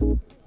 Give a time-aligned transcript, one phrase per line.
[0.00, 0.37] And welcome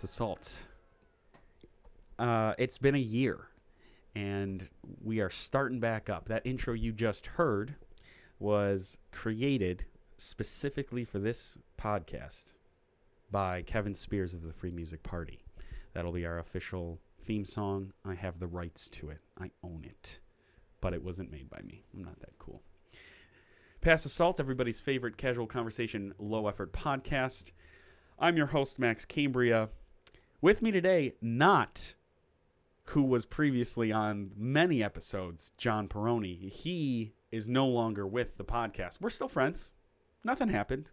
[0.00, 0.66] the Salt.
[2.18, 3.48] Uh, it's been a year,
[4.14, 4.68] and
[5.02, 6.28] we are starting back up.
[6.28, 7.74] That intro you just heard
[8.38, 9.84] was created
[10.16, 12.54] specifically for this podcast
[13.30, 15.44] by Kevin Spears of the Free Music Party.
[15.92, 17.92] That'll be our official theme song.
[18.04, 20.20] I have the rights to it, I own it.
[20.80, 21.84] But it wasn't made by me.
[21.94, 22.62] I'm not that cool.
[23.82, 27.52] Pass Salt, everybody's favorite casual conversation, low effort podcast.
[28.18, 29.68] I'm your host, Max Cambria.
[30.40, 31.94] With me today, not
[32.84, 36.50] who was previously on many episodes, John Peroni.
[36.50, 39.00] He is no longer with the podcast.
[39.00, 39.70] We're still friends.
[40.24, 40.90] Nothing happened.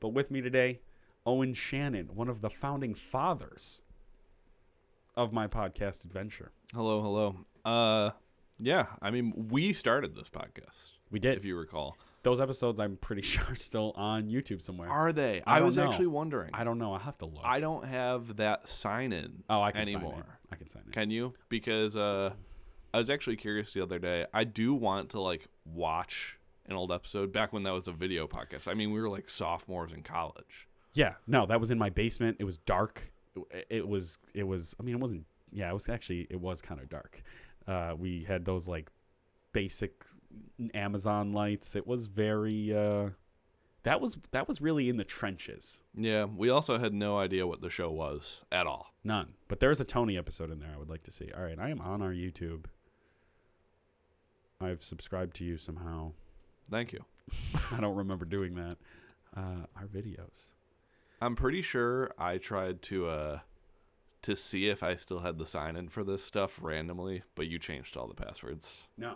[0.00, 0.80] But with me today,
[1.24, 3.82] Owen Shannon, one of the founding fathers
[5.16, 6.52] of my podcast adventure.
[6.74, 7.36] Hello, hello.
[7.64, 8.10] Uh,
[8.58, 8.86] yeah.
[9.00, 11.38] I mean, we started this podcast, We did.
[11.38, 11.96] if you recall.
[12.22, 14.90] Those episodes, I'm pretty sure, are still on YouTube somewhere.
[14.90, 15.42] Are they?
[15.46, 15.88] I I, was know.
[15.88, 16.50] actually wondering.
[16.52, 16.92] I don't know.
[16.92, 17.42] I'll have to look.
[17.44, 20.12] I don't have that sign in oh, I can anymore.
[20.12, 20.24] Sign in.
[20.52, 20.92] I can sign it.
[20.92, 21.34] Can you?
[21.48, 22.32] Because uh,
[22.92, 24.26] I was actually curious the other day.
[24.32, 28.26] I do want to like watch an old episode back when that was a video
[28.26, 28.68] podcast.
[28.68, 30.68] I mean, we were like sophomores in college.
[30.94, 32.38] Yeah, no, that was in my basement.
[32.40, 33.12] It was dark.
[33.50, 34.18] It, it was.
[34.34, 34.74] It was.
[34.80, 35.26] I mean, it wasn't.
[35.52, 36.26] Yeah, it was actually.
[36.30, 37.22] It was kind of dark.
[37.66, 38.90] Uh, we had those like
[39.52, 40.04] basic
[40.74, 41.76] Amazon lights.
[41.76, 42.74] It was very.
[42.74, 43.10] Uh,
[43.84, 45.82] that was that was really in the trenches.
[45.94, 48.92] Yeah, we also had no idea what the show was at all.
[49.04, 49.34] None.
[49.46, 50.70] But there's a Tony episode in there.
[50.74, 51.30] I would like to see.
[51.36, 52.66] All right, I am on our YouTube.
[54.60, 56.12] I've subscribed to you somehow.
[56.70, 57.04] Thank you.
[57.72, 58.76] I don't remember doing that.
[59.36, 60.50] Uh, our videos.
[61.20, 63.38] I'm pretty sure I tried to uh
[64.22, 67.58] to see if I still had the sign in for this stuff randomly, but you
[67.58, 68.82] changed all the passwords.
[68.96, 69.14] No.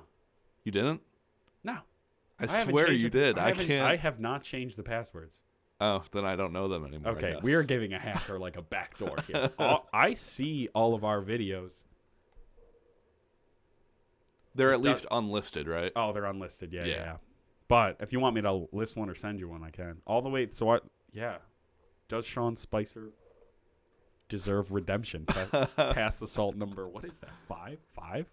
[0.64, 1.00] You didn't?
[1.64, 1.78] No.
[2.38, 3.38] I, haven't swear you the- did.
[3.38, 3.86] I, haven't- can't.
[3.86, 5.42] I have not changed the passwords.
[5.80, 7.12] Oh, then I don't know them anymore.
[7.14, 9.50] Okay, we are giving a hacker like a backdoor here.
[9.58, 11.72] All, I see all of our videos.
[14.54, 15.90] They're at least unlisted, right?
[15.96, 16.72] Oh, they're unlisted.
[16.72, 17.16] Yeah, yeah, Yeah.
[17.68, 20.02] But if you want me to list one or send you one, I can.
[20.06, 20.46] All the way.
[20.50, 20.78] So, I,
[21.12, 21.38] yeah.
[22.06, 23.08] Does Sean Spicer
[24.28, 25.24] deserve redemption?
[25.24, 26.86] Pa- Pass the salt number.
[26.86, 27.30] What is that?
[27.48, 27.78] Five?
[27.94, 28.26] Five?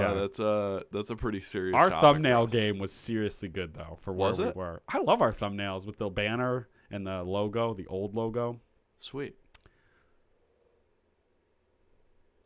[0.00, 1.74] Wow, that's uh that's a pretty serious.
[1.74, 4.56] Our thumbnail game was seriously good though for where Was we it?
[4.56, 4.82] were.
[4.88, 8.60] I love our thumbnails with the banner and the logo, the old logo.
[8.98, 9.36] Sweet.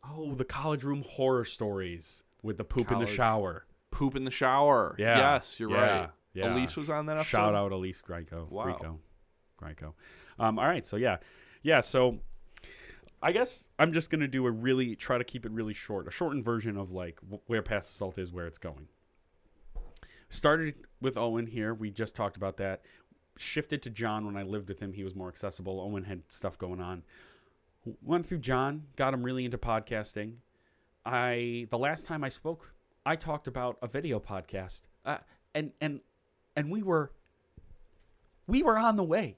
[0.09, 3.65] Oh, the college room horror stories with the poop in the shower.
[3.91, 4.95] Poop in the shower.
[4.97, 6.09] Yeah, Yes, you're yeah, right.
[6.33, 6.53] yeah.
[6.53, 7.29] Elise was on that episode.
[7.29, 8.47] Shout out Elise Greco.
[8.49, 8.63] Wow.
[8.63, 8.99] Greco.
[9.57, 9.95] Greco.
[10.39, 11.17] Um, all right, so yeah.
[11.63, 12.19] Yeah, so
[13.21, 16.11] I guess I'm just gonna do a really try to keep it really short, a
[16.11, 18.87] shortened version of like where Pass the Salt is, where it's going.
[20.29, 21.73] Started with Owen here.
[21.73, 22.81] We just talked about that.
[23.37, 24.93] Shifted to John when I lived with him.
[24.93, 25.79] He was more accessible.
[25.79, 27.03] Owen had stuff going on.
[28.01, 30.37] Went through John, got him really into podcasting.
[31.05, 32.73] I the last time I spoke,
[33.05, 35.19] I talked about a video podcast, uh,
[35.55, 36.01] and and
[36.55, 37.13] and we were
[38.45, 39.37] we were on the way.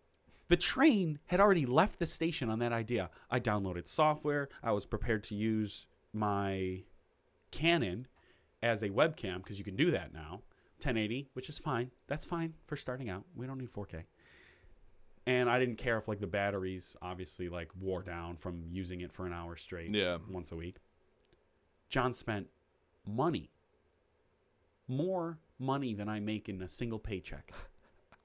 [0.49, 3.09] The train had already left the station on that idea.
[3.29, 4.49] I downloaded software.
[4.63, 6.83] I was prepared to use my
[7.51, 8.07] Canon
[8.61, 10.41] as a webcam because you can do that now,
[10.79, 11.91] 1080, which is fine.
[12.07, 13.25] That's fine for starting out.
[13.35, 14.03] We don't need 4K.
[15.27, 19.13] And I didn't care if like the batteries obviously like wore down from using it
[19.13, 20.17] for an hour straight Yeah.
[20.27, 20.77] once a week.
[21.89, 22.47] John spent
[23.05, 23.51] money,
[24.87, 27.51] more money than I make in a single paycheck,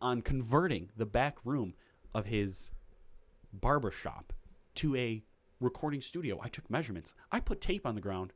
[0.01, 1.75] on converting the back room
[2.15, 2.71] of his
[3.53, 4.33] barber shop
[4.77, 5.23] to a
[5.61, 6.41] recording studio.
[6.43, 7.15] I took measurements.
[7.33, 8.33] I put tape on the ground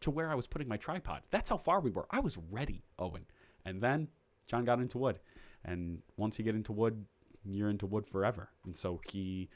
[0.00, 1.22] to where I was putting my tripod.
[1.30, 2.06] That's how far we were.
[2.10, 3.26] I was ready, Owen.
[3.64, 4.08] And then
[4.46, 5.20] John got into wood.
[5.64, 7.04] And once you get into wood,
[7.44, 8.50] you're into wood forever.
[8.64, 9.48] And so he,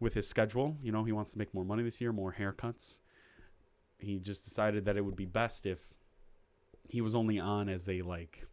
[0.00, 2.98] with his schedule, you know, he wants to make more money this year, more haircuts.
[3.98, 5.94] He just decided that it would be best if
[6.88, 8.46] he was only on as a like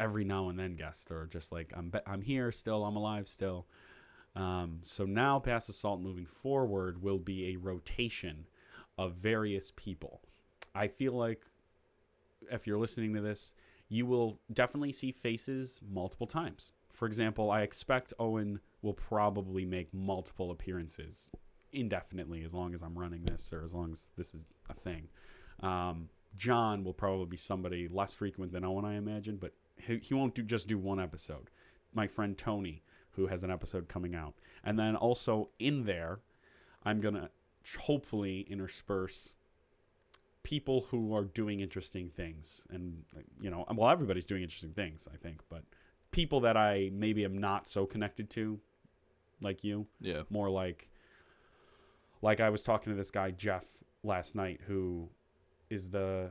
[0.00, 3.28] every now and then guest or just like I'm be- I'm here still, I'm alive
[3.28, 3.66] still.
[4.36, 8.46] Um, so now Pass Salt moving forward will be a rotation
[8.98, 10.22] of various people.
[10.74, 11.44] I feel like
[12.50, 13.52] if you're listening to this,
[13.88, 16.72] you will definitely see faces multiple times.
[16.90, 21.30] For example, I expect Owen will probably make multiple appearances
[21.72, 25.08] indefinitely as long as I'm running this or as long as this is a thing.
[25.60, 29.54] Um, John will probably be somebody less frequent than Owen, I imagine, but
[29.86, 31.50] he, he won't do just do one episode.
[31.92, 32.82] My friend Tony,
[33.12, 34.34] who has an episode coming out,
[34.64, 36.20] and then also in there,
[36.84, 37.30] I'm gonna
[37.80, 39.34] hopefully intersperse
[40.42, 43.04] people who are doing interesting things, and
[43.40, 45.62] you know, well, everybody's doing interesting things, I think, but
[46.10, 48.60] people that I maybe am not so connected to,
[49.40, 50.22] like you, Yeah.
[50.30, 50.88] more like
[52.22, 53.64] like I was talking to this guy Jeff
[54.02, 55.10] last night who
[55.70, 56.30] is the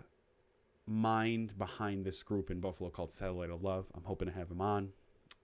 [0.85, 3.85] mind behind this group in Buffalo called Satellite of Love.
[3.95, 4.89] I'm hoping to have him on.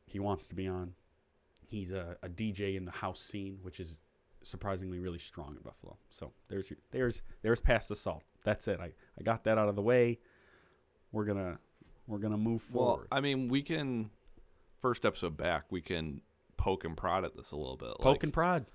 [0.05, 0.93] He wants to be on.
[1.67, 4.01] He's a, a DJ in the house scene, which is
[4.41, 5.97] surprisingly really strong in Buffalo.
[6.09, 8.23] So there's your, there's there's Pass the Salt.
[8.43, 8.79] That's it.
[8.79, 10.19] I, I got that out of the way.
[11.11, 11.59] We're gonna
[12.07, 13.07] we're gonna move Well, forward.
[13.11, 14.09] I mean, we can
[14.79, 15.65] first episode back.
[15.69, 16.21] We can
[16.57, 17.89] poke and prod at this a little bit.
[17.99, 18.65] Poke Like, and prod.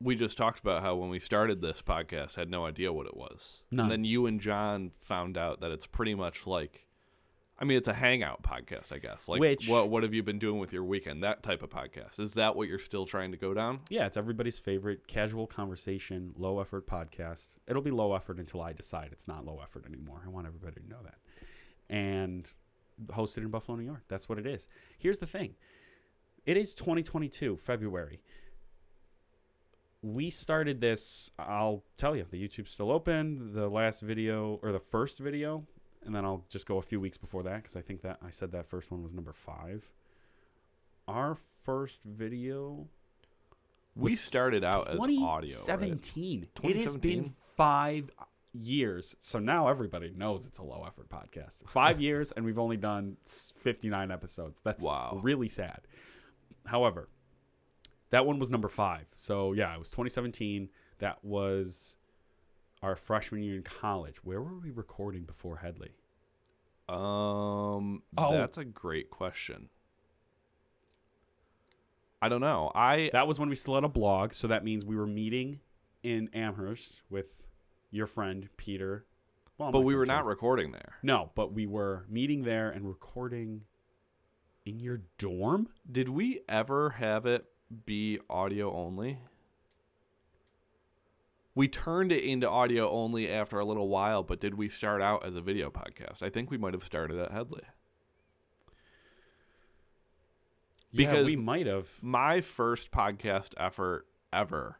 [0.00, 3.16] We just talked about how when we started this podcast, had no idea what it
[3.16, 3.62] was.
[3.70, 6.86] And then you and John found out that it's pretty much like,
[7.58, 9.26] I mean, it's a hangout podcast, I guess.
[9.28, 11.22] Like, Which- what what have you been doing with your weekend?
[11.22, 12.20] That type of podcast.
[12.20, 13.80] Is that what you're still trying to go down?
[13.88, 17.56] Yeah, it's everybody's favorite casual conversation, low effort podcast.
[17.66, 20.20] It'll be low effort until I decide it's not low effort anymore.
[20.26, 21.16] I want everybody to know that.
[21.88, 22.52] And
[23.06, 24.04] hosted in Buffalo, New York.
[24.08, 24.68] That's what it is.
[24.98, 25.54] Here's the thing
[26.44, 28.20] it is 2022, February.
[30.02, 33.52] We started this, I'll tell you, the YouTube's still open.
[33.54, 35.64] The last video, or the first video,
[36.04, 38.30] and then I'll just go a few weeks before that because I think that I
[38.30, 39.90] said that first one was number five.
[41.08, 42.88] Our first video
[43.94, 45.24] We started out as audio.
[45.24, 45.40] Right?
[45.80, 46.48] 2017.
[46.62, 48.10] It has been five
[48.52, 49.16] years.
[49.20, 51.66] So now everybody knows it's a low effort podcast.
[51.68, 54.60] Five years, and we've only done 59 episodes.
[54.62, 55.20] That's Wow.
[55.22, 55.80] really sad.
[56.66, 57.08] However,
[58.10, 59.06] that one was number five.
[59.16, 60.68] So yeah, it was 2017.
[60.98, 61.96] That was
[62.82, 64.24] our freshman year in college.
[64.24, 65.92] Where were we recording before Headley?
[66.88, 68.32] Um, Oh.
[68.32, 69.68] that's a great question.
[72.22, 72.70] I don't know.
[72.74, 74.32] I That was when we still had a blog.
[74.34, 75.60] So that means we were meeting
[76.02, 77.46] in Amherst with
[77.90, 79.04] your friend Peter.
[79.58, 80.96] Well, but we were not recording there.
[81.02, 83.62] No, but we were meeting there and recording
[84.64, 85.68] in your dorm.
[85.90, 87.46] Did we ever have it
[87.84, 89.18] be audio only?
[91.54, 95.24] We turned it into audio only after a little while, but did we start out
[95.24, 96.22] as a video podcast?
[96.22, 97.62] I think we might have started at Headley.
[100.92, 101.88] yeah, Because- we might have.
[102.02, 104.78] My first podcast effort ever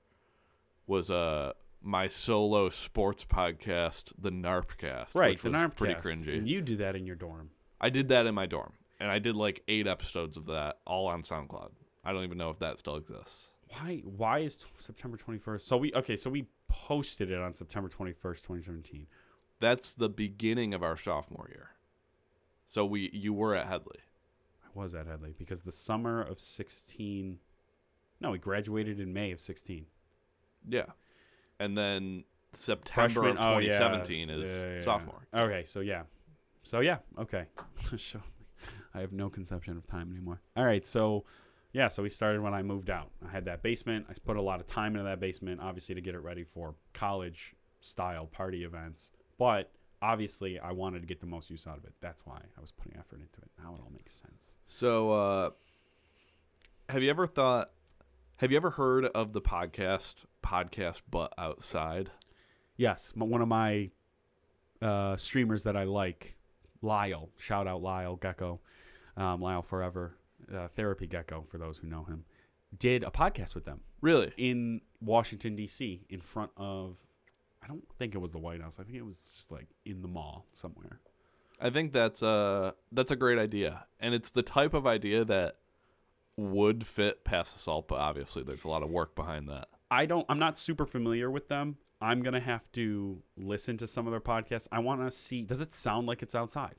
[0.87, 1.53] was uh,
[1.83, 5.15] my solo sports podcast, the NARPcast.
[5.15, 5.77] Right, the NARPcast.
[5.77, 6.37] pretty cringy.
[6.38, 7.50] And you do that in your dorm.
[7.81, 11.06] I did that in my dorm, and I did like eight episodes of that, all
[11.06, 11.71] on SoundCloud.
[12.06, 13.50] I don't even know if that still exists.
[13.69, 14.03] Why?
[14.05, 15.67] Why is t- September twenty first?
[15.67, 16.17] So we okay.
[16.17, 19.06] So we posted it on September twenty first, twenty seventeen.
[19.58, 21.70] That's the beginning of our sophomore year.
[22.67, 23.99] So we you were at Headley.
[24.64, 27.38] I was at Headley because the summer of sixteen.
[28.20, 29.87] No, we graduated in May of sixteen.
[30.69, 30.87] Yeah.
[31.59, 33.38] And then September Freshman.
[33.38, 33.79] of oh, yeah.
[33.79, 35.26] 2017 is Yeah, yeah, sophomore.
[35.35, 36.02] Okay, so yeah,
[36.62, 37.47] so yeah, okay.
[38.95, 40.40] I have no conception of time anymore.
[40.57, 41.25] All right, so
[41.76, 43.11] yeah, so we started when I moved out.
[43.23, 44.06] I had that basement.
[44.09, 46.75] I put a lot of time into that basement, obviously to get it ready for
[46.95, 49.11] college style party events.
[49.38, 51.92] But obviously, I wanted to get the most use out of it.
[52.00, 53.50] That's why I was putting effort into it.
[53.62, 54.54] Now it all makes sense.
[54.66, 55.50] So uh
[56.88, 57.73] have you ever thought
[58.38, 62.11] have you ever heard of the podcast podcast but outside?
[62.78, 63.90] Yes, one of my
[64.80, 66.37] uh, streamers that I like,
[66.80, 67.30] Lyle.
[67.38, 68.61] Shout out Lyle Gecko,
[69.16, 70.16] um, Lyle Forever,
[70.55, 72.25] uh, Therapy Gecko for those who know him.
[72.76, 74.33] Did a podcast with them Really?
[74.37, 76.05] in Washington D.C.
[76.09, 77.07] in front of.
[77.62, 78.79] I don't think it was the White House.
[78.79, 81.00] I think it was just like in the mall somewhere.
[81.61, 83.87] I think that's uh that's a great idea.
[83.99, 85.57] And it's the type of idea that
[86.37, 89.69] would fit Pass the Salt, but obviously there's a lot of work behind that.
[89.91, 90.26] I don't.
[90.29, 91.76] I'm not super familiar with them.
[92.00, 94.69] I'm gonna have to listen to some of their podcasts.
[94.71, 95.43] I want to see.
[95.43, 96.75] Does it sound like it's outside?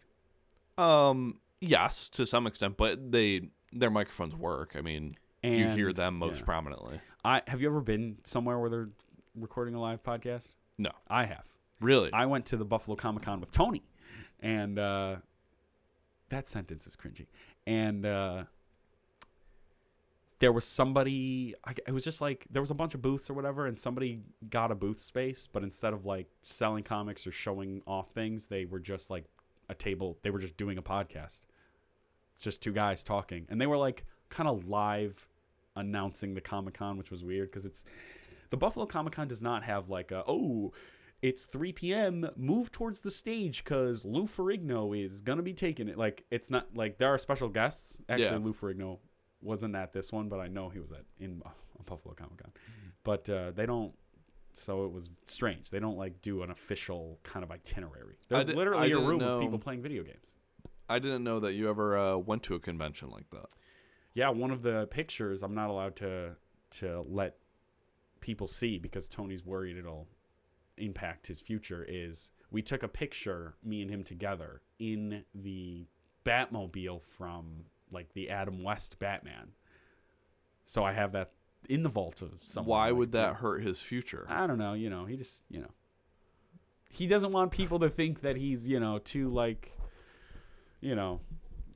[0.78, 4.76] Um yes, to some extent, but they their microphones work.
[4.78, 6.46] I mean, you hear them most yeah.
[6.46, 7.02] prominently.
[7.24, 8.90] I have you ever been somewhere where they're
[9.36, 10.50] recording a live podcast?
[10.78, 10.92] No.
[11.08, 11.46] I have.
[11.80, 12.12] Really?
[12.14, 13.84] I went to the Buffalo Comic Con with Tony,
[14.40, 15.18] and uh,
[16.30, 17.28] that sentence is cringy.
[17.66, 18.44] And uh,
[20.40, 21.56] there was somebody.
[21.66, 24.22] I, it was just like there was a bunch of booths or whatever, and somebody
[24.50, 28.66] got a booth space, but instead of like selling comics or showing off things, they
[28.66, 29.26] were just like
[29.70, 30.18] a table.
[30.22, 31.42] They were just doing a podcast.
[32.38, 35.28] It's just two guys talking, and they were like kind of live
[35.76, 37.84] announcing the Comic Con, which was weird because it's
[38.52, 40.72] the Buffalo Comic Con does not have like a oh.
[41.20, 42.30] It's 3 p.m.
[42.36, 45.98] Move towards the stage because Lou Ferrigno is gonna be taking it.
[45.98, 48.00] Like it's not like there are special guests.
[48.08, 48.38] Actually, Yeah.
[48.38, 49.00] Lou Ferrigno
[49.42, 51.50] wasn't at this one, but I know he was at in uh,
[51.88, 52.52] Buffalo Comic Con.
[53.04, 53.94] But uh, they don't.
[54.54, 55.72] So it was strange.
[55.72, 58.20] They don't like do an official kind of itinerary.
[58.30, 60.36] There's di- I literally a room know- of people playing video games.
[60.90, 63.48] I didn't know that you ever uh, went to a convention like that.
[64.14, 66.36] Yeah, one of the pictures I'm not allowed to
[66.70, 67.38] to let
[68.20, 70.08] people see because Tony's worried it'll
[70.78, 71.86] impact his future.
[71.88, 75.88] Is we took a picture, me and him together, in the
[76.26, 79.52] Batmobile from like the Adam West Batman.
[80.66, 81.32] So I have that
[81.70, 82.70] in the vault of somewhere.
[82.70, 84.26] Why like, would that hurt his future?
[84.30, 84.74] I don't know.
[84.74, 85.72] You know, he just you know
[86.90, 89.78] he doesn't want people to think that he's you know too like
[90.82, 91.22] you know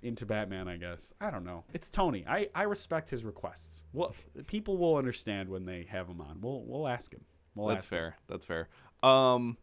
[0.01, 0.67] into Batman.
[0.67, 1.63] I guess I don't know.
[1.74, 2.25] It's Tony.
[2.27, 3.86] I I respect his requests.
[3.93, 4.15] Well,
[4.48, 6.39] people will understand when they have him on.
[6.41, 7.25] We'll we'll ask him.
[7.55, 7.98] We'll That's ask him.
[7.98, 8.15] fair.
[8.27, 8.70] That's fair.
[9.03, 9.58] Um,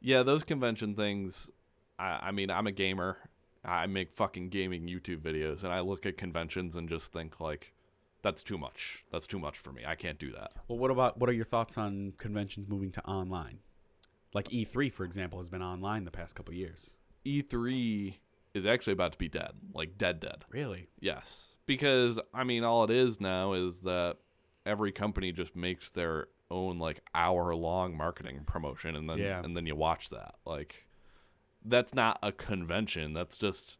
[0.00, 1.50] yeah, those convention things.
[1.98, 3.16] I, I mean, I'm a gamer.
[3.64, 7.72] I make fucking gaming YouTube videos, and I look at conventions and just think like,
[8.22, 9.04] that's too much.
[9.12, 9.82] That's too much for me.
[9.86, 10.52] I can't do that.
[10.66, 13.58] Well, what about what are your thoughts on conventions moving to online?
[14.34, 16.94] Like E3, for example, has been online the past couple of years.
[17.24, 18.14] E3
[18.54, 20.42] is actually about to be dead, like dead, dead.
[20.50, 20.88] Really?
[21.00, 24.16] Yes, because I mean, all it is now is that
[24.66, 29.42] every company just makes their own like hour long marketing promotion, and then Yeah.
[29.42, 30.34] and then you watch that.
[30.44, 30.86] Like,
[31.64, 33.14] that's not a convention.
[33.14, 33.78] That's just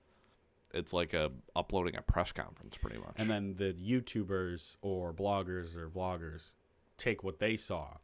[0.72, 3.14] it's like a uploading a press conference, pretty much.
[3.18, 6.54] And then the YouTubers or bloggers or vloggers
[6.96, 7.98] take what they saw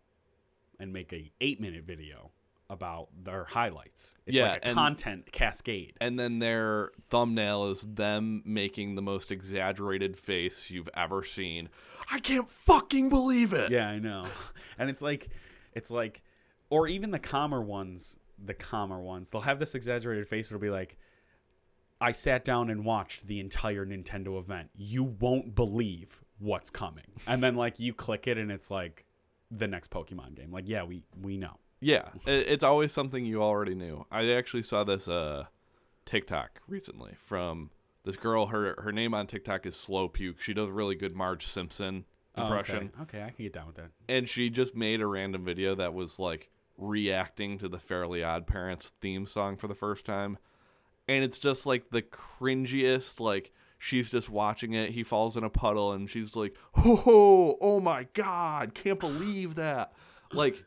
[0.78, 2.32] and make a eight minute video
[2.70, 4.14] about their highlights.
[4.26, 5.94] It's Yeah, like a and- content cascade.
[6.00, 11.70] and then their thumbnail is them making the most exaggerated face you've ever seen.
[12.10, 13.70] I can't fucking believe it.
[13.70, 14.26] Yeah, I know.
[14.78, 15.28] And it's like
[15.74, 16.22] it's like
[16.70, 20.48] or even the calmer ones, the calmer ones, they'll have this exaggerated face.
[20.48, 20.98] It'll be like
[22.00, 24.70] I sat down and watched the entire Nintendo event.
[24.76, 27.06] You won't believe what's coming.
[27.26, 29.04] And then like you click it and it's like
[29.50, 30.52] the next Pokemon game.
[30.52, 31.56] Like, yeah, we we know.
[31.80, 34.04] Yeah, it's always something you already knew.
[34.10, 35.46] I actually saw this uh,
[36.06, 37.70] TikTok recently from
[38.04, 38.46] this girl.
[38.46, 40.40] Her her name on TikTok is Slow Puke.
[40.40, 42.04] She does really good Marge Simpson
[42.36, 43.18] Oh, impression, okay.
[43.18, 43.90] okay, I can get down with that.
[44.08, 48.46] and she just made a random video that was like reacting to the Fairly Odd
[48.46, 50.38] Parents theme song for the first time,
[51.08, 53.18] and it's just like the cringiest.
[53.20, 54.90] Like she's just watching it.
[54.90, 57.58] He falls in a puddle, and she's like, "Ho ho!
[57.60, 58.72] Oh my god!
[58.74, 59.92] Can't believe that!"
[60.32, 60.64] Like.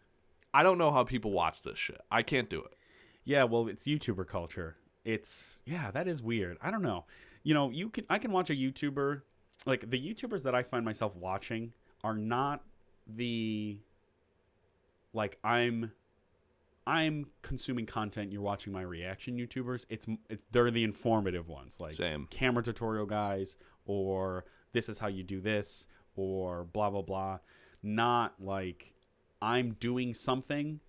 [0.54, 2.02] I don't know how people watch this shit.
[2.12, 2.76] I can't do it.
[3.24, 4.78] Yeah, well, it's YouTuber culture.
[5.06, 6.58] It's yeah, that is weird.
[6.62, 7.06] I don't know.
[7.44, 9.22] You know, you can I can watch a YouTuber
[9.66, 12.64] like the YouTubers that I find myself watching are not
[13.08, 13.80] the
[15.14, 15.92] like I'm
[16.86, 18.32] I'm consuming content.
[18.32, 19.86] You're watching my reaction YouTubers.
[19.90, 22.28] It's, it's they're the informative ones, like Same.
[22.30, 27.40] camera tutorial guys, or this is how you do this, or blah blah blah.
[27.84, 28.94] Not like
[29.42, 30.80] I'm doing something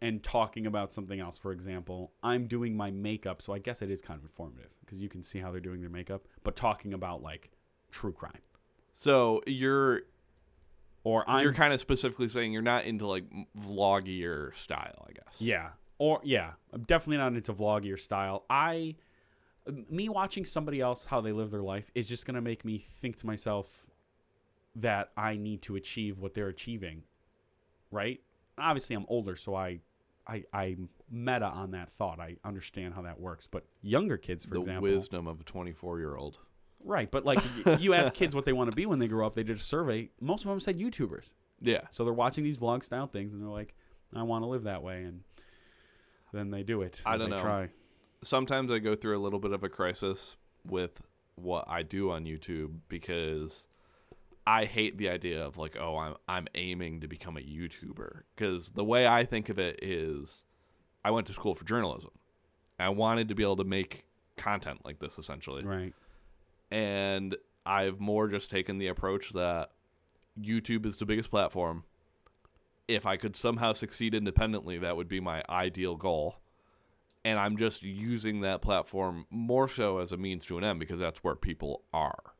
[0.00, 1.38] and talking about something else.
[1.38, 4.98] For example, I'm doing my makeup, so I guess it is kind of informative because
[4.98, 7.50] you can see how they're doing their makeup, but talking about like
[7.90, 8.40] true crime.
[8.92, 10.02] So you're
[11.04, 13.24] Or I'm you're kind of specifically saying you're not into like
[13.58, 15.40] vloggier style, I guess.
[15.40, 15.70] Yeah.
[15.98, 18.44] Or yeah, I'm definitely not into vloggier style.
[18.48, 18.96] I
[19.88, 22.78] me watching somebody else how they live their life is just going to make me
[22.78, 23.86] think to myself
[24.74, 27.04] that I need to achieve what they're achieving.
[27.92, 28.20] Right?
[28.58, 29.80] Obviously I'm older so I
[30.26, 32.18] I I'm meta on that thought.
[32.18, 34.64] I understand how that works, but younger kids for example.
[34.64, 36.38] the example wisdom of a 24 year old.
[36.84, 37.38] Right, but like
[37.78, 39.60] you ask kids what they want to be when they grow up, they did a
[39.60, 40.10] survey.
[40.20, 41.32] Most of them said YouTubers.
[41.60, 41.82] Yeah.
[41.90, 43.74] So they're watching these vlog style things and they're like,
[44.14, 45.20] I want to live that way and
[46.32, 47.02] then they do it.
[47.06, 47.42] I don't they know.
[47.42, 47.68] Try.
[48.24, 51.02] Sometimes I go through a little bit of a crisis with
[51.34, 53.66] what I do on YouTube because
[54.46, 58.70] I hate the idea of like, oh, I'm I'm aiming to become a YouTuber because
[58.70, 60.44] the way I think of it is,
[61.04, 62.10] I went to school for journalism.
[62.78, 64.04] I wanted to be able to make
[64.36, 65.62] content like this essentially.
[65.64, 65.94] Right.
[66.70, 69.70] and I've more just taken the approach that
[70.40, 71.84] YouTube is the biggest platform.
[72.88, 76.38] If I could somehow succeed independently, that would be my ideal goal.
[77.24, 80.98] And I'm just using that platform more so as a means to an end because
[80.98, 82.31] that's where people are.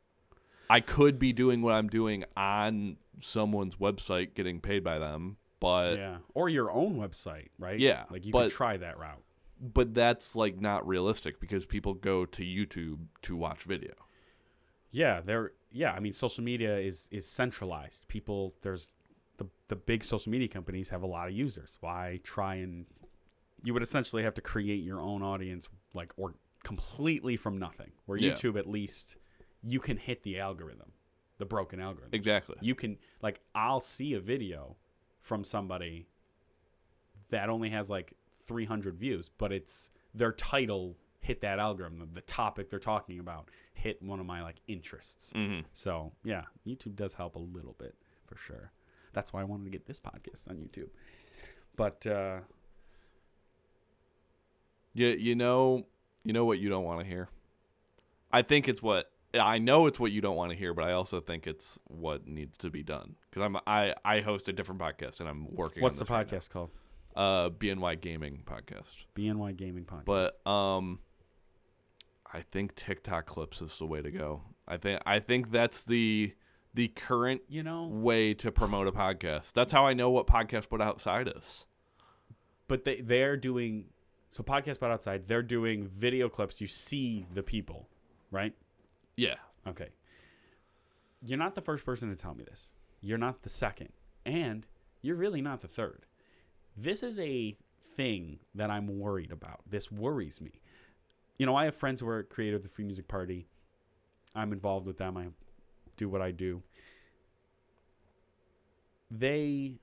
[0.72, 5.96] I could be doing what I'm doing on someone's website getting paid by them, but
[5.96, 6.16] yeah.
[6.34, 7.78] Or your own website, right?
[7.78, 9.22] Yeah, Like you but- could try that route.
[9.60, 13.92] but that's like not realistic because people go to YouTube to watch video.
[14.90, 15.92] Yeah, they're yeah.
[15.92, 18.06] I mean, social media is is centralized.
[18.08, 18.92] People there's
[19.38, 21.78] the the big social media companies have a lot of users.
[21.80, 22.86] Why try and
[23.64, 27.92] you would essentially have to create your own audience like or completely from nothing.
[28.06, 28.32] Where Yeah.
[28.32, 29.16] YouTube at least
[29.62, 30.92] you can hit the algorithm,
[31.38, 32.10] the broken algorithm.
[32.12, 32.56] Exactly.
[32.60, 34.76] You can like I'll see a video
[35.20, 36.06] from somebody
[37.30, 38.14] that only has like
[38.44, 42.10] 300 views, but it's their title hit that algorithm.
[42.12, 45.30] The topic they're talking about hit one of my like interests.
[45.32, 47.94] hmm So yeah, YouTube does help a little bit
[48.26, 48.72] for sure.
[49.12, 50.88] That's why I wanted to get this podcast on YouTube.
[51.76, 52.40] But uh,
[54.94, 55.86] You you know
[56.24, 57.28] you know what you don't want to hear.
[58.32, 60.92] I think it's what I know it's what you don't want to hear, but I
[60.92, 64.80] also think it's what needs to be done because I'm I I host a different
[64.80, 65.82] podcast and I'm working.
[65.82, 66.70] what's on the this right podcast called?
[67.16, 69.04] uh BNY Gaming podcast.
[69.16, 70.04] BNY Gaming Podcast.
[70.04, 71.00] But um
[72.32, 74.42] I think TikTok clips is the way to go.
[74.66, 76.34] I think I think that's the
[76.74, 79.52] the current you know, way to promote a podcast.
[79.52, 81.66] That's how I know what podcast but outside is.
[82.68, 83.86] but they they're doing
[84.30, 85.28] so podcast but outside.
[85.28, 86.60] They're doing video clips.
[86.60, 87.88] You see the people,
[88.30, 88.54] right?
[89.16, 89.36] Yeah.
[89.66, 89.90] Okay.
[91.24, 92.72] You're not the first person to tell me this.
[93.00, 93.90] You're not the second.
[94.24, 94.66] And
[95.02, 96.06] you're really not the third.
[96.76, 97.56] This is a
[97.96, 99.60] thing that I'm worried about.
[99.68, 100.60] This worries me.
[101.38, 103.46] You know, I have friends who are creative of the Free Music Party.
[104.34, 105.16] I'm involved with them.
[105.16, 105.26] I
[105.96, 106.62] do what I do.
[109.10, 109.78] They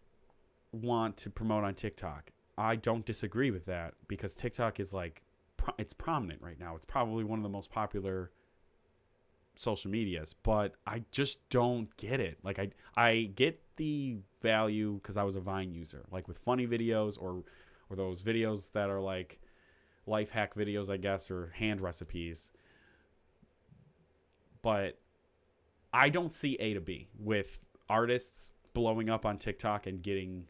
[0.71, 2.31] want to promote on TikTok.
[2.57, 5.21] I don't disagree with that because TikTok is like
[5.77, 6.75] it's prominent right now.
[6.75, 8.31] It's probably one of the most popular
[9.59, 12.37] social medias, but I just don't get it.
[12.43, 16.05] Like I I get the value cuz I was a Vine user.
[16.11, 17.43] Like with funny videos or
[17.89, 19.39] or those videos that are like
[20.05, 22.53] life hack videos, I guess, or hand recipes.
[24.61, 24.97] But
[25.93, 30.47] I don't see A to B with artists blowing up on TikTok and getting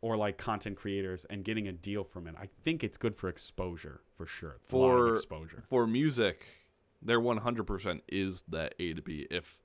[0.00, 2.34] or like content creators and getting a deal from it.
[2.40, 4.56] I think it's good for exposure for sure.
[4.72, 5.64] A lot of For- exposure.
[5.68, 6.46] For music,
[7.04, 9.26] there 100% is that A to B.
[9.30, 9.58] If,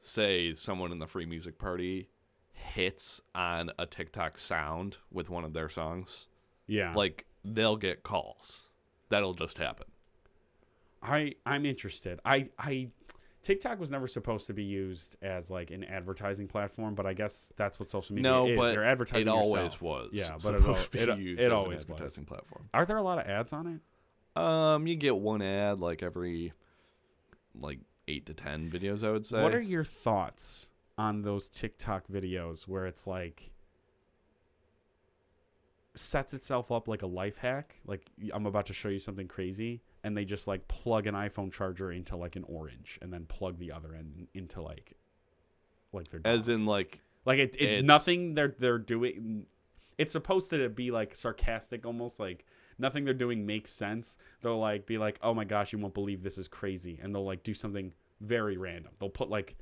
[0.00, 2.08] say, someone in the free music party
[2.52, 6.28] hits on a TikTok sound with one of their songs,
[6.66, 6.94] Yeah.
[6.94, 8.68] like they'll get calls.
[9.08, 9.86] That'll just happen.
[11.02, 12.18] I I'm interested.
[12.24, 12.88] I I
[13.42, 17.52] TikTok was never supposed to be used as like an advertising platform, but I guess
[17.56, 18.56] that's what social media no, is.
[18.56, 19.82] but You're advertising it always yourself.
[19.82, 20.08] was.
[20.12, 20.74] Yeah, but it, al-
[21.16, 22.16] it, used it always was.
[22.26, 22.70] platform.
[22.72, 24.40] Are there a lot of ads on it?
[24.40, 26.54] Um, you get one ad like every
[27.58, 29.02] like eight to ten videos.
[29.06, 29.42] I would say.
[29.42, 33.50] What are your thoughts on those TikTok videos where it's like
[35.96, 37.80] sets itself up like a life hack?
[37.86, 41.52] Like I'm about to show you something crazy, and they just like plug an iPhone
[41.52, 44.94] charger into like an orange, and then plug the other end into like
[45.92, 46.54] like their As dog.
[46.54, 49.46] in like Like it, it nothing they're they're doing.
[49.96, 52.44] It's supposed to be like sarcastic, almost like
[52.78, 54.16] nothing they're doing makes sense.
[54.42, 57.24] They'll like be like, "Oh my gosh, you won't believe this is crazy," and they'll
[57.24, 58.92] like do something very random.
[58.98, 59.56] They'll put like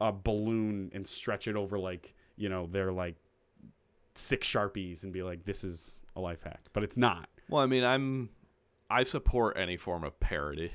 [0.00, 3.16] a balloon and stretch it over like you know their like
[4.14, 7.28] six sharpies and be like, "This is a life hack," but it's not.
[7.48, 8.30] Well, I mean, I'm
[8.90, 10.72] I support any form of parody.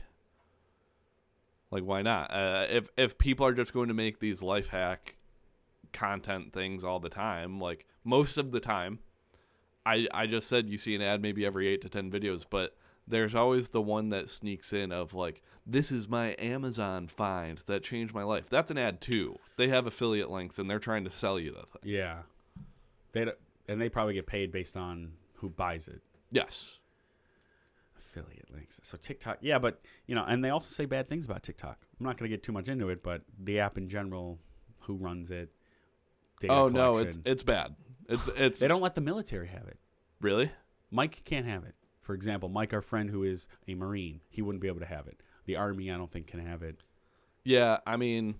[1.71, 2.31] Like, why not?
[2.31, 5.15] Uh, if if people are just going to make these life hack
[5.91, 8.99] content things all the time, like most of the time,
[9.85, 12.75] I I just said you see an ad maybe every eight to ten videos, but
[13.07, 17.83] there's always the one that sneaks in of like this is my Amazon find that
[17.83, 18.49] changed my life.
[18.49, 19.37] That's an ad too.
[19.57, 21.81] They have affiliate links and they're trying to sell you the thing.
[21.83, 22.19] Yeah,
[23.11, 23.31] they
[23.67, 26.01] and they probably get paid based on who buys it.
[26.31, 26.79] Yes.
[27.97, 28.79] affiliate links.
[28.83, 31.77] So TikTok, yeah, but you know, and they also say bad things about TikTok.
[31.99, 34.39] I'm not going to get too much into it, but the app in general,
[34.81, 35.49] who runs it?
[36.39, 37.75] Data Oh no, it's it's bad.
[38.09, 39.77] It's it's they don't let the military have it.
[40.21, 40.51] really.
[40.91, 41.73] Mike can't have it.
[42.01, 45.07] For example, Mike, our friend who is a Marine, he wouldn't be able to have
[45.07, 45.21] it.
[45.45, 46.77] The Army, I don't think, can have it.
[47.43, 48.35] Yeah, I mean,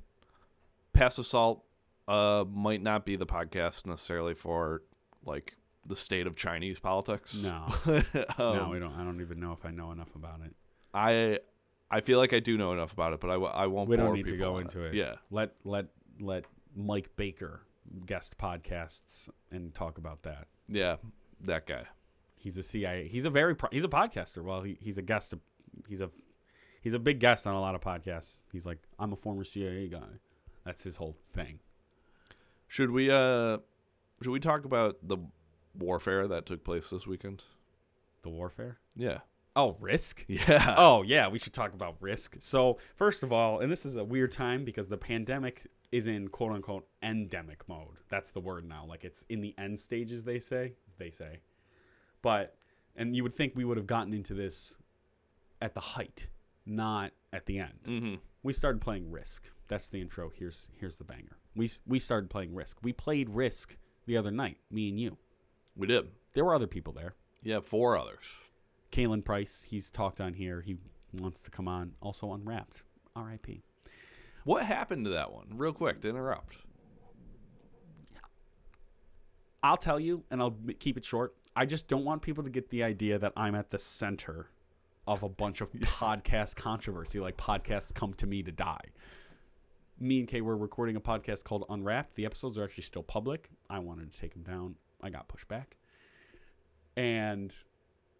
[0.94, 1.64] Pass the Salt
[2.08, 4.84] uh, might not be the podcast necessarily for
[5.26, 7.36] like the state of Chinese politics.
[7.36, 8.04] No, um,
[8.38, 8.94] no, we don't.
[8.94, 10.54] I don't even know if I know enough about it.
[10.94, 11.40] I
[11.90, 13.90] I feel like I do know enough about it, but I, I won't.
[13.90, 14.94] We don't need to go into it.
[14.94, 15.86] Yeah, Let let
[16.20, 16.46] let
[16.76, 17.62] Mike Baker
[18.06, 20.48] guest podcasts and talk about that.
[20.68, 20.98] yeah,
[21.42, 21.84] that guy.
[22.36, 23.08] He's a CIA.
[23.08, 24.44] He's a very pro- he's a podcaster.
[24.44, 25.34] Well, he, he's a guest.
[25.88, 26.10] He's a
[26.82, 28.40] he's a big guest on a lot of podcasts.
[28.52, 30.20] He's like I'm a former CIA guy.
[30.66, 31.60] That's his whole thing.
[32.68, 33.60] Should we uh
[34.22, 35.18] should we talk about the
[35.78, 37.44] warfare that took place this weekend?
[38.24, 38.80] The warfare.
[38.96, 39.20] Yeah.
[39.56, 40.26] Oh, Risk.
[40.28, 40.76] Yeah.
[40.78, 42.38] Oh yeah, we should talk about Risk.
[42.40, 46.28] So first of all, and this is a weird time because the pandemic is in
[46.30, 48.00] quote unquote endemic mode.
[48.10, 48.86] That's the word now.
[48.88, 50.24] Like it's in the end stages.
[50.24, 50.74] They say.
[50.98, 51.40] They say.
[52.22, 52.56] But
[52.96, 54.78] and you would think we would have gotten into this
[55.62, 56.30] at the height,
[56.66, 57.74] not at the end.
[57.86, 58.16] Mm-hmm.
[58.42, 59.52] We started playing Risk.
[59.68, 60.32] That's the intro.
[60.34, 61.38] Here's here's the banger.
[61.56, 62.78] We we started playing Risk.
[62.82, 64.58] We played Risk the other night.
[64.72, 65.18] Me and you.
[65.76, 66.08] We did.
[66.34, 67.14] There were other people there.
[67.44, 68.26] Yeah, four others.
[68.94, 69.66] Kalen Price.
[69.68, 70.62] He's talked on here.
[70.62, 70.78] He
[71.12, 71.94] wants to come on.
[72.00, 72.84] Also unwrapped.
[73.16, 73.64] R.I.P.
[74.44, 75.48] What happened to that one?
[75.56, 76.58] Real quick to interrupt.
[79.64, 81.34] I'll tell you, and I'll keep it short.
[81.56, 84.50] I just don't want people to get the idea that I'm at the center
[85.08, 88.92] of a bunch of podcast controversy, like podcasts come to me to die.
[90.00, 92.16] Me and Kay were recording a podcast called Unwrapped.
[92.16, 93.50] The episodes are actually still public.
[93.70, 94.76] I wanted to take them down.
[95.02, 95.78] I got pushed back.
[96.98, 97.54] And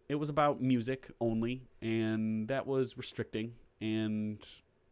[0.08, 4.38] it was about music only, and that was restricting, and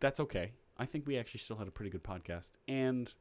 [0.01, 0.53] that's okay.
[0.79, 2.53] I think we actually still had a pretty good podcast.
[2.67, 3.13] And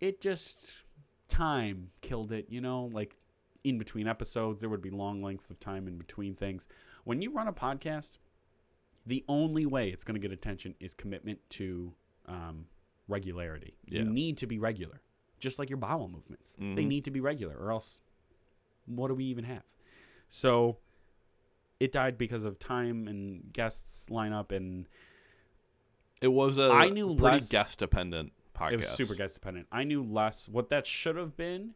[0.00, 0.82] it just
[1.28, 3.16] time killed it, you know, like
[3.64, 6.68] in between episodes, there would be long lengths of time in between things.
[7.04, 8.18] When you run a podcast,
[9.06, 11.94] the only way it's going to get attention is commitment to
[12.26, 12.66] um,
[13.08, 13.76] regularity.
[13.86, 14.00] Yeah.
[14.02, 15.00] You need to be regular,
[15.38, 16.54] just like your bowel movements.
[16.58, 16.86] They Mhm.
[16.88, 18.00] need to be regular, or else
[18.84, 19.62] what do we even have?
[20.28, 20.78] So
[21.80, 24.86] it died because of time and guests lineup, and
[26.20, 28.72] It was a I knew pretty less- guest dependent podcast.
[28.72, 29.66] It was super guest dependent.
[29.70, 30.48] I knew less.
[30.48, 31.74] What that should have been,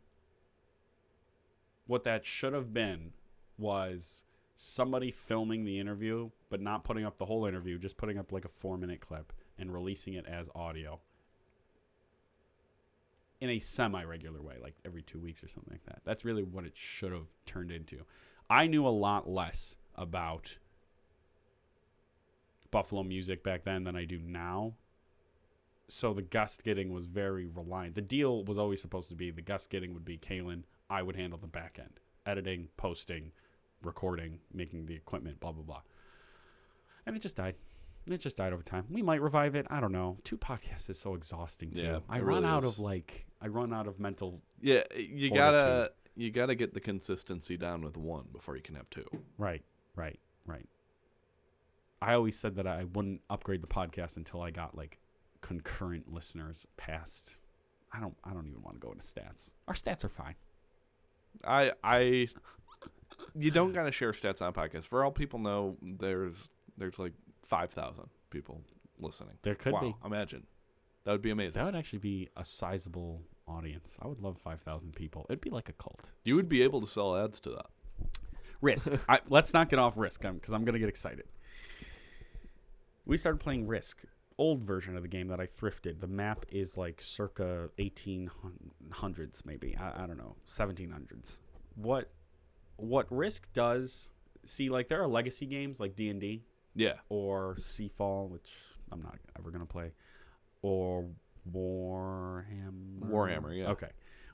[1.86, 3.12] what that should have been,
[3.58, 4.24] was
[4.56, 8.44] somebody filming the interview, but not putting up the whole interview, just putting up like
[8.44, 11.00] a four minute clip and releasing it as audio
[13.40, 16.00] in a semi regular way, like every two weeks or something like that.
[16.04, 18.04] That's really what it should have turned into.
[18.50, 20.58] I knew a lot less about
[22.70, 24.74] Buffalo music back then than I do now
[25.90, 27.94] so the guest getting was very reliant.
[27.94, 30.62] The deal was always supposed to be the guest getting would be Kalen.
[30.88, 33.32] I would handle the back end, editing, posting,
[33.82, 35.82] recording, making the equipment, blah blah blah.
[37.06, 37.56] And it just died.
[38.06, 38.86] It just died over time.
[38.90, 39.66] We might revive it.
[39.70, 40.18] I don't know.
[40.24, 41.82] Two podcasts is so exhausting too.
[41.82, 42.70] Yeah, I run really out is.
[42.70, 44.40] of like I run out of mental.
[44.60, 48.88] Yeah, you gotta you gotta get the consistency down with one before you can have
[48.90, 49.06] two.
[49.38, 49.62] Right,
[49.94, 50.68] right, right.
[52.02, 54.98] I always said that I wouldn't upgrade the podcast until I got like
[55.40, 57.36] concurrent listeners past.
[57.92, 58.16] I don't.
[58.24, 59.52] I don't even want to go into stats.
[59.68, 60.34] Our stats are fine.
[61.44, 62.28] I I
[63.34, 64.84] you don't gotta share stats on podcasts.
[64.84, 67.12] For all people know, there's there's like
[67.46, 68.62] five thousand people
[68.98, 69.34] listening.
[69.42, 69.94] There could wow, be.
[70.04, 70.46] imagine.
[71.04, 71.58] That would be amazing.
[71.58, 73.96] That would actually be a sizable audience.
[74.00, 75.26] I would love 5,000 people.
[75.28, 76.08] It'd be like a cult.
[76.24, 77.66] You would be able to sell ads to that.
[78.60, 78.92] Risk.
[79.08, 81.24] I, let's not get off Risk because I'm going to get excited.
[83.06, 84.02] We started playing Risk,
[84.38, 86.00] old version of the game that I thrifted.
[86.00, 89.76] The map is like circa 1800s, maybe.
[89.78, 91.38] I, I don't know, 1700s.
[91.74, 92.10] What
[92.76, 94.10] what Risk does?
[94.46, 96.42] See, like there are legacy games like D and D
[96.74, 96.94] Yeah.
[97.08, 98.48] or Seafall, which
[98.92, 99.92] I'm not ever gonna play,
[100.62, 101.06] or
[101.50, 103.00] Warhammer.
[103.00, 103.70] Warhammer, yeah.
[103.70, 103.90] Okay,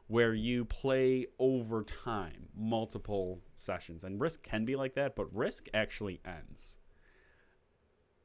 [0.08, 5.68] where you play over time, multiple sessions, and Risk can be like that, but Risk
[5.74, 6.78] actually ends.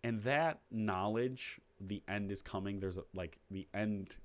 [0.04, 2.80] And that knowledge, the end is coming.
[2.80, 4.16] There's a, like the end.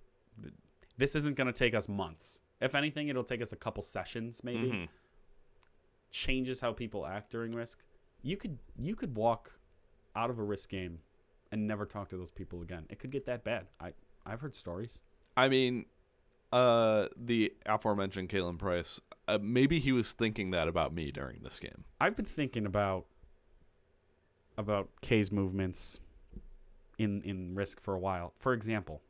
[0.40, 0.54] th-
[0.96, 2.40] This isn't gonna take us months.
[2.60, 4.88] If anything, it'll take us a couple sessions, maybe Mhm.
[6.10, 7.82] changes how people act during risk.
[8.22, 9.60] You could you could walk
[10.14, 11.00] out of a risk game
[11.52, 12.86] and never talk to those people again.
[12.88, 13.66] It could get that bad.
[13.78, 13.92] I
[14.26, 15.00] I've heard stories.
[15.36, 15.86] I mean,
[16.52, 19.00] uh, the aforementioned Kalen Price.
[19.28, 21.84] Uh, maybe he was thinking that about me during this game.
[22.00, 23.06] I've been thinking about
[24.58, 26.00] about K's movements
[26.98, 28.32] in in risk for a while.
[28.38, 29.02] For example,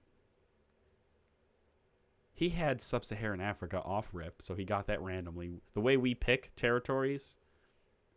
[2.33, 5.61] he had sub-Saharan Africa off rip, so he got that randomly.
[5.75, 7.37] The way we pick territories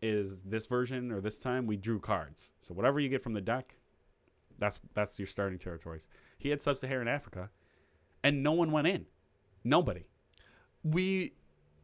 [0.01, 2.49] is this version or this time we drew cards.
[2.61, 3.75] So whatever you get from the deck,
[4.57, 6.07] that's that's your starting territories.
[6.39, 7.49] He had sub-Saharan Africa,
[8.23, 9.05] and no one went in.
[9.63, 10.05] Nobody.
[10.83, 11.33] we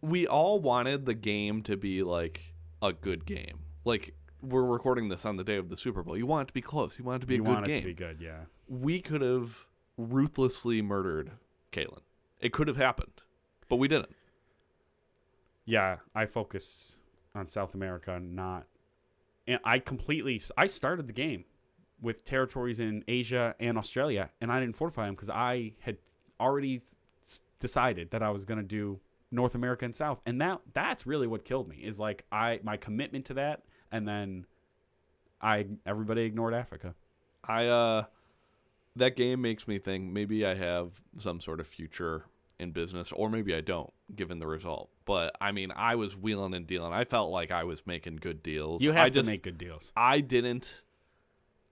[0.01, 3.59] we all wanted the game to be like a good game.
[3.83, 6.17] Like we're recording this on the day of the Super Bowl.
[6.17, 6.97] You want it to be close.
[6.97, 7.77] You want it to be you a good want game.
[7.77, 8.45] it to be good, yeah.
[8.67, 9.65] we could have
[9.97, 11.31] ruthlessly murdered
[11.71, 12.01] Kalen.
[12.39, 13.21] It could have happened,
[13.67, 14.15] but we didn't.
[15.65, 16.97] yeah, I focused
[17.33, 18.67] on South America, not,
[19.47, 20.41] and I completely.
[20.57, 21.45] I started the game
[22.01, 25.97] with territories in Asia and Australia, and I didn't fortify them because I had
[26.39, 26.81] already
[27.23, 28.99] s- decided that I was going to do
[29.31, 30.19] North America and South.
[30.25, 34.07] And that that's really what killed me is like I my commitment to that and
[34.07, 34.45] then
[35.41, 36.95] I everybody ignored Africa.
[37.43, 38.03] I uh
[38.95, 42.25] that game makes me think maybe I have some sort of future
[42.59, 44.89] in business or maybe I don't given the result.
[45.05, 46.93] But I mean, I was wheeling and dealing.
[46.93, 48.81] I felt like I was making good deals.
[48.81, 49.91] You have I to just, make good deals.
[49.95, 50.81] I didn't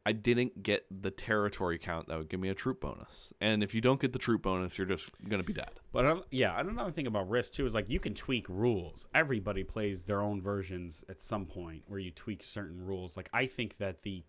[0.05, 3.33] I didn't get the territory count that would give me a troop bonus.
[3.39, 5.71] And if you don't get the troop bonus, you're just going to be dead.
[5.93, 9.07] But um, yeah, and another thing about Risk too is like you can tweak rules.
[9.15, 13.15] Everybody plays their own versions at some point where you tweak certain rules.
[13.15, 14.23] Like I think that the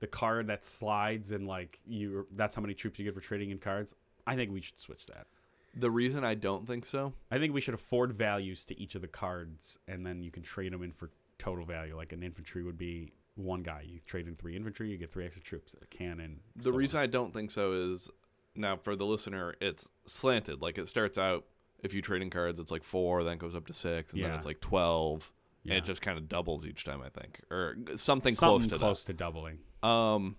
[0.00, 3.50] the card that slides and like you that's how many troops you get for trading
[3.50, 3.94] in cards.
[4.26, 5.26] I think we should switch that.
[5.74, 9.00] The reason I don't think so I think we should afford values to each of
[9.00, 11.96] the cards and then you can trade them in for total value.
[11.96, 13.12] Like an infantry would be
[13.44, 13.82] one guy.
[13.86, 16.40] You trade in three infantry, you get three extra troops, a cannon.
[16.56, 16.76] The so on.
[16.76, 18.10] reason I don't think so is
[18.54, 20.60] now for the listener, it's slanted.
[20.62, 21.44] Like it starts out
[21.82, 24.22] if you trade in cards, it's like four, then it goes up to six, and
[24.22, 25.30] then it's like twelve,
[25.64, 25.74] Yeah.
[25.74, 27.00] and it just kind of doubles each time.
[27.00, 29.58] I think, or something, something close to close to doubling.
[29.82, 30.36] Um,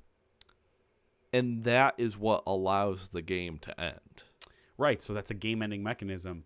[1.34, 4.24] and that is what allows the game to end.
[4.78, 6.44] Right, so that's a game-ending mechanism.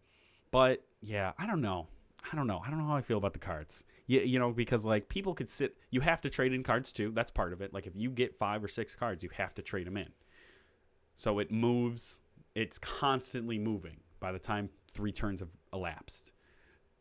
[0.52, 1.88] But yeah, I don't know.
[2.32, 2.62] I don't know.
[2.66, 3.84] I don't know how I feel about the cards.
[4.08, 5.78] You, you know, because like people could sit.
[5.92, 7.12] You have to trade in cards too.
[7.14, 7.74] That's part of it.
[7.74, 10.10] Like if you get five or six cards, you have to trade them in.
[11.16, 12.20] So it moves.
[12.56, 16.32] It's constantly moving by the time three turns have elapsed.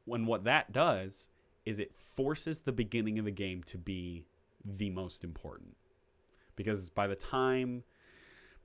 [0.04, 1.28] When what that does
[1.64, 4.24] is it forces the beginning of the game to be
[4.64, 5.76] the most important.
[6.56, 7.84] Because by the time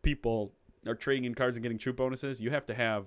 [0.02, 0.54] people
[0.86, 3.06] are trading in cards and getting troop bonuses, you have to have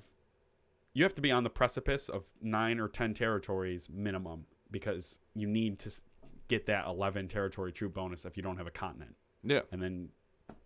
[0.95, 5.47] you have to be on the precipice of 9 or 10 territories minimum because you
[5.47, 5.91] need to
[6.49, 9.17] get that 11 territory troop bonus if you don't have a continent.
[9.43, 10.11] Yeah, And then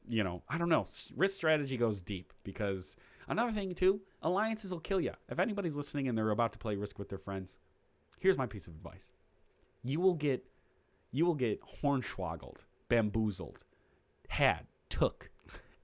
[0.08, 2.96] you know, I don't know, risk strategy goes deep because
[3.28, 5.12] another thing too, alliances will kill you.
[5.28, 7.58] If anybody's listening and they're about to play risk with their friends,
[8.18, 9.10] here's my piece of advice.
[9.82, 10.44] You will get
[11.12, 13.64] you will get hornswoggled, bamboozled,
[14.28, 15.30] had, took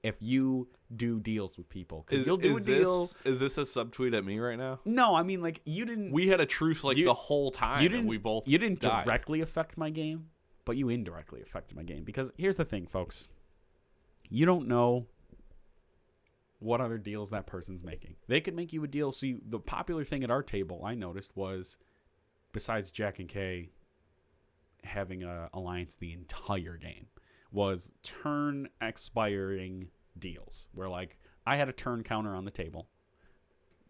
[0.03, 3.05] if you do deals with people because you'll do is a deal.
[3.23, 4.79] This, is this a subtweet at me right now?
[4.85, 6.11] No, I mean like you didn't.
[6.11, 7.81] We had a truce like You- the whole time.
[7.81, 8.07] you didn't.
[8.07, 8.47] we both.
[8.47, 9.05] you didn't died.
[9.05, 10.27] directly affect my game,
[10.65, 13.27] but you indirectly affected my game because here's the thing, folks.
[14.29, 15.07] You don't know
[16.59, 18.15] what other deals that person's making.
[18.27, 19.11] They could make you a deal.
[19.11, 21.77] See, the popular thing at our table I noticed was,
[22.53, 23.69] besides Jack and Kay
[24.83, 27.07] having a alliance the entire game,
[27.53, 32.87] was turn expiring deals where like I had a turn counter on the table.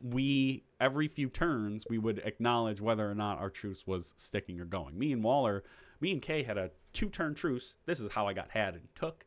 [0.02, 4.66] We every few turns we would acknowledge whether or not our truce was sticking or
[4.66, 5.00] going.
[5.00, 5.64] Me and Waller,
[6.02, 7.76] me and Kay had a two turn truce.
[7.86, 9.26] This is how I got had and took.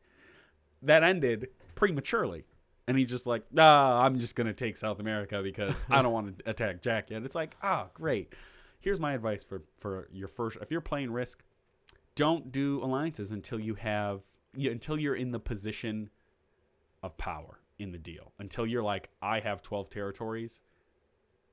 [0.81, 2.45] That ended prematurely.
[2.89, 6.39] And he's just like, nah, I'm just gonna take South America because I don't want
[6.39, 7.23] to attack Jack yet.
[7.23, 8.33] It's like, ah, great.
[8.79, 10.57] Here's my advice for for your first.
[10.61, 11.43] If you're playing Risk,
[12.15, 14.21] don't do alliances until you have
[14.55, 16.09] you, until you're in the position
[17.03, 18.33] of power in the deal.
[18.39, 20.61] Until you're like, I have 12 territories.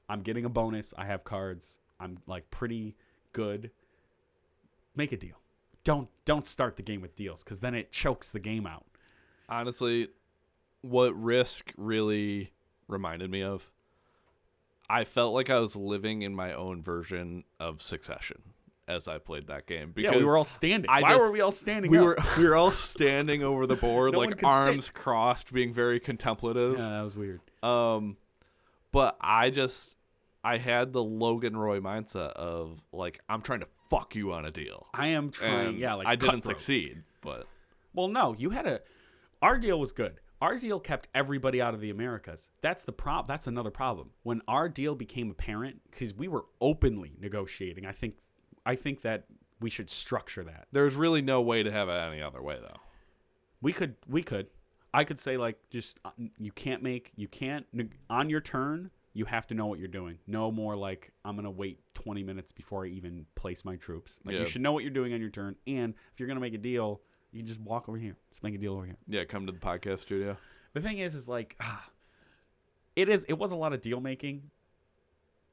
[0.08, 0.94] I'm getting a bonus.
[0.96, 1.80] I have cards.
[2.00, 2.96] I'm like pretty
[3.32, 3.70] good.
[4.96, 5.40] Make a deal.
[5.82, 8.86] Don't don't start the game with deals because then it chokes the game out.
[9.48, 10.08] honestly,
[10.80, 12.52] what Risk really
[12.88, 13.70] reminded me of,
[14.88, 18.42] I felt like I was living in my own version of Succession
[18.86, 19.92] as I played that game.
[19.94, 20.90] Because yeah, we were all standing.
[20.90, 21.90] I Why just- were we all standing?
[21.90, 22.04] we up?
[22.04, 24.44] were we were all standing over the board, No like could sit.
[24.46, 26.78] arms crossed, being very contemplative.
[26.78, 27.40] Yeah, that was weird.
[27.62, 28.16] Um,
[28.92, 29.96] but I just
[30.42, 34.50] I had the Logan Roy mindset of like I'm trying to fuck you on a
[34.50, 34.86] deal.
[34.94, 35.68] I am trying.
[35.68, 37.46] And yeah, like I didn't succeed, but
[37.94, 38.80] Well, no, you had a.
[39.42, 40.20] Our deal was good.
[40.40, 42.50] Our deal kept everybody out of the Americas.
[42.60, 43.26] That's the prob.
[43.28, 44.10] That's another problem.
[44.24, 48.16] When our deal became apparent, because we were openly negotiating, I think,
[48.66, 49.24] I think that
[49.60, 50.66] we should structure that.
[50.72, 52.80] there's really no way to have it any other way though.
[53.62, 54.48] We could, we could,
[54.92, 57.66] I could say like, just uh, you can't make, you can't
[58.10, 58.90] on your turn.
[59.16, 60.18] You have to know what you're doing.
[60.26, 64.18] No more like I'm gonna wait 20 minutes before I even place my troops.
[64.24, 64.40] Like Yeah.
[64.40, 65.54] you should know what you're doing on your turn.
[65.68, 67.00] And if you're gonna make a deal,
[67.30, 68.16] you can just walk over here.
[68.30, 68.96] Just make a deal over here.
[69.06, 70.36] Yeah, come to the podcast studio.
[70.72, 71.88] The thing is, is like, ah,
[72.96, 73.24] it is.
[73.28, 74.50] It was a lot of deal making,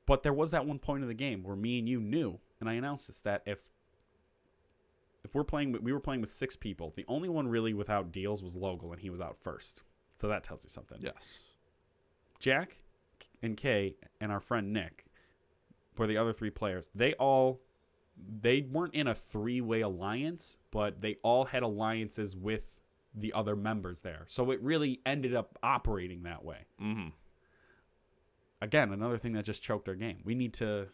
[0.07, 2.69] but there was that one point of the game where me and you knew, and
[2.69, 3.69] I announced this that if
[5.23, 6.93] if we're playing, we were playing with six people.
[6.95, 9.83] The only one really without deals was Logal, and he was out first.
[10.15, 10.97] So that tells you something.
[11.01, 11.39] Yes.
[12.39, 12.77] Jack
[13.41, 15.05] and Kay and our friend Nick
[15.97, 16.89] were the other three players.
[16.95, 17.61] They all
[18.17, 22.81] they weren't in a three-way alliance, but they all had alliances with
[23.13, 24.23] the other members there.
[24.27, 26.65] So it really ended up operating that way.
[26.81, 27.09] Mm-hmm.
[28.61, 30.19] again, another thing that just choked our game.
[30.23, 30.87] We need to,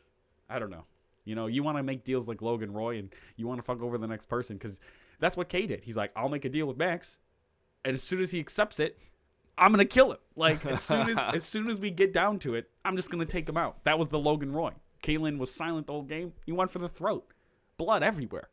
[0.49, 0.85] I don't know.
[1.27, 3.81] You know, you want to make deals like Logan Roy, and you want to fuck
[3.81, 4.79] over the next person because
[5.19, 5.83] that's what Kay did.
[5.83, 7.19] He's like, I'll make a deal with Max,
[7.83, 8.97] and as soon as he accepts it,
[9.57, 10.19] I'm gonna kill him.
[10.35, 13.25] Like as soon as as soon as we get down to it, I'm just gonna
[13.25, 13.83] take him out.
[13.83, 14.71] That was the Logan Roy.
[15.03, 16.33] Kalen was silent the whole game.
[16.45, 17.31] He went for the throat,
[17.77, 18.49] blood everywhere,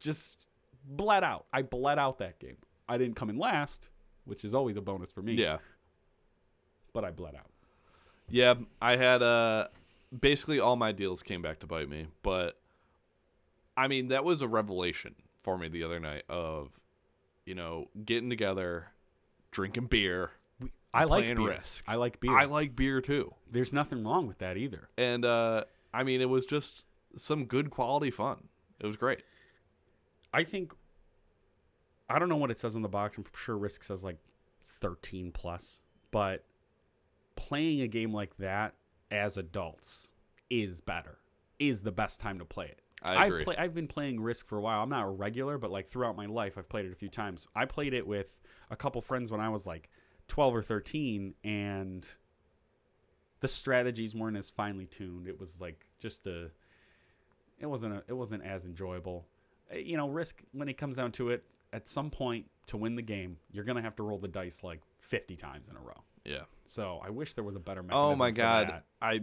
[0.00, 0.46] just
[0.84, 1.46] bled out.
[1.52, 2.56] I bled out that game.
[2.88, 3.88] I didn't come in last,
[4.24, 5.34] which is always a bonus for me.
[5.34, 5.58] Yeah.
[6.92, 7.50] but I bled out.
[8.28, 9.68] Yeah, I had uh
[10.18, 12.58] basically all my deals came back to bite me, but
[13.76, 16.70] I mean, that was a revelation for me the other night of
[17.44, 18.86] you know, getting together,
[19.50, 20.30] drinking beer.
[20.92, 21.48] I like beer.
[21.48, 21.84] Risk.
[21.86, 22.36] I like beer.
[22.36, 23.34] I like beer too.
[23.50, 24.88] There's nothing wrong with that either.
[24.96, 26.84] And uh I mean, it was just
[27.16, 28.48] some good quality fun.
[28.80, 29.22] It was great.
[30.32, 30.72] I think
[32.08, 33.18] I don't know what it says on the box.
[33.18, 34.18] I'm sure Risk says like
[34.80, 36.44] 13 plus, but
[37.34, 38.74] playing a game like that
[39.14, 40.10] as adults
[40.50, 41.18] is better.
[41.58, 42.80] Is the best time to play it.
[43.02, 43.44] I I've agree.
[43.44, 44.82] play, I've been playing Risk for a while.
[44.82, 47.46] I'm not a regular, but like throughout my life, I've played it a few times.
[47.54, 48.26] I played it with
[48.70, 49.88] a couple friends when I was like
[50.28, 52.08] 12 or 13, and
[53.40, 55.28] the strategies weren't as finely tuned.
[55.28, 56.50] It was like just a,
[57.58, 59.26] it wasn't a, it wasn't as enjoyable.
[59.72, 62.96] Uh, You know, Risk when it comes down to it, at some point to win
[62.96, 66.02] the game, you're gonna have to roll the dice like 50 times in a row.
[66.24, 66.42] Yeah.
[66.66, 68.12] So I wish there was a better oh mechanism.
[68.12, 68.68] Oh my for god.
[68.68, 68.84] that.
[69.00, 69.20] I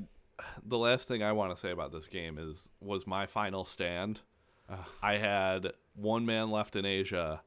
[0.66, 4.22] the last thing I want to say about this game is was my final stand.
[4.70, 4.80] Ugh.
[5.02, 7.42] I had one man left in Asia.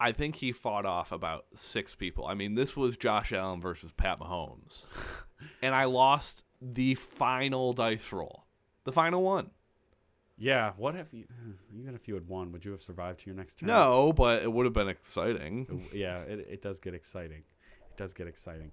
[0.00, 2.26] I think he fought off about six people.
[2.26, 4.86] I mean, this was Josh Allen versus Pat Mahomes.
[5.62, 8.44] and I lost the final dice roll.
[8.84, 9.50] The final one.
[10.36, 10.72] Yeah.
[10.76, 11.26] What if you,
[11.78, 13.68] even if you had won, would you have survived to your next turn?
[13.68, 15.88] No, but it would have been exciting.
[15.92, 17.44] yeah, it, it does get exciting.
[18.02, 18.72] Does get exciting.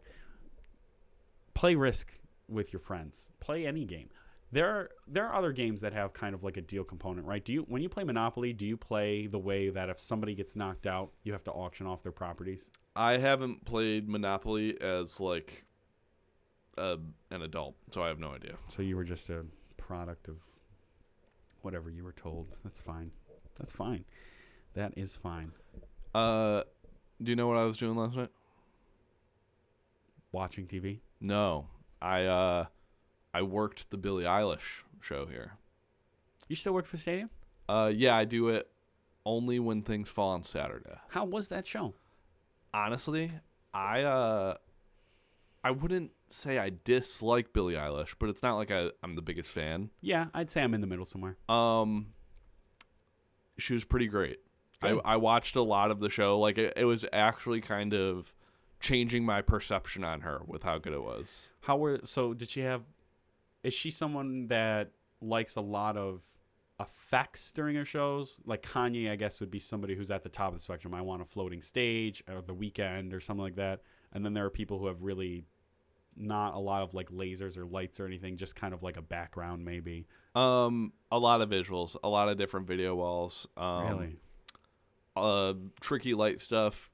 [1.54, 3.30] Play Risk with your friends.
[3.40, 4.10] Play any game.
[4.52, 7.46] There are there are other games that have kind of like a deal component, right?
[7.46, 10.56] Do you when you play Monopoly, do you play the way that if somebody gets
[10.56, 12.72] knocked out, you have to auction off their properties?
[12.96, 15.64] I haven't played Monopoly as like
[16.80, 16.98] uh,
[17.30, 18.56] an adult, so I have no idea.
[18.66, 19.46] So you were just a
[19.78, 20.38] product of
[21.62, 22.48] whatever you were told.
[22.64, 23.12] That's fine.
[23.60, 24.06] That's fine.
[24.74, 25.52] That is fine.
[26.16, 26.64] Uh,
[27.22, 28.30] do you know what I was doing last night?
[30.32, 31.00] Watching TV.
[31.20, 31.68] No,
[32.02, 32.66] I uh,
[33.34, 35.54] I worked the Billie Eilish show here.
[36.48, 37.30] You still work for Stadium?
[37.68, 38.70] Uh, yeah, I do it
[39.26, 40.98] only when things fall on Saturday.
[41.10, 41.94] How was that show?
[42.74, 43.32] Honestly,
[43.74, 44.58] I uh,
[45.64, 49.50] I wouldn't say I dislike Billie Eilish, but it's not like I, I'm the biggest
[49.50, 49.90] fan.
[50.02, 51.38] Yeah, I'd say I'm in the middle somewhere.
[51.48, 52.08] Um,
[53.58, 54.40] she was pretty great.
[54.82, 56.40] I, I watched a lot of the show.
[56.40, 58.34] Like it, it was actually kind of
[58.80, 61.50] changing my perception on her with how good it was.
[61.62, 62.34] How were so?
[62.34, 62.84] Did she have?
[63.64, 66.24] Is she someone that likes a lot of
[66.80, 68.40] effects during her shows?
[68.46, 70.94] Like Kanye, I guess would be somebody who's at the top of the spectrum.
[70.94, 73.82] I want a floating stage or the Weeknd or something like that.
[74.14, 75.44] And then there are people who have really
[76.16, 79.02] not a lot of like lasers or lights or anything, just kind of like a
[79.02, 80.08] background maybe.
[80.36, 83.48] Um, a lot of visuals, a lot of different video walls.
[83.58, 84.16] Um, really?
[85.16, 86.90] uh tricky light stuff.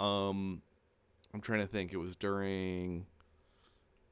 [0.00, 0.62] Um
[1.34, 1.92] I'm trying to think.
[1.92, 3.06] It was during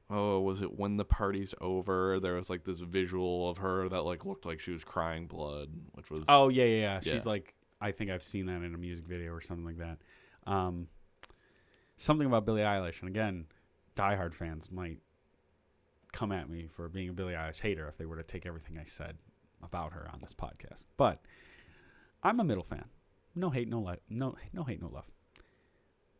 [0.09, 2.19] oh, was it when the party's over?
[2.19, 5.69] There was like this visual of her that like looked like she was crying blood,
[5.93, 6.99] which was Oh yeah, yeah, yeah.
[7.03, 7.13] Yeah.
[7.13, 9.97] She's like, I think I've seen that in a music video or something like that.
[10.45, 10.87] Um,
[11.97, 13.45] something about Billie Eilish, and again,
[13.95, 14.99] diehard fans might
[16.13, 18.77] come at me for being a Billie Eilish hater if they were to take everything
[18.77, 19.17] I said
[19.61, 20.85] about her on this podcast.
[20.95, 21.21] But
[22.23, 22.85] I'm a middle fan.
[23.35, 23.97] No hate, no love.
[24.09, 25.05] No, no hate, no love.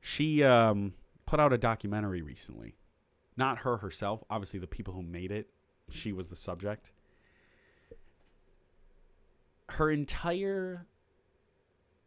[0.08, 0.94] She um,
[1.26, 2.78] put out a documentary recently.
[3.36, 4.24] Not her herself.
[4.30, 5.50] Obviously, the people who made it.
[5.90, 6.94] She was the subject.
[9.68, 10.86] Her entire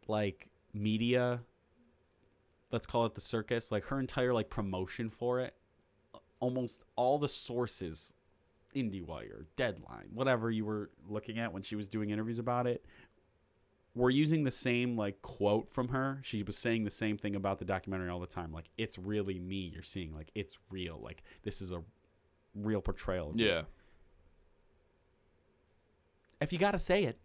[0.07, 1.41] like media
[2.71, 5.53] let's call it the circus like her entire like promotion for it
[6.39, 8.13] almost all the sources
[8.75, 12.85] IndieWire, Deadline, whatever you were looking at when she was doing interviews about it,
[13.93, 16.19] were using the same like quote from her.
[16.23, 18.51] She was saying the same thing about the documentary all the time.
[18.51, 20.13] Like it's really me you're seeing.
[20.13, 20.99] Like it's real.
[21.01, 21.83] Like this is a
[22.55, 23.29] real portrayal.
[23.29, 23.63] of me." yeah.
[26.39, 27.19] If you got to say it,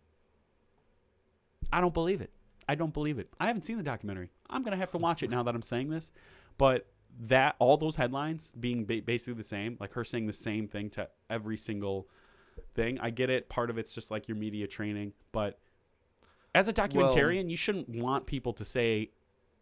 [1.73, 2.31] I don't believe it.
[2.69, 3.31] I don't believe it.
[3.41, 4.31] I haven't seen the documentary.
[4.51, 6.11] I'm gonna have to watch it now that I'm saying this.
[6.59, 6.87] But
[7.19, 10.91] that all those headlines being ba- basically the same, like her saying the same thing
[10.91, 12.09] to every single
[12.75, 12.99] thing.
[13.01, 13.49] I get it.
[13.49, 15.59] Part of it's just like your media training, but
[16.57, 19.11] as a documentarian, you shouldn't want people to say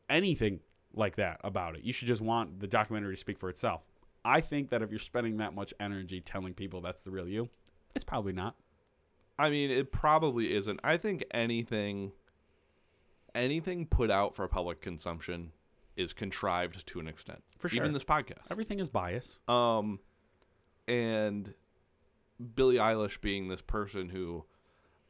[0.09, 0.61] anything
[0.95, 1.83] like that about it.
[1.83, 3.83] You should just want the documentary to speak for itself.
[4.25, 7.49] I think that if you're spending that much energy telling people that's the real you,
[7.97, 8.55] it's probably not.
[9.39, 10.79] I mean, it probably isn't.
[10.85, 12.13] I think anything
[13.35, 15.51] anything put out for public consumption
[15.97, 17.43] is contrived to an extent.
[17.59, 17.83] For sure.
[17.83, 18.45] Even this podcast.
[18.51, 19.41] Everything is bias.
[19.49, 19.99] Um
[20.87, 21.55] and
[22.55, 24.45] Billie Eilish being this person who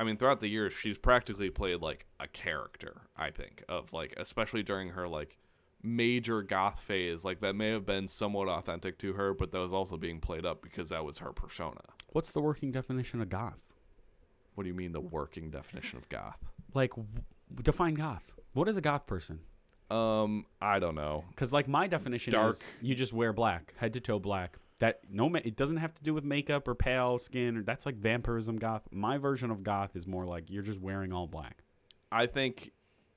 [0.04, 4.14] I mean throughout the years she's practically played like a character, I think, of like
[4.18, 5.38] especially during her like
[5.82, 9.72] major goth phase, like that may have been somewhat authentic to her, but that was
[9.72, 11.80] also being played up because that was her persona.
[12.12, 13.60] What's the working definition of goth?
[14.54, 16.38] What do you mean the working definition of goth?
[16.74, 17.08] Like, w-
[17.62, 18.22] define goth.
[18.52, 19.40] What is a goth person?
[19.90, 21.24] Um, I don't know.
[21.30, 22.54] Because like my definition Dark.
[22.54, 24.58] is you just wear black, head to toe black.
[24.84, 27.56] That no, ma- it doesn't have to do with makeup or pale skin.
[27.56, 28.82] Or that's like vampirism goth.
[28.92, 31.62] My version of goth is more like you're just wearing all black.
[32.12, 32.72] I think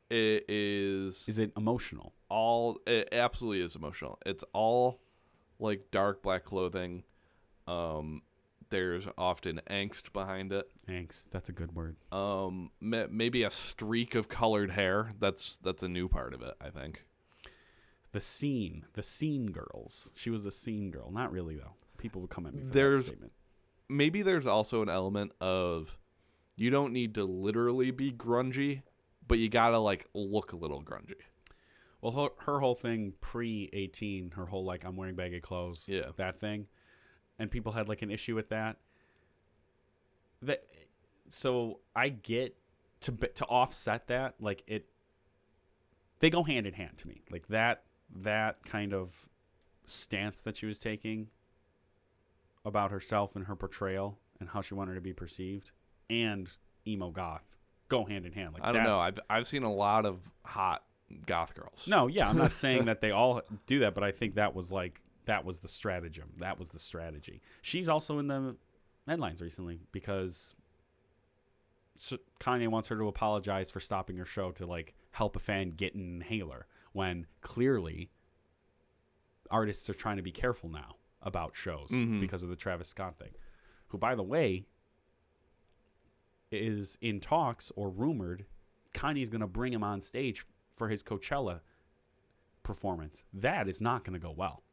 [0.10, 2.14] it is Is it emotional?
[2.30, 4.18] all it absolutely is emotional.
[4.26, 5.02] It's all
[5.60, 7.04] like dark black clothing.
[7.68, 8.22] Um,
[8.70, 10.70] there's often angst behind it.
[10.88, 11.26] Angst.
[11.32, 11.98] That's a good word.
[12.14, 15.12] Um, maybe a streak of colored hair.
[15.20, 16.54] That's that's a new part of it.
[16.62, 17.04] I think.
[18.18, 18.88] The scene.
[18.94, 20.12] The scene girls.
[20.16, 21.12] She was a scene girl.
[21.12, 21.76] Not really though.
[22.00, 23.32] People would come at me for There's- that statement.
[23.90, 26.00] Maybe there's also an element of
[26.56, 28.82] you don't need to literally be grungy,
[29.28, 31.14] but you gotta like look a little grungy.
[32.02, 36.10] Well, her, her whole thing pre eighteen, her whole like I'm wearing baggy clothes, Yeah.
[36.18, 36.66] that thing,
[37.38, 38.78] and people had like an issue with that.
[40.42, 40.64] That
[41.30, 42.58] so I get
[43.02, 44.88] to to offset that like it.
[46.20, 47.84] They go hand in hand to me, like that
[48.16, 49.28] that kind of
[49.86, 51.28] stance that she was taking
[52.66, 55.72] about herself and her portrayal and how she wanted to be perceived,
[56.10, 56.50] and
[56.86, 57.44] emo goth
[57.90, 58.54] go hand in hand.
[58.54, 58.96] Like I don't know.
[58.96, 60.84] I've I've seen a lot of hot
[61.26, 61.84] goth girls.
[61.88, 64.72] no, yeah, I'm not saying that they all do that, but I think that was
[64.72, 66.34] like that was the stratagem.
[66.40, 67.42] That was the strategy.
[67.62, 68.56] She's also in the
[69.08, 70.54] headlines recently because
[72.40, 75.96] Kanye wants her to apologize for stopping her show to like help a fan get
[75.96, 76.68] an inhaler
[76.98, 78.10] when clearly
[79.52, 82.20] artists are trying to be careful now about shows Mhm.
[82.20, 83.36] because of the Travis Scott thing.
[83.90, 84.66] Who by the way
[86.52, 88.46] is in talks or rumored
[88.94, 91.62] Kanye's going to bring him on stage for his Coachella
[92.64, 93.26] performance.
[93.32, 94.64] That is not going to go well.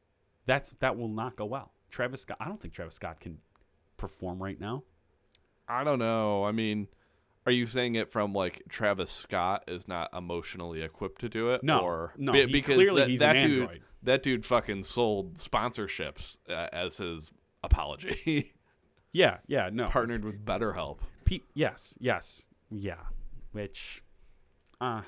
[0.47, 1.75] That's that will not go well.
[1.91, 3.41] Travis Scott, I don't think Travis Scott can
[3.99, 4.83] perform right now.
[5.69, 6.45] I don't know.
[6.45, 6.89] I mean,
[7.47, 11.63] are you saying it from like Travis Scott is not emotionally equipped to do it?
[11.63, 13.83] No, or no, Be- because clearly that, he's that an dude, android.
[14.03, 17.33] That dude fucking sold sponsorships uh, as his
[17.63, 18.53] apology.
[19.17, 19.87] Yeah, yeah, no.
[19.87, 20.99] Partnered with BetterHelp.
[21.25, 22.97] Pe- yes, yes, yeah.
[23.53, 24.03] Which,
[24.81, 25.03] uh,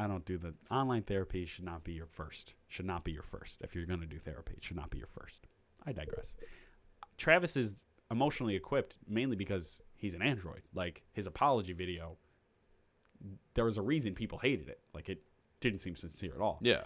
[0.00, 1.46] I don't do the online therapy.
[1.46, 2.54] Should not be your first.
[2.66, 3.62] Should not be your first.
[3.62, 5.46] If you're gonna do therapy, it should not be your first.
[5.86, 6.34] I digress.
[7.16, 7.76] Travis is
[8.10, 10.62] emotionally equipped mainly because he's an android.
[10.74, 12.18] Like his apology video,
[13.54, 14.80] there was a reason people hated it.
[14.92, 15.22] Like it
[15.60, 16.58] didn't seem sincere at all.
[16.60, 16.82] Yeah.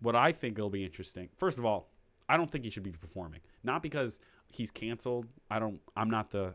[0.00, 1.28] what I think will be interesting.
[1.36, 1.90] First of all,
[2.28, 3.40] I don't think he should be performing.
[3.64, 5.26] Not because he's canceled.
[5.50, 5.80] I don't.
[5.96, 6.54] I'm not the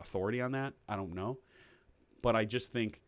[0.00, 0.72] authority on that.
[0.88, 1.38] I don't know,
[2.22, 3.00] but I just think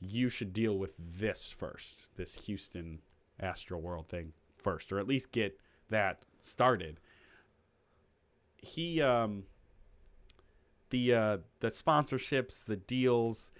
[0.00, 2.06] you should deal with this first.
[2.16, 3.00] This Houston
[3.42, 5.58] Astroworld thing first, or at least get
[5.90, 6.98] that started.
[8.56, 9.44] He um
[10.92, 13.50] the uh the sponsorships, the deals,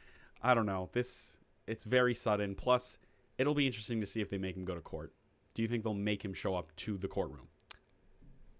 [0.40, 0.90] I don't know.
[0.92, 2.54] This it's very sudden.
[2.54, 2.98] Plus,
[3.38, 5.12] it'll be interesting to see if they make him go to court.
[5.54, 7.48] Do you think they'll make him show up to the courtroom?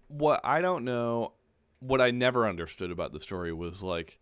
[0.09, 1.33] What I don't know,
[1.79, 4.19] what I never understood about the story was like,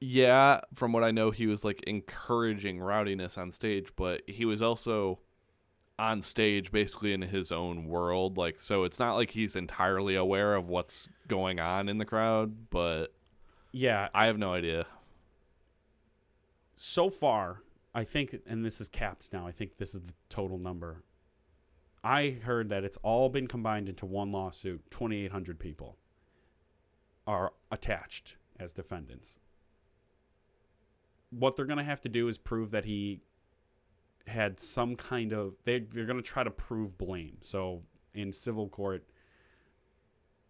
[0.00, 4.60] yeah, from what I know, he was like encouraging rowdiness on stage, but he was
[4.62, 5.20] also
[5.98, 8.36] on stage basically in his own world.
[8.36, 12.68] Like, so it's not like he's entirely aware of what's going on in the crowd,
[12.70, 13.14] but
[13.72, 14.86] Yeah, I have no idea.
[16.76, 17.62] so far,
[17.94, 19.46] I think, and this is capped now.
[19.46, 21.02] I think this is the total number.
[22.04, 24.90] I heard that it's all been combined into one lawsuit.
[24.90, 25.96] Twenty eight hundred people
[27.26, 29.38] are attached as defendants.
[31.30, 33.20] What they're going to have to do is prove that he
[34.26, 37.36] had some kind of they they're going to try to prove blame.
[37.40, 37.82] So
[38.14, 39.04] in civil court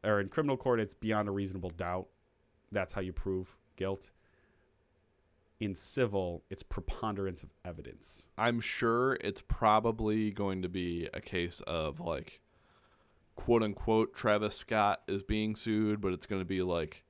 [0.05, 2.07] or in criminal court it's beyond a reasonable doubt.
[2.73, 4.11] That's how you prove guilt.
[5.59, 8.29] In civil, it's preponderance of evidence.
[8.37, 12.41] I'm sure it's probably going to be a case of like
[13.37, 17.05] quote unquote Travis Scott is being sued, but it's going to be like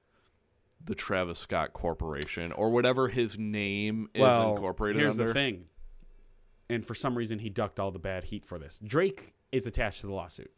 [0.85, 5.33] the Travis Scott Corporation or whatever his name is incorporated here's under.
[5.33, 5.65] the thing.
[6.69, 8.81] And for some reason, he ducked all the bad heat for this.
[8.85, 10.51] Drake is attached to the lawsuit.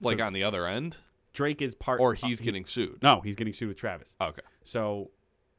[0.00, 0.98] Like So on the other end,
[1.32, 3.02] Drake is part, or uh, he's he- getting sued.
[3.02, 4.14] no, he's getting sued with Travis.
[4.20, 4.42] Okay.
[4.64, 5.10] So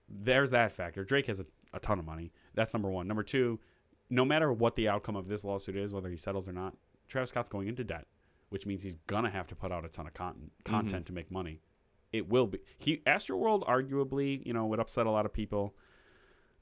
[0.09, 1.03] there's that factor.
[1.03, 2.31] Drake has a, a ton of money.
[2.53, 3.07] That's number one.
[3.07, 3.59] Number two,
[4.09, 6.75] no matter what the outcome of this lawsuit is, whether he settles or not,
[7.07, 8.07] Travis Scott's going into debt,
[8.49, 11.29] which means he's gonna have to put out a ton of content content to make
[11.31, 11.59] money.
[12.11, 15.75] It will be he Astroworld arguably, you know, would upset a lot of people.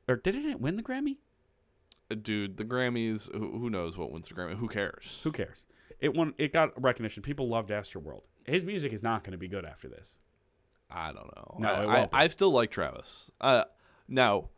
[0.08, 1.18] Or didn't it win the Grammy?
[2.16, 4.56] Dude, the Grammys, who, who knows what wins the Grammy?
[4.58, 5.20] Who cares?
[5.24, 5.66] Who cares?
[6.00, 6.34] It won.
[6.38, 7.22] It got recognition.
[7.24, 8.22] People loved Astroworld.
[8.46, 10.16] His music is not going to be good after this.
[10.90, 11.56] I don't know.
[11.60, 12.10] No, I, I.
[12.24, 13.30] I still like Travis.
[13.40, 13.66] Uh,
[14.08, 14.50] now,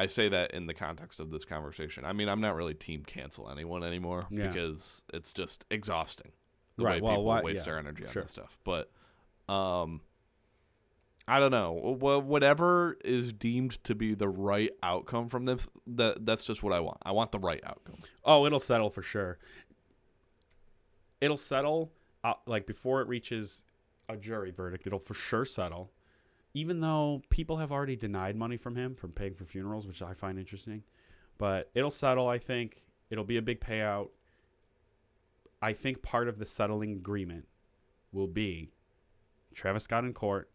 [0.00, 2.04] I say that in the context of this conversation.
[2.04, 4.48] I mean, I'm not really team cancel anyone anymore Yeah.
[4.48, 6.32] because it's just exhausting
[6.76, 8.22] the Right, way well, people why- waste yeah, their energy on sure.
[8.22, 8.58] this stuff.
[8.64, 8.90] But,
[9.52, 10.00] um,
[11.30, 11.72] I don't know.
[11.72, 16.80] Whatever is deemed to be the right outcome from this, that that's just what I
[16.80, 16.98] want.
[17.02, 17.98] I want the right outcome.
[18.24, 19.38] Oh, it'll settle for sure.
[21.20, 21.92] It'll settle
[22.24, 23.62] uh, like before it reaches
[24.08, 24.88] a jury verdict.
[24.88, 25.92] It'll for sure settle,
[26.52, 30.14] even though people have already denied money from him from paying for funerals, which I
[30.14, 30.82] find interesting.
[31.38, 32.26] But it'll settle.
[32.26, 34.08] I think it'll be a big payout.
[35.62, 37.46] I think part of the settling agreement
[38.10, 38.72] will be
[39.54, 40.50] Travis Scott in court,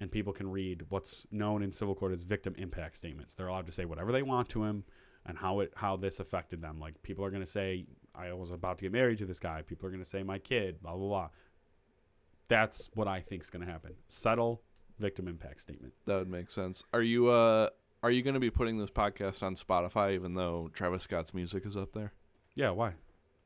[0.00, 3.34] and people can read what's known in civil court as victim impact statements.
[3.34, 4.84] They're allowed to say whatever they want to him
[5.24, 6.78] and how it how this affected them.
[6.80, 9.62] Like people are gonna say, I was about to get married to this guy.
[9.62, 11.28] People are gonna say my kid, blah blah blah.
[12.48, 13.94] That's what I think is gonna happen.
[14.08, 14.62] Settle
[14.98, 15.94] victim impact statement.
[16.06, 16.84] That would make sense.
[16.92, 17.68] Are you uh
[18.02, 21.64] are you going to be putting this podcast on Spotify even though Travis Scott's music
[21.64, 22.12] is up there?
[22.56, 22.94] Yeah, why?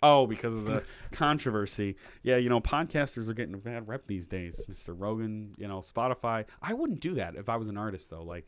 [0.03, 1.97] Oh, because of the controversy.
[2.23, 4.61] Yeah, you know, podcasters are getting a bad rep these days.
[4.71, 4.95] Mr.
[4.97, 6.45] Rogan, you know, Spotify.
[6.61, 8.23] I wouldn't do that if I was an artist, though.
[8.23, 8.47] Like,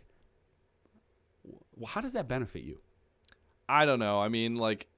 [1.81, 2.81] wh- how does that benefit you?
[3.69, 4.21] I don't know.
[4.21, 4.89] I mean, like,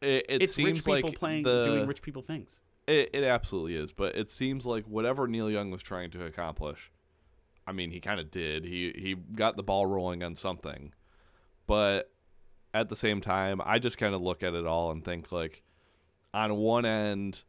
[0.00, 2.60] it, it it's seems rich people like playing, the, doing rich people things.
[2.86, 6.90] It, it absolutely is, but it seems like whatever Neil Young was trying to accomplish,
[7.66, 8.64] I mean, he kind of did.
[8.64, 10.92] He he got the ball rolling on something,
[11.66, 12.10] but
[12.74, 15.62] at the same time, I just kind of look at it all and think like,
[16.34, 17.42] on one end,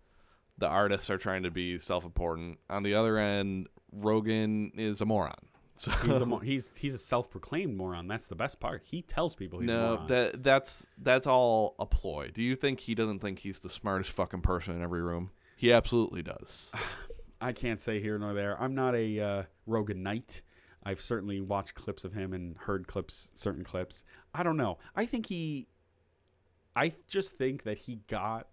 [0.57, 2.59] the artists are trying to be self-important.
[2.69, 5.35] On the other end, Rogan is a moron.
[5.75, 8.07] So He's a he's he's a self-proclaimed moron.
[8.07, 8.83] That's the best part.
[8.85, 10.07] He tells people he's a no, moron.
[10.07, 12.29] that that's that's all a ploy.
[12.31, 15.31] Do you think he doesn't think he's the smartest fucking person in every room?
[15.57, 16.71] He absolutely does.
[17.41, 18.55] I can't say here nor there.
[18.61, 20.43] I'm not a uh, Rogan knight.
[20.85, 24.03] I've certainly watched clips of him and heard clips, certain clips.
[24.33, 24.77] I don't know.
[24.95, 25.67] I think he,
[26.75, 28.47] I just think that he got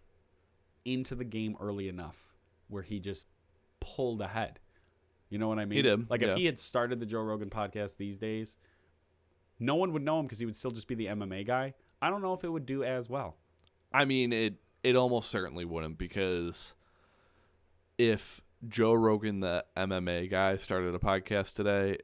[0.85, 2.27] into the game early enough
[2.69, 3.27] where he just
[3.81, 4.61] pulled ahead.
[5.29, 5.77] You know what I mean?
[5.77, 6.29] He did, Like yeah.
[6.33, 8.57] if he had started the Joe Rogan podcast these days,
[9.59, 11.75] no one would know him because he would still just be the MMA guy.
[12.03, 13.37] I don't know if it would do as well.
[13.93, 16.75] I mean, it it almost certainly wouldn't because
[17.99, 21.99] if Joe Rogan, the MMA guy, started a podcast today,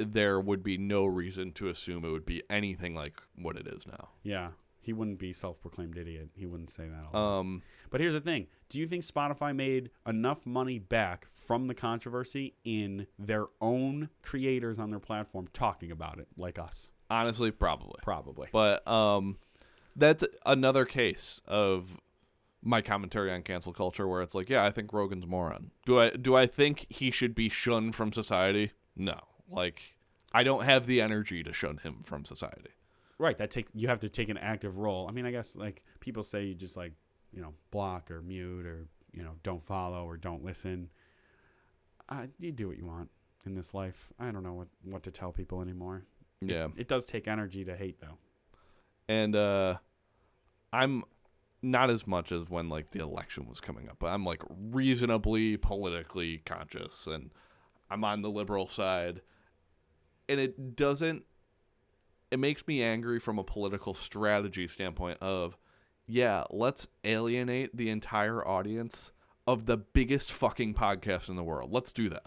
[0.00, 3.86] there would be no reason to assume it would be anything like what it is
[3.86, 4.08] now.
[4.22, 6.30] Yeah, he wouldn't be self-proclaimed idiot.
[6.34, 7.16] He wouldn't say that.
[7.16, 11.74] Um, But here's the thing: Do you think Spotify made enough money back from the
[11.74, 16.92] controversy in their own creators on their platform talking about it, like us?
[17.10, 17.98] honestly, probably.
[18.02, 18.48] Probably.
[18.52, 19.38] But um,
[19.96, 21.98] that's another case of
[22.62, 25.72] my commentary on cancel culture, where it's like, yeah, I think Rogan's moron.
[25.86, 28.72] Do I do I think he should be shunned from society?
[28.94, 29.18] No.
[29.50, 29.80] Like,
[30.32, 32.70] I don't have the energy to shun him from society.
[33.18, 33.36] Right.
[33.38, 35.06] That take you have to take an active role.
[35.08, 36.92] I mean, I guess like people say you just like
[37.32, 40.88] you know block or mute or you know don't follow or don't listen.
[42.08, 43.10] Uh, you do what you want
[43.44, 44.08] in this life.
[44.18, 46.04] I don't know what what to tell people anymore.
[46.40, 46.68] Yeah.
[46.76, 48.16] It does take energy to hate though.
[49.08, 49.76] and uh
[50.72, 51.02] i'm
[51.62, 54.40] not as much as when like the election was coming up but i'm like
[54.70, 57.30] reasonably politically conscious and
[57.90, 59.20] i'm on the liberal side
[60.30, 61.24] and it doesn't
[62.30, 65.56] it makes me angry from a political strategy standpoint of
[66.06, 69.12] yeah let's alienate the entire audience
[69.46, 72.24] of the biggest fucking podcast in the world let's do that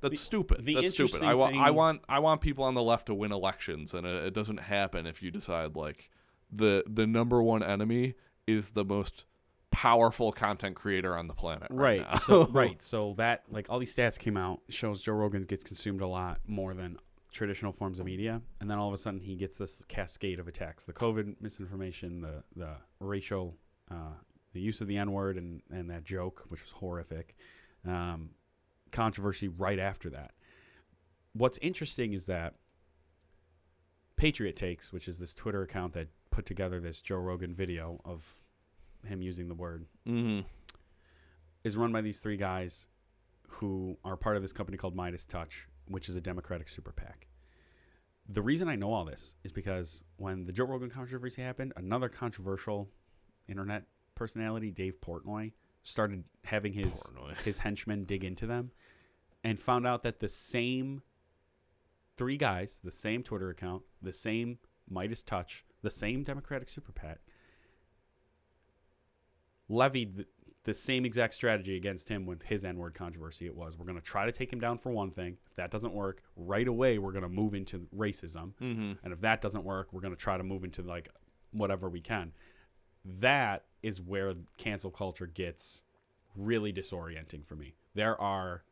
[0.00, 0.64] that's The- stupid.
[0.64, 1.22] the That's stupid.
[1.22, 4.04] I interesting want I want I want people on the left to win elections, and
[4.04, 6.10] it, it doesn't happen if you decide like
[6.50, 9.24] the the number one enemy is the most
[9.72, 11.68] powerful content creator on the planet.
[11.70, 12.02] Right.
[12.02, 15.64] right so right so that like all these stats came out shows joe rogan gets
[15.64, 16.98] consumed a lot more than
[17.32, 20.46] traditional forms of media and then all of a sudden he gets this cascade of
[20.46, 23.56] attacks the covid misinformation the the racial
[23.90, 24.12] uh,
[24.52, 27.34] the use of the n-word and and that joke which was horrific
[27.88, 28.30] um,
[28.90, 30.32] controversy right after that
[31.32, 32.54] what's interesting is that
[34.16, 38.41] patriot takes which is this twitter account that put together this joe rogan video of
[39.06, 40.46] him using the word, Mm-hmm.
[41.64, 42.86] is run by these three guys
[43.48, 47.26] who are part of this company called Midas Touch, which is a Democratic super PAC.
[48.28, 52.08] The reason I know all this is because when the Joe Rogan controversy happened, another
[52.08, 52.88] controversial
[53.48, 53.84] internet
[54.14, 57.40] personality, Dave Portnoy, started having his Portnoy.
[57.42, 58.70] his henchmen dig into them
[59.42, 61.02] and found out that the same
[62.16, 67.18] three guys, the same Twitter account, the same Midas Touch, the same Democratic Super PAC,
[69.72, 70.26] levied
[70.64, 73.76] the, same exact strategy against him when his N word controversy it was.
[73.76, 75.38] We're going to try to take him down for one thing.
[75.50, 78.52] If that doesn't work, right away we're going to move into racism.
[78.60, 78.92] Mm-hmm.
[79.02, 81.08] And if that doesn't work, we're going to try to move into like
[81.50, 82.32] whatever we can.
[83.04, 85.82] That is where cancel culture gets
[86.36, 87.74] really disorienting for me.
[87.94, 88.62] There are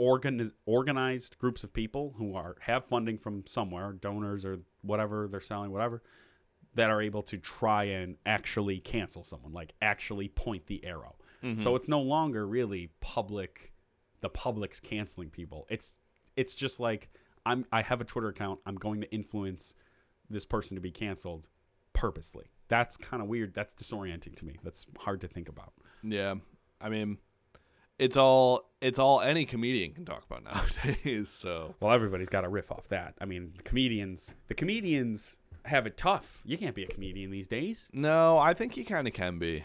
[0.00, 5.40] organiz- organized groups of people who are have funding from somewhere, donors or whatever they're
[5.40, 6.02] selling, whatever,
[6.74, 11.16] that are able to try and actually cancel someone, like actually point the arrow.
[11.42, 11.76] So mm-hmm.
[11.76, 13.72] it's no longer really public
[14.20, 15.66] the public's canceling people.
[15.68, 15.92] It's
[16.36, 17.10] it's just like
[17.44, 18.60] I'm I have a Twitter account.
[18.64, 19.74] I'm going to influence
[20.30, 21.48] this person to be canceled
[21.92, 22.46] purposely.
[22.68, 23.54] That's kind of weird.
[23.54, 24.56] That's disorienting to me.
[24.62, 25.72] That's hard to think about.
[26.02, 26.36] Yeah,
[26.80, 27.18] I mean,
[27.98, 30.44] it's all it's all any comedian can talk about
[30.84, 31.28] nowadays.
[31.28, 33.14] So Well, everybody's got to riff off that.
[33.20, 36.40] I mean, the comedians, the comedians have it tough.
[36.44, 37.90] You can't be a comedian these days.
[37.92, 39.64] no, I think you kind of can be.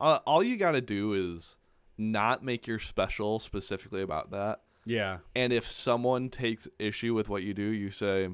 [0.00, 1.56] Uh, all you got to do is
[1.98, 4.60] not make your special specifically about that.
[4.84, 5.18] Yeah.
[5.34, 8.28] And if someone takes issue with what you do, you say,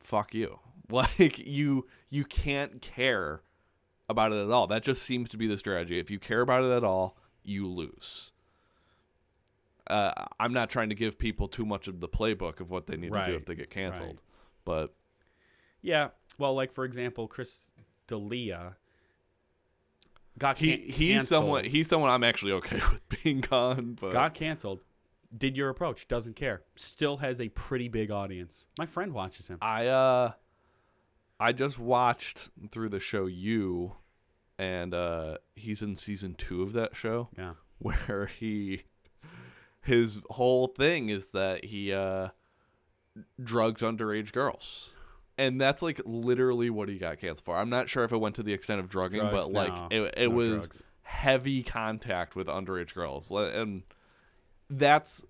[0.00, 3.42] "Fuck you." Like you you can't care
[4.08, 4.66] about it at all.
[4.66, 5.98] That just seems to be the strategy.
[5.98, 8.32] If you care about it at all, you lose.
[9.86, 12.96] Uh, I'm not trying to give people too much of the playbook of what they
[12.96, 14.18] need to do if they get canceled, right.
[14.64, 14.94] but
[15.82, 16.08] Yeah.
[16.38, 17.70] Well, like for example, Chris
[18.06, 18.76] D'Elia
[20.38, 21.26] got he he's canceled.
[21.26, 23.96] someone he's someone I'm actually okay with being gone.
[24.00, 24.80] But got canceled.
[25.36, 26.08] Did your approach?
[26.08, 26.62] Doesn't care.
[26.76, 28.66] Still has a pretty big audience.
[28.78, 29.58] My friend watches him.
[29.60, 30.32] I uh
[31.40, 33.96] I just watched through the show You
[34.58, 37.54] and uh he's in season 2 of that show Yeah.
[37.78, 38.82] where he
[39.82, 42.28] his whole thing is that he uh
[43.42, 44.94] drugs underage girls.
[45.38, 47.56] And that's like literally what he got canceled for.
[47.56, 49.88] I'm not sure if it went to the extent of drugging, Drugs, but like no.
[49.90, 50.82] it it No was drugs.
[51.02, 53.30] heavy contact with underage girls.
[53.30, 53.84] And
[54.68, 55.24] that's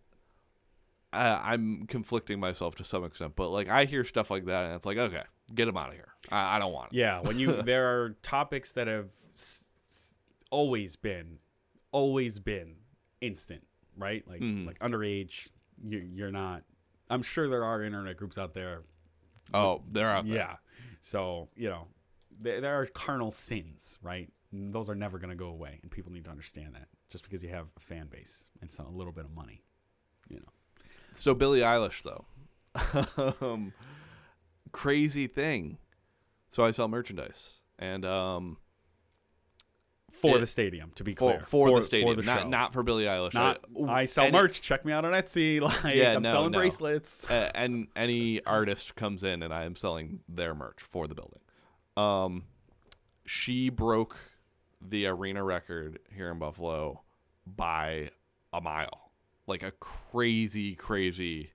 [1.13, 4.75] uh, I'm conflicting myself to some extent, but like I hear stuff like that, and
[4.75, 5.23] it's like, okay,
[5.55, 6.09] get him out of here.
[6.31, 6.97] I, I don't want it.
[6.97, 10.15] Yeah, when you there are topics that have s- s-
[10.51, 11.39] always been,
[11.93, 12.77] always been
[13.21, 14.23] instant, right?
[14.29, 14.67] Like Mhm.
[14.67, 15.49] like underage,
[15.87, 16.63] you, you're not.
[17.11, 18.83] I'm sure there are internet groups out there.
[19.55, 20.37] Oh, they're out there.
[20.37, 20.57] Yeah,
[21.01, 21.87] so you know,
[22.41, 24.31] there, there are carnal sins, right?
[24.53, 26.89] And those are never going to go away, and people need to understand that.
[27.11, 29.63] Just because you have a fan base and so, a little bit of money,
[30.29, 30.53] you know.
[31.15, 32.25] So Billie Eilish though,
[33.47, 33.73] um,
[34.73, 35.79] crazy thing.
[36.51, 38.59] So I sell merchandise, and um,
[40.21, 42.73] For It- the stadium, to be for, clear, for, the stadium, for the not not
[42.73, 43.35] for Billie Eilish.
[43.35, 44.61] Not, I, I sell any- merch.
[44.61, 45.61] Check me out on Etsy.
[45.85, 46.59] Like Yeah, I'm no, selling no.
[46.59, 47.25] bracelets.
[47.31, 51.41] uh, and any artist comes in and I am selling their merch for the building.
[51.97, 52.45] Um,
[53.27, 54.17] she broke
[54.81, 57.03] the arena record here in Buffalo
[57.47, 58.11] by
[58.53, 59.11] a mile,
[59.47, 61.51] like a crazy, crazy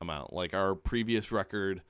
[0.00, 0.32] amount.
[0.32, 1.82] Like our previous record,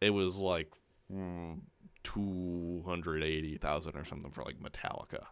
[0.00, 0.70] it was like
[1.12, 1.58] mm,
[2.04, 5.26] two hundred eighty thousand or something for like Metallica,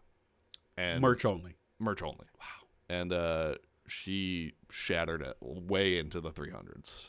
[0.77, 1.55] and merch only.
[1.79, 2.27] merch only.
[2.39, 2.67] Wow.
[2.89, 3.55] And uh,
[3.87, 7.09] she shattered it way into the 300s.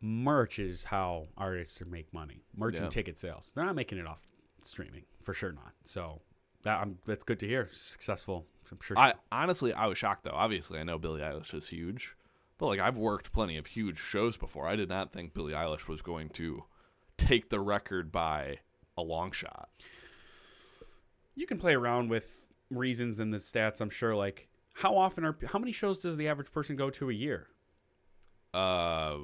[0.00, 2.44] Merch is how artists make money.
[2.54, 2.82] Merch Yeah.
[2.82, 3.52] and ticket sales.
[3.54, 4.26] They're not making it off
[4.60, 5.52] streaming for sure.
[5.52, 6.20] Not so.
[6.62, 7.68] That I'm, that's good to hear.
[7.72, 8.46] Successful.
[8.70, 8.98] I'm sure.
[8.98, 10.32] I honestly, I was shocked though.
[10.34, 12.14] Obviously, I know Billie Eilish is huge,
[12.58, 14.66] but like I've worked plenty of huge shows before.
[14.68, 16.64] I did not think Billie Eilish was going to
[17.18, 18.58] take the record by
[18.96, 19.68] a long shot.
[21.34, 23.80] you can play around with reasons and the stats.
[23.80, 24.14] I'm sure.
[24.14, 27.48] Like how often are how many shows does the average person go to a year?
[28.52, 29.18] Uh,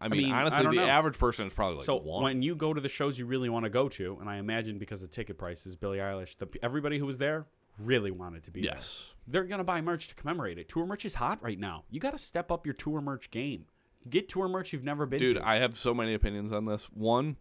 [0.00, 0.88] I mean, mean, I honestly, don't the know.
[0.88, 2.22] average person is probably like so one.
[2.24, 4.78] when you go to the shows you really want to go to, and I imagine
[4.78, 7.46] because of ticket prices, Billie Eilish, the, everybody who was there
[7.78, 8.72] really wanted to be there.
[8.74, 10.68] yes, they're gonna buy merch to commemorate it.
[10.68, 11.84] Tour merch is hot right now.
[11.90, 13.66] You got to step up your tour merch game.
[14.08, 15.46] Get tour merch you've never been dude, to.
[15.46, 16.84] I have so many opinions on this.
[16.92, 17.36] One,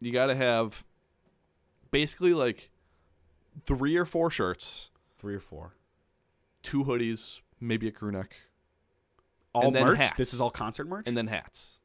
[0.00, 0.84] you got to have
[1.90, 2.70] basically like
[3.64, 5.74] three or four shirts, Three or four.
[6.62, 8.36] two hoodies, maybe a crew neck,
[9.54, 9.98] All And then merch.
[9.98, 10.16] hats.
[10.16, 11.04] This is all concert merch.
[11.08, 11.80] and then hats.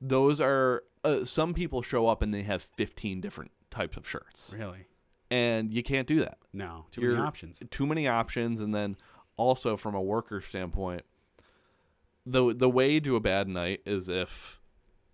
[0.00, 4.54] Those are uh, some people show up and they have 15 different types of shirts,
[4.56, 4.86] Really?
[5.30, 6.38] and you can't do that.
[6.52, 6.86] No.
[6.92, 7.62] Too You're- many options.
[7.70, 8.96] Too many options, and then
[9.36, 11.02] also from a worker standpoint,
[12.30, 14.60] the the way to a bad night is if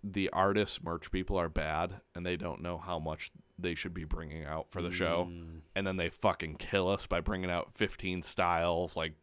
[0.03, 4.03] the artists merch people are bad and they don't know how much they should be
[4.03, 5.61] bringing out for the show Mm.
[5.75, 9.13] and then they fucking kill us by bringing out 15 styles like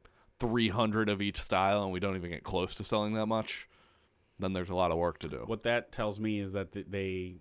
[0.40, 3.68] 300 of each style and we don't even get close to selling that much
[4.38, 7.36] then there's a lot of work to do What that tells me is that they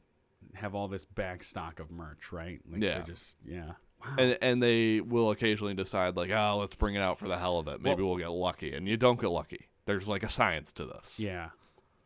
[0.53, 2.59] have all this back stock of merch, right?
[2.69, 3.01] Like Yeah.
[3.03, 3.71] Just yeah.
[4.01, 4.15] Wow.
[4.19, 7.57] and and they will occasionally decide like oh let's bring it out for the hell
[7.57, 10.29] of it maybe Well- we'll get lucky and you don't get lucky there's like a
[10.29, 11.49] science to this yeah.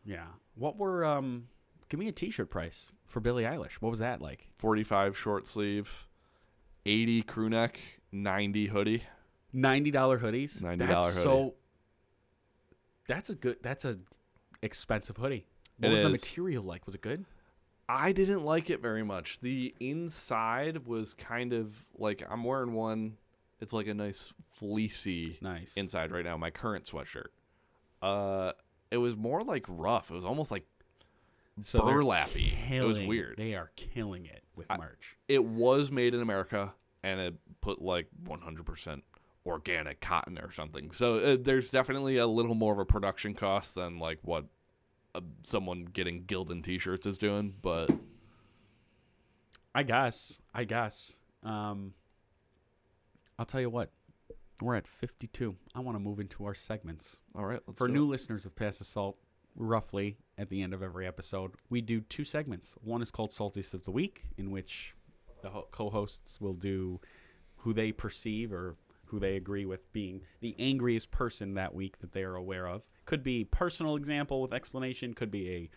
[0.05, 0.25] Yeah.
[0.55, 1.47] What were um?
[1.89, 3.73] Give me a T-shirt price for Billie Eilish.
[3.73, 4.47] What was that like?
[4.57, 6.07] 45 short sleeve
[6.85, 7.79] 80 crew neck
[8.11, 9.03] 90 hoodie
[9.53, 10.61] Ninety dollar hoodies.
[10.61, 11.23] $90 That's hoodie.
[11.23, 11.53] So.
[13.07, 13.57] That's a good.
[13.61, 13.97] That's a
[14.61, 15.45] expensive hoodie.
[15.77, 16.85] What It was the material like?
[16.85, 17.25] Was it good?
[17.87, 19.39] I didn't like it very much.
[19.41, 23.17] The inside was kind of like I'm wearing one.
[23.61, 25.75] It's like a nice fleecy Nice.
[25.77, 26.35] inside right now.
[26.35, 27.27] My current sweatshirt.
[28.05, 28.51] Uh,
[28.91, 30.11] it was more like rough.
[30.11, 30.65] It was almost like
[31.61, 32.53] so they're burlappy.
[32.71, 33.37] It was weird.
[33.37, 35.17] They are killing it with I- merch.
[35.27, 39.01] It was made in America, and it put like 100%
[39.45, 40.91] organic cotton or something.
[40.91, 44.45] So uh, there's definitely a little more of a production cost than like what
[45.15, 47.55] uh, someone getting Gildan t-shirts is doing.
[47.59, 47.89] But
[49.73, 50.41] I guess.
[50.53, 51.13] I guess.
[51.41, 51.93] Um,
[53.39, 53.89] I'll tell you what.
[54.61, 55.55] We're at 52.
[55.73, 57.17] I want to move into our segments.
[57.35, 58.07] all right, let's For new it.
[58.09, 59.17] listeners of Pass the Salt,
[59.55, 62.75] roughly at the end of every episode, we do two segments.
[62.81, 64.95] One is called Saltiest of the Week, in which
[65.41, 67.01] the ho- co hosts will do
[67.57, 68.75] who they perceive or
[69.07, 72.81] who they agree with being the angriest person that week that they are aware of.
[73.05, 75.69] Could be personal example with explanation, could be a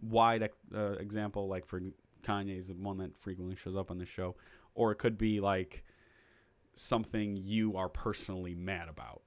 [0.00, 1.80] wide uh, example, like for
[2.22, 4.36] Kanye is the one that frequently shows up on the show,
[4.74, 5.84] or it could be like
[6.76, 9.22] something you are personally mad about.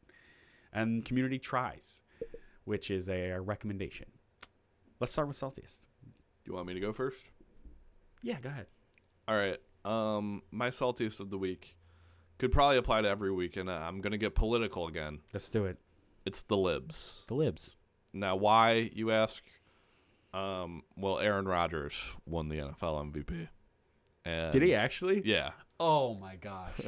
[0.72, 2.02] And community tries,
[2.64, 4.08] which is a, recommendation.
[5.00, 5.82] Let's start with saltiest.
[6.46, 7.18] You want me to go first?
[8.22, 8.68] Yeah, go ahead.
[9.28, 9.58] All right.
[9.86, 11.78] Um, my saltiest of the week
[12.38, 15.20] could probably apply to every week, and uh, I'm gonna get political again.
[15.34, 15.78] Let's do it.
[16.26, 17.24] It's the libs.
[17.28, 17.76] The libs.
[18.14, 19.44] Now, why you ask?
[20.34, 21.96] Um, well, Aaron Rodgers
[22.26, 23.48] won the NFL MVP.
[24.26, 25.22] And Did he actually?
[25.26, 25.52] Yeah.
[25.80, 26.80] Oh my gosh.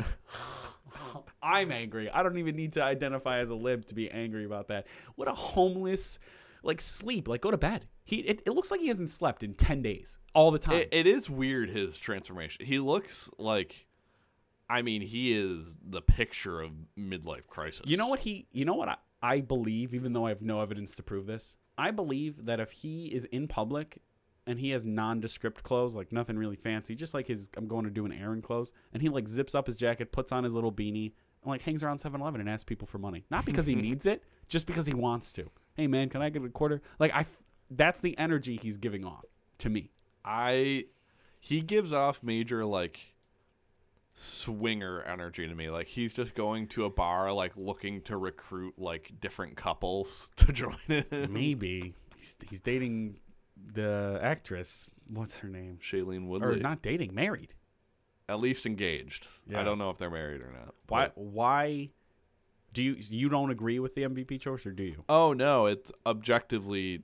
[1.42, 2.10] I'm angry.
[2.10, 4.88] I don't even need to identify as a lib to be angry about that.
[5.16, 6.20] What a homeless
[6.64, 7.88] like sleep, like go to bed.
[8.04, 10.76] He it, it looks like he hasn't slept in 10 days all the time.
[10.76, 12.66] It, it is weird his transformation.
[12.66, 13.88] He looks like,
[14.70, 17.84] I mean, he is the picture of midlife crisis.
[17.86, 18.48] You know what he?
[18.52, 21.58] You know what I, I believe, even though I have no evidence to prove this.
[21.78, 24.02] I believe that if he is in public
[24.52, 27.90] and he has nondescript clothes, like nothing really fancy, just like his I'm going to
[27.90, 30.72] do an errand clothes, and he like zips up his jacket, puts on his little
[30.72, 34.06] beanie, and like hangs around 7-Eleven and asks people for money, not because he needs
[34.06, 35.50] it, just because he wants to.
[35.74, 36.82] Hey man, can I get a quarter?
[37.00, 39.26] Like I, f- that's the energy he's giving off
[39.60, 39.90] to me.
[40.24, 40.86] I
[41.40, 43.16] he gives off major like
[44.14, 45.70] swinger energy to me.
[45.70, 50.52] Like he's just going to a bar like looking to recruit like different couples to
[50.52, 51.28] join in.
[51.30, 53.20] Maybe he's, he's dating
[53.74, 54.88] the actress.
[55.08, 55.80] What's her name?
[55.84, 56.60] Shailene Or Woodley.
[56.60, 57.54] not dating, married.
[58.30, 59.28] At least engaged.
[59.48, 59.60] Yeah.
[59.60, 60.74] I don't know if they're married or not.
[60.88, 61.08] Why?
[61.08, 61.90] but- Why
[62.74, 65.04] do you you don't agree with the MVP choice, or do you?
[65.10, 67.02] Oh no, it's objectively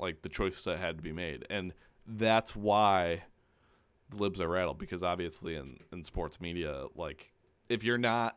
[0.00, 1.72] like the choice that had to be made, and
[2.06, 3.22] that's why
[4.10, 7.30] the libs are rattled because obviously in in sports media, like
[7.68, 8.36] if you're not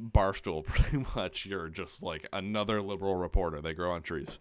[0.00, 3.60] barstool, pretty much you're just like another liberal reporter.
[3.60, 4.38] They grow on trees,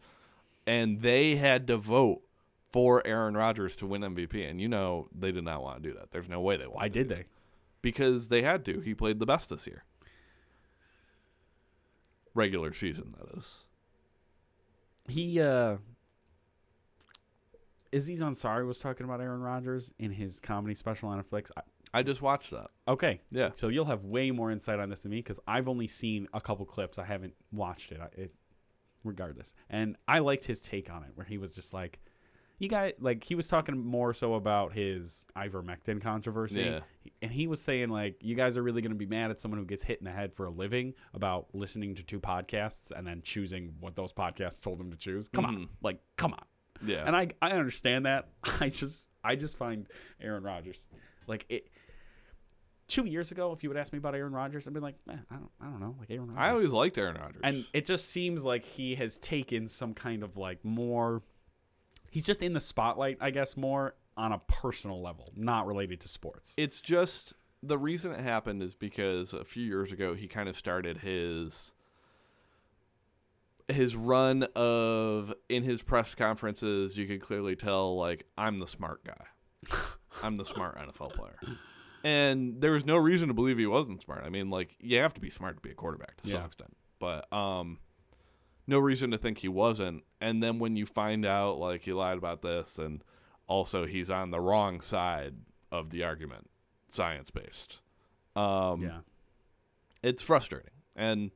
[0.67, 2.21] and they had to vote
[2.71, 5.95] for Aaron Rodgers to win MVP, and you know they did not want to do
[5.97, 6.11] that.
[6.11, 6.77] There's no way they wanted.
[6.77, 7.15] Why did they?
[7.15, 7.25] that.
[7.81, 8.79] Because they had to.
[8.81, 9.83] He played the best this year.
[12.33, 13.59] Regular season, that is.
[15.07, 15.77] He uh
[17.93, 21.49] Aziz Ansari was talking about Aaron Rodgers in his comedy special on Netflix.
[21.55, 21.61] I,
[21.93, 22.71] I just watched that.
[22.89, 23.51] okay, Yeah.
[23.55, 26.41] so you'll have way more insight on this than me because I've only seen a
[26.41, 26.99] couple clips.
[26.99, 28.01] I haven't watched it.
[28.01, 28.33] I, it
[29.05, 31.99] regardless, and I liked his take on it, where he was just like,
[32.59, 36.79] "You guys," like he was talking more so about his ivermectin controversy, Yeah.
[37.21, 39.59] and he was saying like, "You guys are really going to be mad at someone
[39.59, 43.05] who gets hit in the head for a living about listening to two podcasts and
[43.07, 45.29] then choosing what those podcasts told him to choose.
[45.29, 45.69] Come on, Mhm.
[45.81, 46.43] like, come on."
[46.85, 47.03] Yeah.
[47.05, 48.27] And I I understand that.
[48.59, 49.87] I just I just find
[50.21, 50.87] Aaron Rodgers
[51.27, 51.69] like it.
[52.87, 55.15] Two years ago, if you would ask me about Aaron Rodgers, I'd be like, eh,
[55.31, 56.41] I don't I don't know, like Aaron Rodgers.
[56.41, 57.41] I always liked Aaron Rodgers.
[57.43, 61.23] and it just seems like he has taken some kind of like more.
[62.11, 66.07] He's just in the spotlight, I guess, more on a personal level, not related to
[66.07, 66.53] sports.
[66.57, 67.33] It's just
[67.63, 71.73] the reason it happened is because a few years ago he kind of started his
[73.67, 79.03] his run of in his press conferences you could clearly tell like I'm the smart
[79.03, 79.25] guy.
[80.23, 81.37] I'm the smart NFL player.
[82.05, 84.23] And there was no reason to believe he wasn't smart.
[84.23, 86.77] I mean, like you have to be smart to be a quarterback to some extent.
[86.99, 87.79] But um
[88.67, 90.03] no reason to think he wasn't.
[90.21, 93.03] And then when you find out like he lied about this and
[93.47, 95.33] also he's on the wrong side
[95.71, 96.47] of the argument,
[96.89, 97.81] science based.
[98.35, 98.99] Um yeah.
[100.03, 100.71] it's frustrating.
[100.95, 101.31] And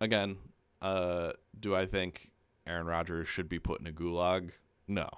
[0.00, 0.38] again,
[0.80, 2.30] uh, do I think
[2.66, 4.52] Aaron Rodgers should be put in a gulag?
[4.88, 5.08] No.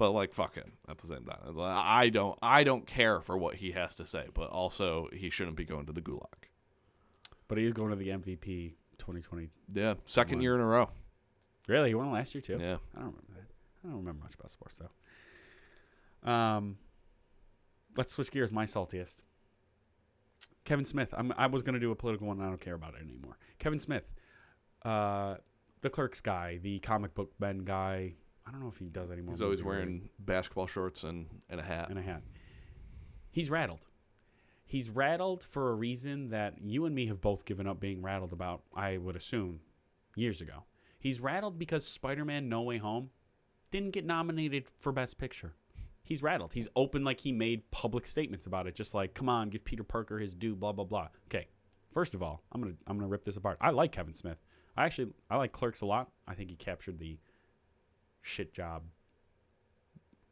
[0.00, 1.58] But like fuck him at the same time.
[1.60, 5.56] I don't I don't care for what he has to say, but also he shouldn't
[5.56, 6.48] be going to the gulag.
[7.48, 9.50] But he is going to the MVP 2020.
[9.74, 10.88] Yeah, second year in a row.
[11.68, 11.90] Really?
[11.90, 12.56] He won last year too?
[12.58, 12.78] Yeah.
[12.96, 13.50] I don't remember that.
[13.84, 14.78] I don't remember much about sports
[16.24, 16.32] though.
[16.32, 16.78] Um,
[17.94, 18.54] let's switch gears.
[18.54, 19.16] My saltiest.
[20.64, 21.12] Kevin Smith.
[21.12, 22.40] I'm, I was going to do a political one.
[22.40, 23.36] I don't care about it anymore.
[23.58, 24.04] Kevin Smith,
[24.82, 25.34] uh,
[25.82, 28.14] the Clerks guy, the comic book Ben guy.
[28.46, 29.34] I don't know if he does anymore.
[29.34, 31.90] He's always wearing basketball shorts and, and a hat.
[31.90, 32.22] and a hat.
[33.30, 33.86] He's rattled.
[34.64, 38.32] He's rattled for a reason that you and me have both given up being rattled
[38.32, 39.60] about, I would assume,
[40.14, 40.64] years ago.
[40.98, 43.10] He's rattled because Spider Man No Way Home
[43.70, 45.54] didn't get nominated for Best Picture.
[46.02, 46.54] He's rattled.
[46.54, 49.84] He's open like he made public statements about it, just like, come on, give Peter
[49.84, 51.08] Parker his due, blah, blah, blah.
[51.28, 51.48] Okay.
[51.90, 53.58] First of all, I'm gonna I'm gonna rip this apart.
[53.60, 54.38] I like Kevin Smith.
[54.76, 56.10] I actually I like Clerks a lot.
[56.28, 57.18] I think he captured the
[58.22, 58.82] shit job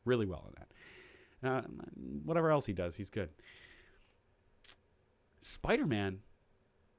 [0.04, 0.68] really well in that.
[1.40, 1.62] Uh,
[2.24, 3.30] whatever else he does, he's good.
[5.40, 6.18] Spider Man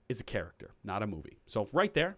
[0.07, 1.39] is a character, not a movie.
[1.45, 2.17] So, right there,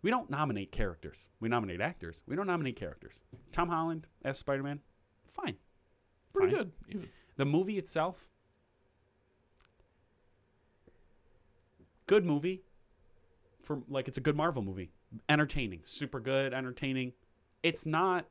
[0.00, 1.28] we don't nominate characters.
[1.40, 2.22] We nominate actors.
[2.26, 3.20] We don't nominate characters.
[3.52, 4.80] Tom Holland as Spider Man,
[5.28, 5.56] fine.
[6.32, 6.64] Pretty Fine.
[6.64, 6.72] good.
[6.88, 7.08] Even.
[7.36, 8.28] The movie itself,
[12.06, 12.62] good movie.
[13.62, 14.92] For like, it's a good Marvel movie.
[15.28, 17.12] Entertaining, super good, entertaining.
[17.62, 18.26] It's not.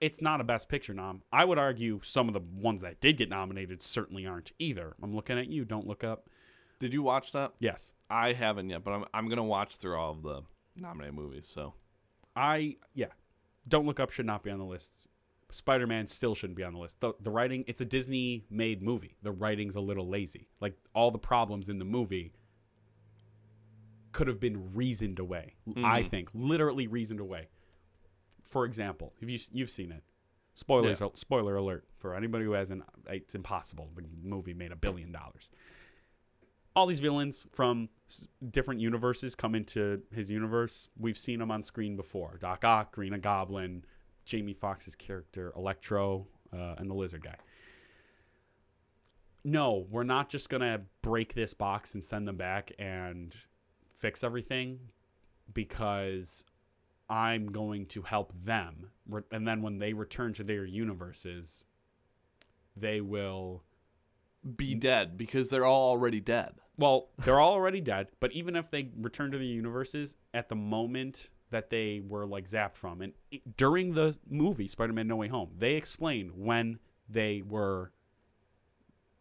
[0.00, 1.22] It's not a Best Picture nom.
[1.30, 4.94] I would argue some of the ones that did get nominated certainly aren't either.
[5.02, 5.66] I'm looking at you.
[5.66, 6.28] Don't look up.
[6.78, 7.52] Did you watch that?
[7.58, 10.42] Yes, I haven't yet, but I'm I'm gonna watch through all of the
[10.74, 11.46] nominated movies.
[11.46, 11.74] So
[12.34, 13.12] I yeah.
[13.68, 15.06] Don't look up should not be on the list.
[15.50, 17.00] Spider Man still shouldn't be on the list.
[17.00, 19.16] The the writing it's a Disney made movie.
[19.22, 20.48] The writing's a little lazy.
[20.60, 22.32] Like all the problems in the movie
[24.12, 25.54] could have been reasoned away.
[25.68, 26.08] I mm-hmm.
[26.08, 27.48] think literally reasoned away.
[28.50, 30.02] For example, if you you've seen it,
[30.54, 32.82] spoilers spoiler alert for anybody who hasn't.
[33.08, 33.88] It's impossible.
[33.96, 35.48] The movie made a billion dollars.
[36.76, 40.88] All these villains from s- different universes come into his universe.
[40.98, 43.84] We've seen them on screen before: Doc Ock, Green Goblin,
[44.24, 47.36] Jamie Foxx's character Electro, uh, and the Lizard Guy.
[49.42, 53.34] No, we're not just gonna break this box and send them back and
[53.96, 54.90] fix everything
[55.52, 56.44] because
[57.10, 58.90] I'm going to help them.
[59.30, 61.64] And then when they return to their universes,
[62.76, 63.64] they will.
[64.56, 66.54] be dead because they're all already dead.
[66.78, 70.54] Well, they're all already dead, but even if they return to their universes at the
[70.54, 73.12] moment that they were like zapped from, and
[73.58, 77.92] during the movie Spider Man No Way Home, they explain when they were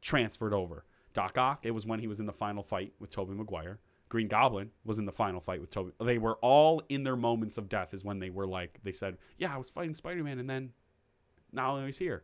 [0.02, 0.86] transferred over.
[1.12, 3.80] Doc Ock, it was when he was in the final fight with Tobey Maguire.
[4.10, 5.92] Green Goblin was in the final fight with Tobey.
[6.04, 9.18] They were all in their moments of death, is when they were like, they said,
[9.38, 10.72] Yeah, I was fighting Spider Man, and then
[11.52, 12.24] now he's here.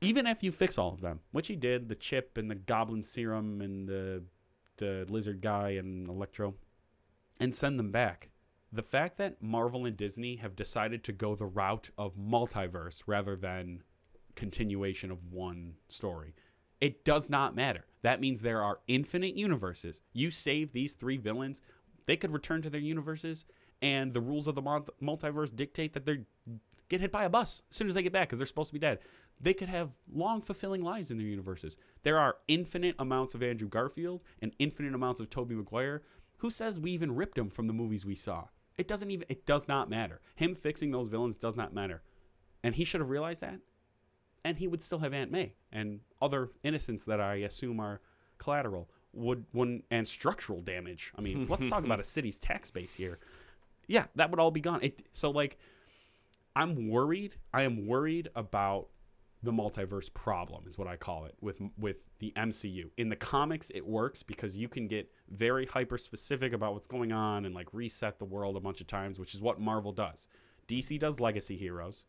[0.00, 3.04] Even if you fix all of them, which he did, the chip and the goblin
[3.04, 4.24] serum and the
[4.78, 6.54] the lizard guy and Electro,
[7.38, 8.30] and send them back.
[8.72, 13.36] The fact that Marvel and Disney have decided to go the route of multiverse rather
[13.36, 13.82] than
[14.34, 16.34] continuation of one story,
[16.82, 17.86] it does not matter.
[18.02, 20.02] That means there are infinite universes.
[20.12, 21.60] You save these three villains,
[22.06, 23.46] they could return to their universes,
[23.80, 26.22] and the rules of the multiverse dictate that they
[26.88, 28.74] get hit by a bus as soon as they get back because they're supposed to
[28.74, 28.98] be dead.
[29.40, 31.76] They could have long, fulfilling lives in their universes.
[32.02, 36.02] There are infinite amounts of Andrew Garfield and infinite amounts of Tobey Maguire.
[36.38, 38.48] Who says we even ripped him from the movies we saw?
[38.76, 39.26] It doesn't even.
[39.28, 40.20] It does not matter.
[40.34, 42.02] Him fixing those villains does not matter,
[42.64, 43.60] and he should have realized that.
[44.44, 48.00] And he would still have Aunt May and other innocents that I assume are
[48.38, 51.12] collateral would wouldn't and structural damage.
[51.16, 53.18] I mean, let's talk about a city's tax base here.
[53.86, 54.80] Yeah, that would all be gone.
[54.82, 55.58] It so like
[56.56, 57.36] I'm worried.
[57.52, 58.88] I am worried about
[59.44, 62.90] the multiverse problem is what I call it with with the MCU.
[62.96, 67.12] In the comics it works because you can get very hyper specific about what's going
[67.12, 70.28] on and like reset the world a bunch of times, which is what Marvel does.
[70.68, 72.04] DC does legacy heroes.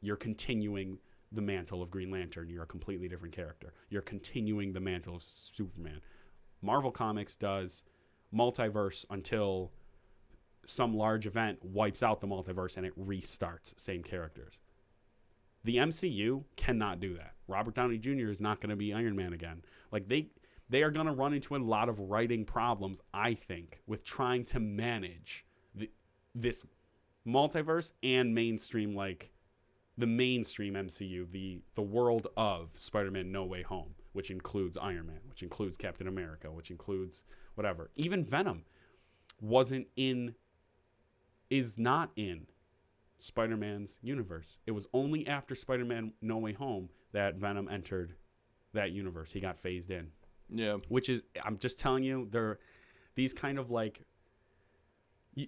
[0.00, 0.98] you're continuing
[1.32, 2.48] the mantle of Green Lantern.
[2.48, 3.72] You're a completely different character.
[3.90, 6.00] You're continuing the mantle of Superman.
[6.62, 7.82] Marvel Comics does
[8.34, 9.72] multiverse until
[10.66, 14.60] some large event wipes out the multiverse and it restarts same characters.
[15.64, 17.32] The MCU cannot do that.
[17.46, 18.28] Robert Downey Jr.
[18.28, 19.62] is not going to be Iron Man again.
[19.90, 20.28] Like they
[20.70, 24.44] they are going to run into a lot of writing problems, I think, with trying
[24.46, 25.90] to manage the,
[26.34, 26.66] this
[27.26, 29.30] multiverse and mainstream like
[29.98, 35.20] the mainstream MCU, the the world of Spider-Man No Way Home, which includes Iron Man,
[35.28, 37.24] which includes Captain America, which includes
[37.56, 37.90] whatever.
[37.96, 38.64] Even Venom
[39.40, 40.36] wasn't in
[41.50, 42.46] is not in
[43.18, 44.58] Spider-Man's universe.
[44.66, 48.14] It was only after Spider-Man No Way Home that Venom entered
[48.74, 49.32] that universe.
[49.32, 50.12] He got phased in
[50.48, 50.76] Yeah.
[50.88, 52.58] which is I'm just telling you they're
[53.16, 54.02] these kind of like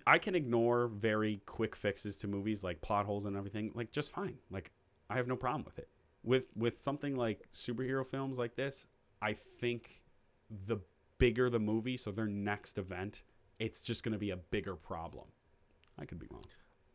[0.06, 4.12] I can ignore very quick fixes to movies like plot holes and everything like just
[4.12, 4.70] fine like
[5.08, 5.88] I have no problem with it
[6.22, 8.86] with with something like superhero films like this
[9.22, 10.02] I think
[10.50, 10.78] the
[11.18, 13.22] bigger the movie so their next event
[13.58, 15.26] it's just going to be a bigger problem
[15.98, 16.44] I could be wrong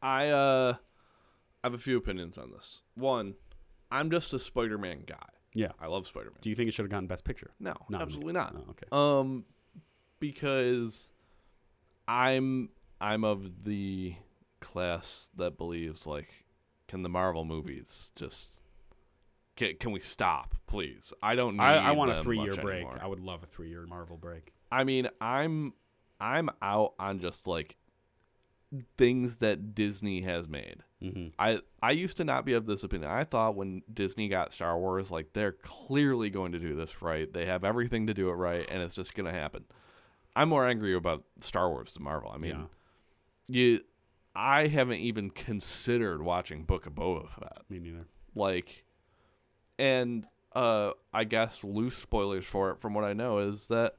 [0.02, 0.76] I uh
[1.64, 2.84] I have a few opinions on this.
[2.94, 3.34] One,
[3.92, 5.30] I'm just a Spider-Man guy.
[5.56, 6.38] yeah I love Spider-Man.
[6.42, 8.56] do you think it should have gotten best picture No, Not absolutely not.
[8.56, 9.46] oh, okay Um,
[10.20, 11.10] because
[12.08, 12.70] I'm
[13.00, 14.16] I'm of the
[14.62, 16.46] class that believes like,
[16.88, 18.52] can the Marvel movies just
[19.56, 21.14] can, can we stop, please?
[21.24, 21.56] I don't.
[21.58, 23.00] Need I, I want a 3 year break anymore.
[23.02, 25.74] I would love a 3 year Marvel break I mean, I'm
[26.20, 27.78] I'm out on just like
[28.98, 30.78] things that Disney has made.
[31.02, 33.10] mhm I I used to not be of this opinion.
[33.12, 37.32] I thought when Disney got Star Wars, like they're clearly going to do this right.
[37.32, 39.66] They have everything to do it right, and it's just going to happen.
[40.36, 42.32] I'm more angry about Star Wars than Marvel.
[42.34, 42.66] I mean, yeah
[43.48, 43.82] you,
[44.36, 47.62] I haven't even considered watching Book of Boba Fett.
[47.70, 48.84] me neither Like,
[49.78, 53.96] and uh, I guess loose spoilers for it, from what I know, is that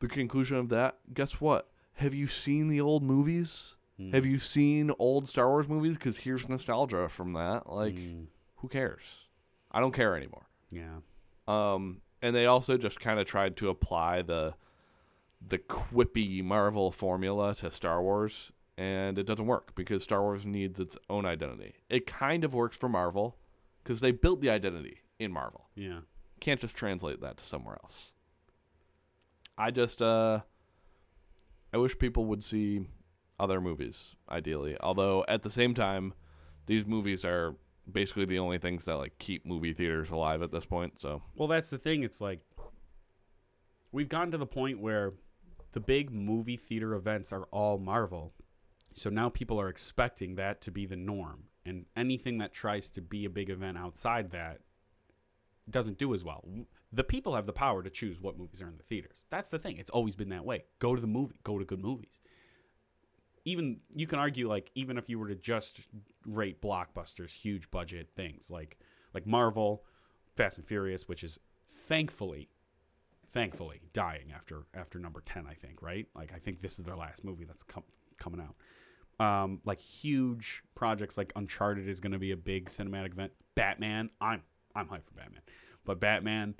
[0.00, 0.96] the conclusion of that.
[1.12, 1.68] Guess what?
[1.94, 3.76] Have you seen the old movies?
[4.00, 4.12] Mm.
[4.12, 5.94] Have you seen old Star Wars movies?
[5.94, 7.70] Because here's nostalgia from that.
[7.70, 8.26] Like, Mm.
[8.56, 9.28] who cares?
[9.70, 10.46] I don't care anymore.
[10.70, 10.98] yeah
[11.46, 14.54] Um, and they also just kind of tried to apply the
[15.46, 20.80] the quippy Marvel formula to Star Wars, and it doesn't work because Star Wars needs
[20.80, 21.74] its own identity.
[21.88, 23.36] It kind of works for Marvel
[23.82, 25.68] because they built the identity in Marvel.
[25.74, 26.00] yeah
[26.40, 28.12] Can't just translate that to somewhere else.
[29.56, 30.40] I just uh,
[31.72, 32.86] I wish people would see
[33.38, 34.76] other movies, ideally.
[34.80, 36.14] Although at the same time,
[36.66, 37.54] these movies are
[37.90, 40.98] basically the only things that like keep movie theaters alive at this point.
[40.98, 42.02] So Well, that's the thing.
[42.02, 42.40] It's like
[43.92, 45.12] we've gotten to the point where
[45.72, 48.32] the big movie theater events are all Marvel.
[48.94, 51.44] So now people are expecting that to be the norm.
[51.66, 54.60] And anything that tries to be a big event outside that
[55.68, 56.44] doesn't do as well.
[56.92, 59.24] The people have the power to choose what movies are in the theaters.
[59.30, 59.78] That's the thing.
[59.78, 60.64] It's always been that way.
[60.78, 62.20] Go to the movie, go to good movies.
[63.44, 65.80] Even you can argue like even if you were to just
[66.26, 68.78] rate blockbusters, huge budget things like
[69.12, 69.84] like Marvel,
[70.36, 72.48] Fast and Furious, which is thankfully
[73.28, 76.06] thankfully dying after after number 10 I think, right?
[76.14, 77.82] Like I think this is their last movie that's com-
[78.18, 78.54] coming out.
[79.20, 83.32] Um like huge projects like Uncharted is going to be a big cinematic event.
[83.54, 84.42] Batman, I'm
[84.74, 85.42] I'm hyped for Batman.
[85.84, 86.54] But Batman,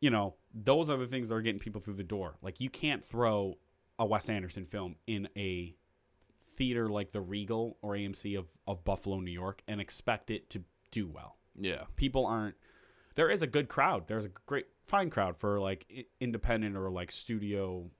[0.00, 2.36] you know, those are the things that are getting people through the door.
[2.42, 3.58] Like you can't throw
[3.98, 5.74] a Wes Anderson film in a
[6.56, 10.62] theater like the Regal or AMC of, of Buffalo, New York, and expect it to
[10.90, 11.36] do well.
[11.58, 12.56] yeah, People aren't.
[13.14, 14.08] There is a good crowd.
[14.08, 17.90] There's a great, fine crowd for like independent or like studio,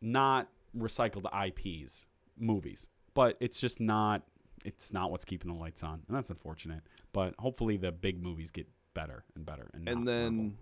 [0.00, 2.06] not recycled IPs
[2.38, 2.86] movies.
[3.14, 4.22] But it's just not.
[4.64, 6.82] It's not what's keeping the lights on, and that's unfortunate.
[7.12, 9.70] But hopefully, the big movies get better and better.
[9.72, 10.52] And, and then Marvel.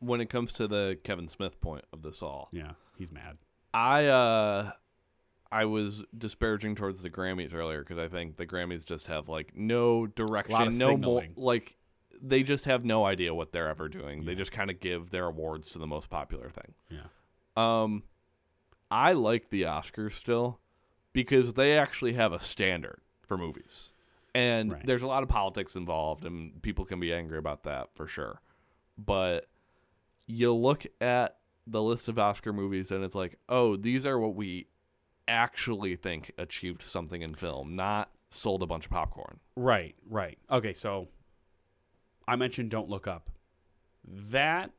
[0.00, 3.38] when it comes to the Kevin Smith point of this all, yeah, he's mad.
[3.72, 4.72] I uh
[5.50, 9.56] I was disparaging towards the Grammys earlier because I think the Grammys just have like
[9.56, 11.76] no direction, no more like
[12.20, 14.24] they just have no idea what they're ever doing.
[14.24, 16.74] They just kind of give their awards to the most popular thing.
[16.90, 17.02] Yeah.
[17.56, 18.02] Um
[18.90, 20.60] I like the Oscars still
[21.16, 23.90] because they actually have a standard for movies.
[24.34, 24.84] And Right.
[24.84, 28.42] there's a lot of politics involved and people can be angry about that for sure.
[28.98, 29.48] But
[30.26, 34.34] you look at the list of Oscar movies and it's like, "Oh, these are what
[34.34, 34.66] we
[35.26, 40.38] actually think achieved something in film, not sold a bunch of popcorn." Right, right.
[40.50, 41.08] Okay, so
[42.28, 43.30] I mentioned Don't Look Up.
[44.04, 44.70] That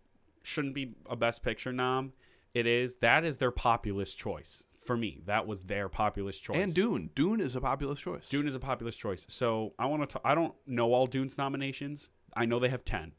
[0.43, 2.13] shouldn't be a Best Picture nom.
[2.53, 2.97] It is.
[2.97, 4.65] That is their populist choice.
[4.87, 6.55] For me, that was their populist choice.
[6.63, 7.09] And Dune.
[7.13, 8.29] Dune is a populist choice.
[8.29, 9.25] Dune is a populist choice.
[9.27, 10.21] So I want to.
[10.23, 12.07] I don't know all Dune's nominations.
[12.37, 13.11] I know they have ten.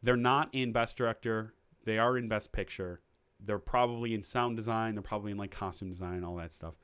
[0.00, 1.54] They're not in Best Director.
[1.84, 3.00] They are in Best Picture.
[3.40, 4.94] They're probably in sound design.
[4.94, 6.74] They're probably in like costume design, all that stuff.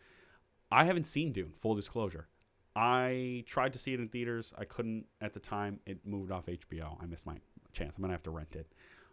[0.70, 1.52] I haven't seen Dune.
[1.56, 2.28] Full disclosure.
[2.74, 4.52] I tried to see it in theaters.
[4.58, 5.78] I couldn't at the time.
[5.86, 7.00] It moved off HBO.
[7.00, 7.36] I missed my
[7.72, 7.96] chance.
[7.96, 8.72] I'm gonna have to rent it.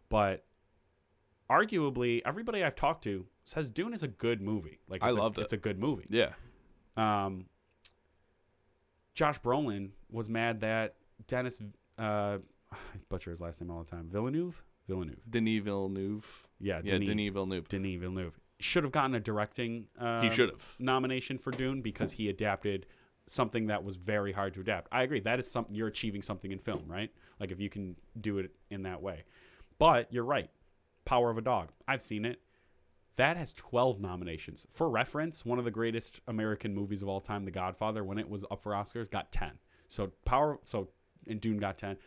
[0.09, 0.45] But
[1.49, 4.79] arguably, everybody I've talked to says Dune is a good movie.
[4.87, 5.41] Like I it's a- loved it.
[5.43, 6.05] It's a good movie.
[6.09, 6.33] Yeah.
[6.97, 7.45] Um,
[9.13, 10.95] Josh Brolin was mad that
[11.27, 11.61] Dennis,
[11.97, 12.37] uh,
[12.71, 12.77] I
[13.09, 14.09] butcher his last name all the time.
[14.11, 15.23] Villeneuve, Villeneuve.
[15.29, 16.47] Denis Villeneuve.
[16.59, 17.67] Yeah, Yeah, Denis, Denis Villeneuve.
[17.69, 19.87] Denis Villeneuve should have gotten a directing.
[19.99, 20.63] Uh, he should have.
[20.79, 22.85] nomination for Dune because he adapted
[23.27, 24.87] something that was very hard to adapt.
[24.91, 25.19] I agree.
[25.19, 27.11] That is something you're achieving something in film, right?
[27.39, 29.23] Like if you can do it in that way.
[29.79, 30.49] But you're right.
[31.05, 31.69] Power of a Dog.
[31.87, 32.41] I've seen it.
[33.15, 34.65] That has 12 nominations.
[34.69, 38.29] For reference, one of the greatest American movies of all time, The Godfather, when it
[38.29, 39.51] was up for Oscars, got 10.
[39.87, 40.89] So Power so
[41.27, 41.97] and Dune got 10.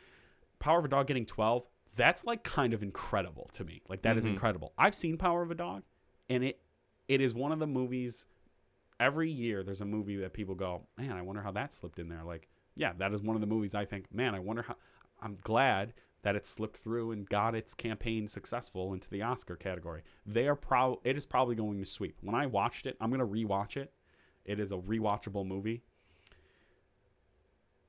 [0.59, 3.81] Power of a Dog getting 12, that's like kind of incredible to me.
[3.89, 4.31] Like that is Mhm.
[4.31, 4.75] incredible.
[4.77, 5.85] I've seen Power of a Dog
[6.29, 6.61] and it
[7.09, 8.27] it is one of the movies
[9.01, 12.09] every year there's a movie that people go, "Man, I wonder how that slipped in
[12.11, 14.77] there." Like, yeah, that is one of the movies I think, "Man, I wonder how
[15.23, 20.03] I'm glad that it slipped through and got its campaign successful into the Oscar category.
[20.27, 22.17] They are proud it is probably going to sweep.
[22.21, 23.93] When I watched it, I'm going to rewatch it.
[24.45, 25.83] It is a rewatchable movie.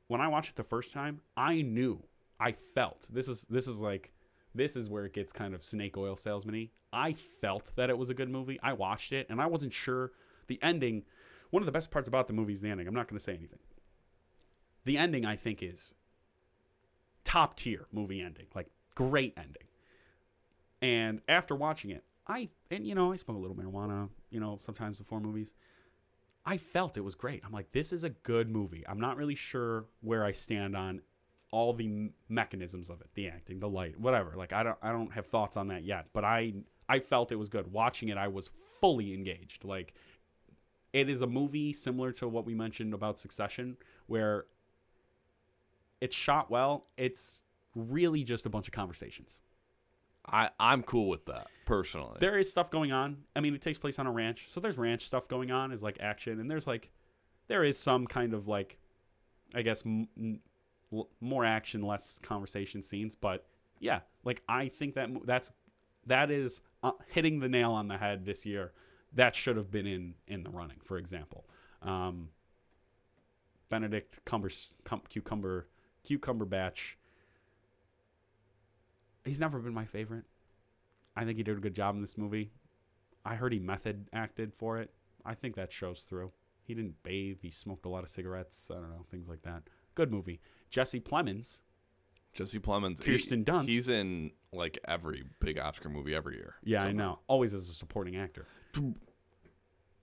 [0.07, 2.03] When I watched it the first time, I knew,
[2.39, 3.07] I felt.
[3.11, 4.11] This is this is like
[4.53, 6.69] this is where it gets kind of snake oil salesman-y.
[6.91, 8.59] I felt that it was a good movie.
[8.63, 10.11] I watched it and I wasn't sure
[10.47, 11.03] the ending.
[11.51, 12.87] One of the best parts about the movie is the ending.
[12.87, 13.59] I'm not going to say anything.
[14.85, 15.93] The ending, I think, is
[17.29, 19.67] top tier movie ending, like great ending.
[20.81, 24.57] And after watching it, I and you know I smoke a little marijuana, you know,
[24.61, 25.51] sometimes before movies.
[26.43, 27.43] I felt it was great.
[27.45, 28.83] I'm like, this is a good movie.
[28.87, 31.01] I'm not really sure where I stand on
[31.51, 34.33] all the mechanisms of it, the acting, the light, whatever.
[34.35, 36.53] Like I don't I don't have thoughts on that yet, but I
[36.87, 37.71] I felt it was good.
[37.71, 38.49] Watching it, I was
[38.81, 39.63] fully engaged.
[39.63, 39.93] Like
[40.93, 43.77] it is a movie similar to what we mentioned about Succession,
[44.07, 44.45] where
[46.01, 46.85] it's shot well.
[46.97, 47.43] It's
[47.75, 49.39] really just a bunch of conversations.
[50.25, 52.17] I I'm cool with that personally.
[52.19, 53.23] There is stuff going on.
[53.35, 55.71] I mean, it takes place on a ranch, so there's ranch stuff going on.
[55.71, 56.91] Is like action, and there's like
[57.47, 58.77] there is some kind of like,
[59.55, 60.39] I guess, m- m-
[60.93, 63.15] l- more action, less conversation scenes.
[63.15, 63.45] But
[63.79, 65.51] yeah, like I think that that's
[66.05, 68.71] that is uh, hitting the nail on the head this year.
[69.13, 70.77] That should have been in in the running.
[70.83, 71.45] For example,
[71.81, 72.29] um,
[73.69, 75.67] Benedict Cumbers, cum, Cucumber
[76.09, 76.97] Cucumber Batch.
[79.23, 80.25] He's never been my favorite.
[81.15, 82.49] I think he did a good job in this movie.
[83.23, 84.89] I heard he method acted for it.
[85.23, 86.31] I think that shows through.
[86.63, 87.37] He didn't bathe.
[87.43, 88.71] He smoked a lot of cigarettes.
[88.71, 89.63] I don't know things like that.
[89.93, 90.39] Good movie.
[90.71, 91.59] Jesse Plemons,
[92.33, 93.03] Jesse Plemons.
[93.03, 93.69] he- Kirsten Dunst.
[93.69, 96.55] He's in like every big Oscar movie every year.
[96.63, 97.19] yeah, I know.
[97.27, 98.47] Always as a supporting actor.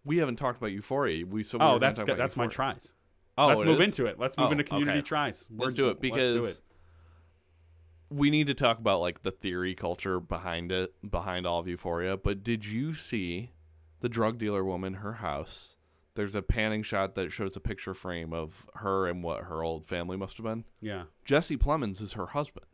[0.05, 1.27] We haven't talked about Euphoria.
[1.27, 2.93] We so we oh, that's that's my tries.
[3.39, 3.87] Oh, let's move is?
[3.87, 4.19] into it.
[4.19, 5.07] Let's move Oh, into community okay.
[5.07, 5.49] tries.
[5.55, 6.61] Let's do it because do it.
[8.11, 12.17] we need to talk about like the theory culture behind it, behind all of Euphoria.
[12.17, 13.51] But did you see
[14.01, 15.77] the drug dealer woman, her house?
[16.15, 19.87] There's a panning shot that shows a picture frame of her and what her old
[19.87, 20.65] family must have been.
[20.81, 21.05] Yeah.
[21.27, 22.65] Jesse Plemons is her husband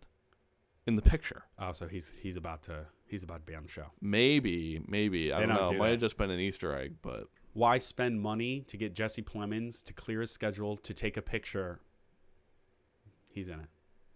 [0.86, 1.44] in the picture.
[1.59, 3.86] Oh, so he's he's about to he's about to be on the show.
[4.01, 5.68] Maybe, maybe I don't don't know.
[5.70, 8.94] do It might have just been an Easter egg, but Why spend money to get
[8.94, 11.80] Jesse Plemons to clear his schedule to take a picture?
[13.28, 13.68] He's in it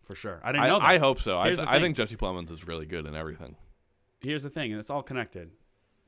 [0.07, 0.41] for sure.
[0.43, 0.85] I didn't I, know that.
[0.85, 1.39] I hope so.
[1.39, 3.57] I, th- I think Jesse Plemons is really good in everything.
[4.21, 5.51] here's the thing, and it's all connected.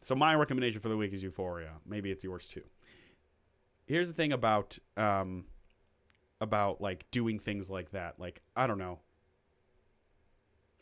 [0.00, 1.72] So my recommendation for the week is Euphoria.
[1.84, 2.62] Maybe it's yours too.
[3.86, 5.46] Here's the thing about um
[6.40, 8.14] about like doing things like that.
[8.18, 9.00] Like I don't know.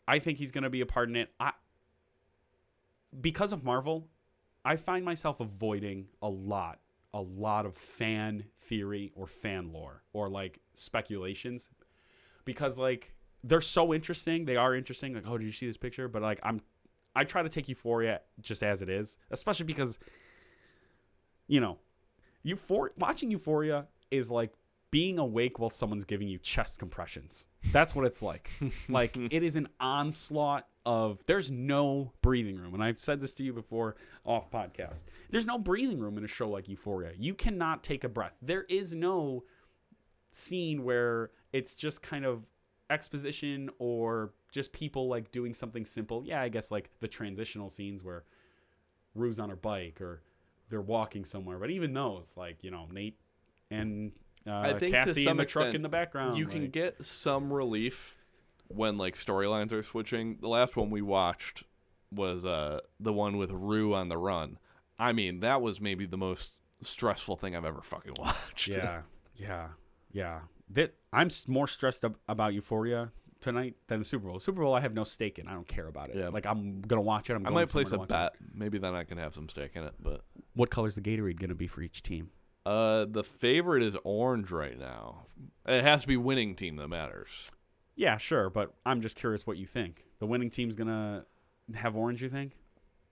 [0.07, 1.31] I think he's gonna be a part in it.
[1.41, 1.53] I
[3.19, 4.09] because of Marvel,
[4.67, 6.81] I find myself avoiding a lot,
[7.15, 11.71] a lot of fan theory or fan lore or like speculations
[12.45, 13.15] because like
[13.45, 14.45] they're so interesting.
[14.45, 15.15] They are interesting.
[15.15, 16.09] Like, oh, did you see this picture?
[16.09, 16.63] But like, I'm,
[17.15, 20.01] I try to take Euphoria just as it is, especially because,
[21.47, 21.79] you know,
[22.43, 22.93] Euphoria.
[22.99, 24.53] Watching Euphoria is like
[24.91, 27.47] being awake while someone's giving you chest compressions.
[27.71, 28.51] That's what it's like.
[28.89, 31.27] like it is an onslaught of.
[31.27, 35.03] There's no breathing room, and I've said this to you before off podcast.
[35.31, 37.13] There's no breathing room in a show like Euphoria.
[37.19, 38.37] You cannot take a breath.
[38.41, 39.45] There is no
[40.31, 42.45] scene where it's just kind of
[42.89, 46.23] exposition or just people like doing something simple.
[46.25, 48.25] Yeah, I guess like the transitional scenes where
[49.15, 50.23] Rue's on her bike or
[50.71, 51.59] they're walking somewhere.
[51.59, 53.19] But even those, like you know, Nate
[53.71, 54.13] and
[54.47, 56.39] uh, I think to Cassie in the truck in the background.
[56.39, 58.16] you can get some relief
[58.69, 60.39] when like storylines are switching.
[60.41, 61.65] The last one we watched
[62.13, 64.59] was uh the one with Rue on the run.
[64.99, 66.53] I mean, that was maybe the most
[66.83, 68.69] stressful thing I've ever fucking watched.
[68.69, 69.03] Yeah,
[69.37, 69.69] yeah,
[70.13, 70.41] yeah.
[70.71, 74.41] That I'm more stressed ab- about Euphoria tonight than the Super Bowl.
[74.41, 75.47] Super Bowl, I have no stake in.
[75.47, 76.17] I don't care about it.
[76.17, 76.29] Yeah.
[76.29, 77.35] Like I'm gonna watch it.
[77.35, 78.41] I'm I might place a somewhere to watch bet.
[78.55, 79.95] Maybe then I can have some stake in it.
[80.01, 80.23] But it.
[80.55, 82.31] What color's the Gatorade gonna be for each team?
[82.65, 85.27] uh, the favorite is orange right now.
[85.67, 87.53] It has to be winning team that matters.
[87.97, 90.05] Yeah, sure, but I'm just curious what you think.
[90.19, 91.25] The winning team's gonna
[91.75, 92.23] have orange.
[92.23, 92.53] You think?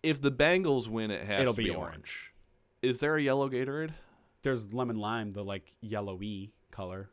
[0.03, 1.81] If the Bengals win, it has It'll to be orange.
[1.81, 2.33] orange.
[2.83, 3.93] Is there a yellow Gatorade?
[4.43, 7.09] There's lemon lime, the like yellowy color.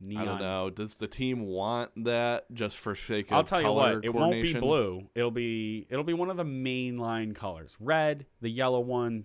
[0.00, 0.22] Neon.
[0.22, 0.70] I don't know.
[0.70, 4.40] Does the team want that just for sake of I'll tell you what, it won't
[4.42, 5.08] be blue.
[5.14, 7.76] It'll be it'll be one of the mainline colors.
[7.80, 9.24] Red, the yellow one,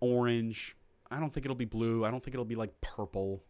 [0.00, 0.76] orange.
[1.10, 2.04] I don't think it'll be blue.
[2.04, 3.44] I don't think it'll be like purple.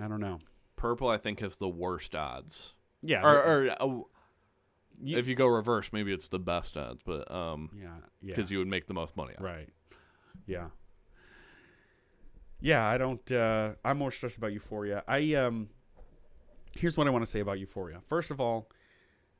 [0.00, 0.38] I don't know.
[0.78, 2.72] Purple, I think, has the worst odds.
[3.02, 3.22] Yeah.
[3.22, 3.86] Or, or uh,
[5.02, 7.88] you- if you go reverse, maybe it's the best odds, but um, yeah,
[8.22, 8.34] yeah.
[8.34, 9.34] because you would make the most money.
[9.38, 9.44] On.
[9.44, 9.68] Right.
[10.46, 10.68] Yeah.
[12.60, 15.04] Yeah, I don't uh I'm more stressed about Euphoria.
[15.06, 15.68] I um
[16.76, 18.00] here's what I want to say about Euphoria.
[18.06, 18.68] First of all,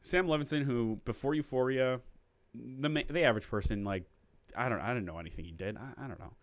[0.02, 2.00] Sam Levinson who before Euphoria
[2.54, 4.04] the the average person like
[4.56, 5.76] I don't I don't know anything he did.
[5.76, 6.34] I, I don't know.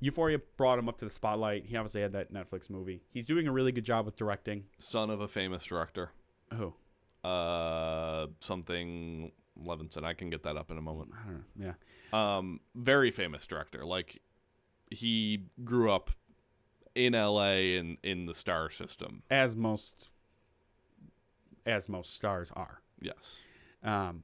[0.00, 1.66] Euphoria brought him up to the spotlight.
[1.66, 3.02] He obviously had that Netflix movie.
[3.12, 4.64] He's doing a really good job with directing.
[4.78, 6.10] Son of a famous director.
[6.52, 6.74] Oh,
[7.28, 9.30] Uh, something
[9.62, 10.04] Levinson.
[10.04, 11.10] I can get that up in a moment.
[11.14, 11.74] I don't know.
[12.12, 12.36] Yeah.
[12.38, 13.84] Um, very famous director.
[13.84, 14.20] Like
[14.90, 16.10] he grew up
[16.94, 17.76] in L.A.
[17.76, 19.22] and in the star system.
[19.30, 20.08] As most
[21.66, 22.80] as most stars are.
[23.00, 23.36] Yes.
[23.84, 24.22] Um,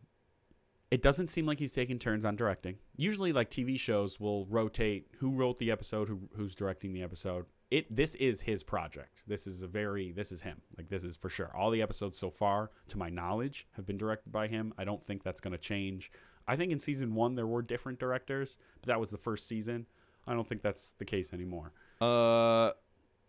[0.90, 2.76] it doesn't seem like he's taking turns on directing.
[2.96, 7.46] Usually, like TV shows will rotate who wrote the episode, who, who's directing the episode.
[7.70, 9.24] It this is his project.
[9.26, 10.62] This is a very this is him.
[10.78, 11.50] Like this is for sure.
[11.56, 14.72] All the episodes so far, to my knowledge, have been directed by him.
[14.78, 16.12] I don't think that's going to change.
[16.46, 19.86] I think in season one there were different directors, but that was the first season.
[20.28, 21.72] I don't think that's the case anymore.
[22.00, 22.70] Uh,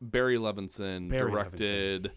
[0.01, 2.11] Barry Levinson Barry directed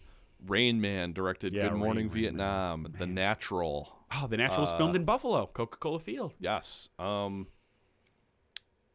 [0.45, 3.15] Rain Man, directed Yeah, Good Morning Rain- Rain Vietnam, The Man.
[3.15, 3.97] Natural.
[4.13, 6.33] Oh, the Natural's Uh, filmed in Buffalo, Coca Cola Field.
[6.39, 6.89] Yes.
[6.99, 7.47] Um.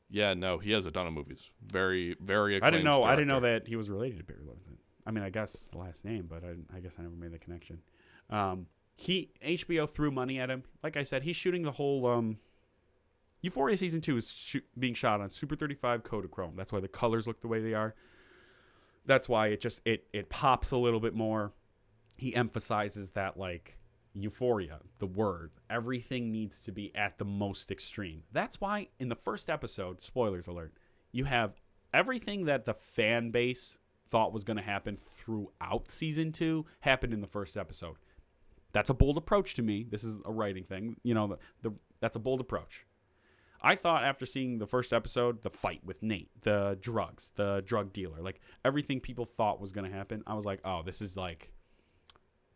[0.09, 1.51] Yeah, no, he has a ton of movies.
[1.67, 2.63] Very, very.
[2.63, 2.99] I didn't know.
[2.99, 4.77] acclaimed I didn't know that he was related to Barry Levinson.
[5.07, 7.39] I mean, I guess the last name, but I, I guess I never made the
[7.39, 7.81] connection.
[8.31, 10.63] Um, he HBO threw money at him.
[10.83, 12.07] Like I said, he's shooting the whole.
[12.07, 12.39] Um,
[13.43, 16.57] Euphoria season two is shoot, being shot on Super 35 Kodachrome.
[16.57, 17.95] That's why the colors look the way they are.
[19.05, 21.53] That's why it just it it pops a little bit more.
[22.17, 23.79] He emphasizes that like
[24.23, 28.23] euphoria, the word, everything needs to be at the most extreme.
[28.33, 30.75] That's why in the first episode, spoilers alert,
[31.13, 31.61] you have
[31.93, 37.21] everything that the fan base thought was going to happen throughout season 2 happened in
[37.21, 37.97] the first episode.
[38.73, 39.87] That's a bold approach to me.
[39.89, 40.97] This is a writing thing.
[41.03, 42.87] You know, the, the that's a bold approach.
[43.63, 47.93] I thought after seeing the first episode, the fight with Nate, the drugs, the drug
[47.93, 51.17] dealer, like everything people thought was going to happen, I was like, oh, this is
[51.17, 51.51] like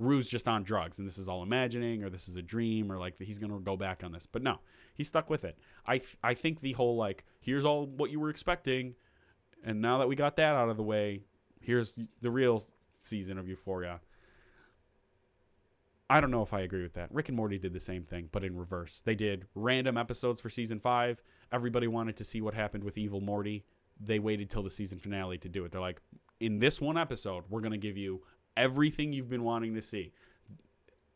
[0.00, 2.98] Rue's just on drugs and this is all imagining or this is a dream or
[2.98, 4.26] like he's going to go back on this.
[4.26, 4.58] But no,
[4.94, 5.58] he stuck with it.
[5.86, 8.94] I I think the whole like here's all what you were expecting
[9.62, 11.20] and now that we got that out of the way,
[11.60, 12.62] here's the real
[13.02, 14.00] season of Euphoria.
[16.08, 17.12] I don't know if I agree with that.
[17.12, 19.02] Rick and Morty did the same thing, but in reverse.
[19.04, 21.22] They did random episodes for season five.
[21.52, 23.64] Everybody wanted to see what happened with Evil Morty.
[24.00, 25.72] They waited till the season finale to do it.
[25.72, 26.00] They're like,
[26.40, 28.22] in this one episode, we're gonna give you
[28.56, 30.12] everything you've been wanting to see.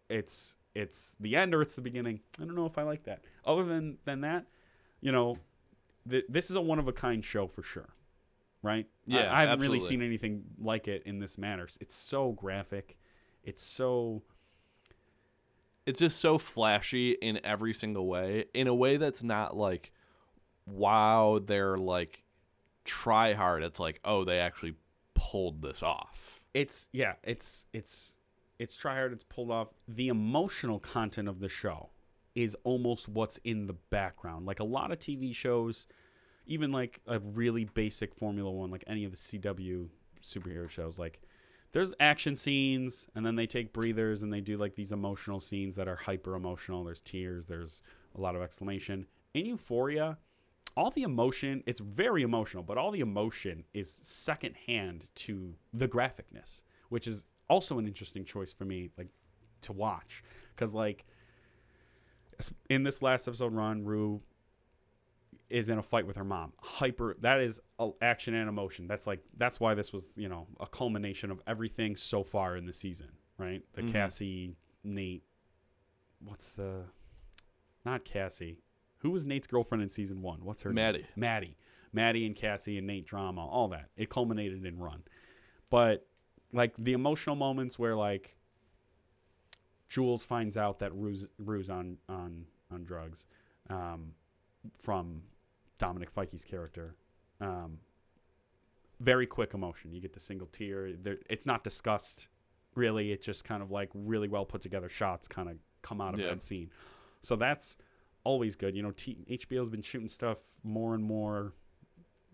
[0.09, 2.21] It's it's the end or it's the beginning.
[2.41, 3.23] I don't know if I like that.
[3.45, 4.47] Other than than that,
[5.01, 5.37] you know,
[6.09, 7.91] th- this is a one of a kind show for sure,
[8.63, 8.87] right?
[9.07, 11.69] Yeah, I, haven't really seen anything like it in this manner.
[11.81, 12.97] It's so graphic.
[13.43, 14.23] It's so
[15.87, 19.93] it's just so flashy in every single way in a way that's not like
[20.67, 22.23] wow they're like
[22.85, 24.75] try hard it's like oh they actually
[25.15, 28.17] pulled this off it's yeah it's it's
[28.59, 29.69] it's try hard it's pulled off.
[29.87, 31.91] The emotional content of the show
[32.35, 34.47] is almost what's in the background.
[34.47, 35.87] Like a lot of tv shows
[36.47, 39.89] even like a really basic formula one like any of the cw
[40.23, 41.23] superhero shows like
[41.73, 45.75] there's action scenes and then they take breathers and they do like these emotional scenes
[45.77, 47.81] that are hyper emotional there's tears there's
[48.17, 49.07] a lot of exclamation.
[49.33, 50.19] In euphoria
[50.77, 56.63] all the emotion it's very emotional but all the emotion is secondhand to the graphicness
[56.89, 59.09] which is also an interesting choice for me like
[59.61, 60.23] to watch
[60.55, 61.05] because like
[62.69, 64.21] in this last episode ron rue
[65.51, 66.53] is in a fight with her mom.
[66.61, 67.17] Hyper.
[67.21, 67.61] That is
[68.01, 68.89] action and emotion.
[68.89, 72.65] That's like that's why this was you know a culmination of everything so far in
[72.67, 73.11] the season.
[73.39, 73.63] Right.
[73.75, 73.93] The Mhm.
[73.93, 75.23] Cassie Nate.
[76.19, 76.87] What's the?
[77.85, 78.63] Not Cassie.
[79.05, 80.43] Who was Nate's girlfriend in season one?
[80.45, 80.77] What's her name?
[80.77, 81.07] Maddie.
[81.15, 81.57] Maddie.
[81.93, 83.91] Maddie and Cassie and Nate drama, all that.
[83.99, 85.03] It culminated in Run.
[85.71, 86.07] But
[86.55, 88.35] like the emotional moments where like
[89.91, 93.27] Jules finds out that Rue's, Rue's on, on, on drugs
[93.69, 94.13] um,
[94.79, 95.23] from
[95.79, 96.95] Dominic Fike's character.
[97.43, 97.81] Um,
[99.01, 99.93] very quick emotion.
[99.93, 100.93] You get the single tear.
[100.95, 102.29] There, it's not discussed
[102.75, 103.13] really.
[103.13, 106.21] It's just kind of like really well put together shots kind of come out of
[106.21, 106.31] Yeah.
[106.31, 106.71] that scene.
[107.23, 107.77] So that's
[108.25, 108.75] always good.
[108.75, 111.53] You know, T- HBO's been shooting stuff more and more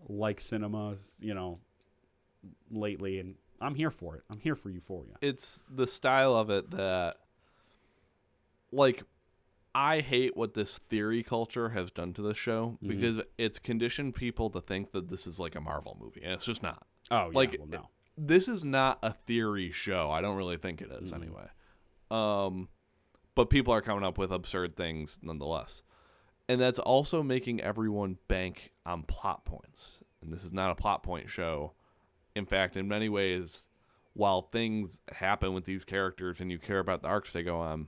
[0.07, 1.57] like cinemas, you know,
[2.71, 4.23] lately, and I'm here for it.
[4.29, 5.13] I'm here for Euphoria.
[5.21, 7.17] it's the style of it that
[8.71, 9.03] like
[9.73, 12.87] I hate what this theory culture has done to this show Mhm.
[12.87, 16.45] because it's conditioned people to think that this is like a Marvel movie and it's
[16.45, 16.85] just not.
[17.09, 17.89] Oh, yeah, Like, well, no.
[18.17, 20.11] This is not a theory show.
[20.11, 21.15] I don't really think it is Mhm.
[21.15, 21.47] anyway.
[22.09, 22.69] Um
[23.35, 25.83] but people are coming up with absurd things nonetheless.
[26.49, 30.01] And that's also making everyone bank on plot points.
[30.21, 31.73] And this is not a plot point show.
[32.35, 33.67] In fact, in many ways,
[34.13, 37.87] while things happen with these characters and you care about the arcs they go on,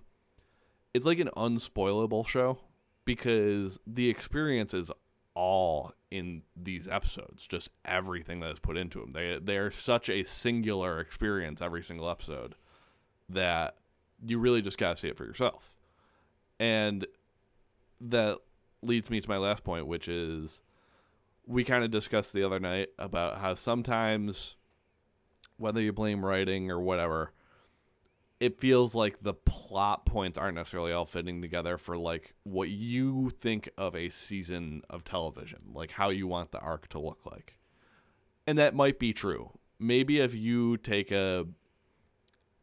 [0.94, 2.60] it's like an unspoilable show
[3.06, 4.92] because the experience is
[5.36, 9.12] all in these episodes, just everything that is put into them.
[9.12, 12.56] They they are such a singular experience every single episode
[13.30, 13.76] that
[14.26, 15.72] you really just gotta see it for yourself.
[16.60, 17.06] And
[18.02, 18.40] that
[18.82, 20.62] leads me to my last point, which is
[21.46, 24.56] we kind of discussed the other night about how sometimes
[25.58, 27.32] whether you blame writing or whatever,
[28.40, 33.30] it feels like the plot points aren't necessarily all fitting together for like what you
[33.30, 37.56] think of a season of television, like how you want the arc to look like.
[38.46, 39.52] And that might be true.
[39.80, 41.46] Maybe if you take a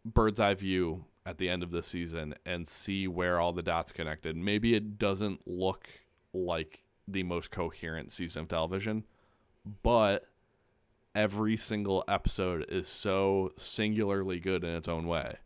[0.05, 3.92] bird's eye view at the end of the season and see where all the dots
[3.92, 5.88] connected, maybe it doesn't look
[6.32, 9.05] like the most coherent season of television,
[9.82, 10.26] but
[11.14, 15.36] every single episode is so singularly good in its own way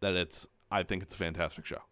[0.00, 1.82] that it's I think it's a fantastic show.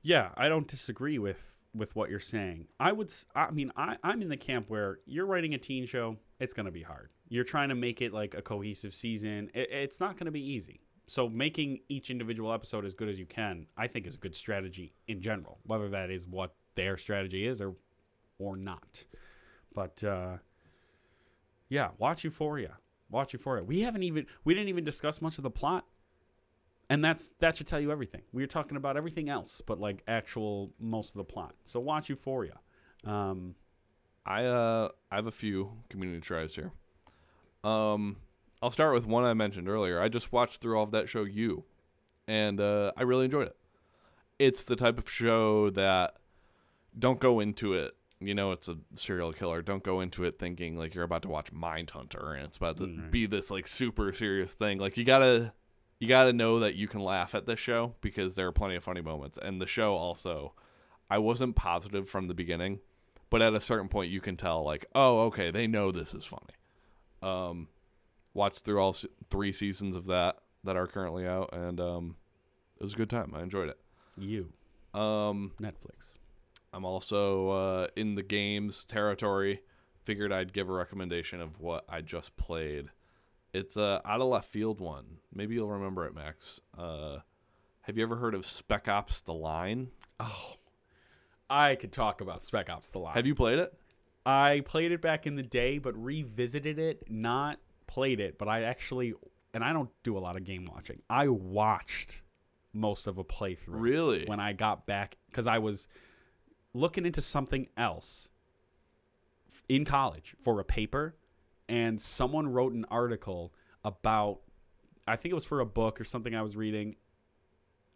[0.00, 2.66] Yeah, I don't disagree with with what you're saying.
[2.78, 6.18] I would, I mean, I, I'm in the camp where you're writing a teen show.
[6.38, 7.10] It's going to be hard.
[7.28, 9.50] You're trying to make it like a cohesive season.
[9.54, 10.80] It, it's not going to be easy.
[11.12, 14.34] So making each individual episode as good as you can, I think, is a good
[14.34, 15.58] strategy in general.
[15.64, 17.74] Whether that is what their strategy is or
[18.38, 19.04] or not.
[19.74, 20.38] But uh,
[21.68, 22.78] yeah, watch Euphoria.
[23.10, 23.62] Watch Euphoria.
[23.62, 25.84] We haven't even we didn't even discuss much of the plot
[26.88, 28.22] and that's that should tell you everything.
[28.32, 31.54] We were talking about everything else, but like actual most of the plot.
[31.66, 32.58] So watch Euphoria.
[33.04, 33.54] Um,
[34.24, 36.72] I uh I have a few community tries here.
[37.64, 38.16] Um
[38.62, 40.00] I'll start with one I mentioned earlier.
[40.00, 41.64] I just watched through all of that show You
[42.28, 43.56] and uh I really enjoyed it.
[44.38, 46.14] It's the type of show that
[46.98, 50.76] don't go into it you know it's a serial killer don't go into it thinking
[50.76, 53.10] like you're about to watch mindhunter and it's about to Mm, right.
[53.10, 55.52] be this like super serious thing like you gotta
[55.98, 58.84] you gotta know that you can laugh at this show because there are plenty of
[58.84, 60.52] funny moments and the show also
[61.10, 62.78] i wasn't positive from the beginning
[63.28, 66.24] but at a certain point you can tell like oh okay they know this is
[66.24, 66.54] funny
[67.22, 67.66] um
[68.34, 68.96] watched through all
[69.30, 72.16] three seasons of that that are currently out and um
[72.78, 73.78] it was a good time i enjoyed it
[74.16, 74.52] you
[74.94, 76.18] um Netflix.
[76.72, 79.62] I'm also uh, in the games territory.
[80.04, 82.88] Figured I'd give a recommendation of what I just played.
[83.52, 85.18] It's a out of left field one.
[85.32, 86.60] Maybe you'll remember it, Max.
[86.76, 87.18] Uh,
[87.82, 89.90] have you ever heard of Spec Ops: The Line?
[90.18, 90.54] Oh,
[91.48, 93.14] I could talk about Spec Ops: The Line.
[93.14, 93.74] Have you played it?
[94.24, 97.04] I played it back in the day, but revisited it.
[97.08, 97.58] Not
[97.92, 99.12] played it, but I actually,
[99.52, 101.02] and I don't do a lot of game watching.
[101.10, 102.22] I watched
[102.72, 103.66] most of a playthrough.
[103.66, 104.24] Really?
[104.24, 105.88] when I got back because I was
[106.72, 108.30] looking into something else
[109.68, 111.16] in college for a paper,
[111.68, 113.52] and someone wrote an article
[113.84, 114.40] about,
[115.06, 116.96] I think it was for a book or something I was reading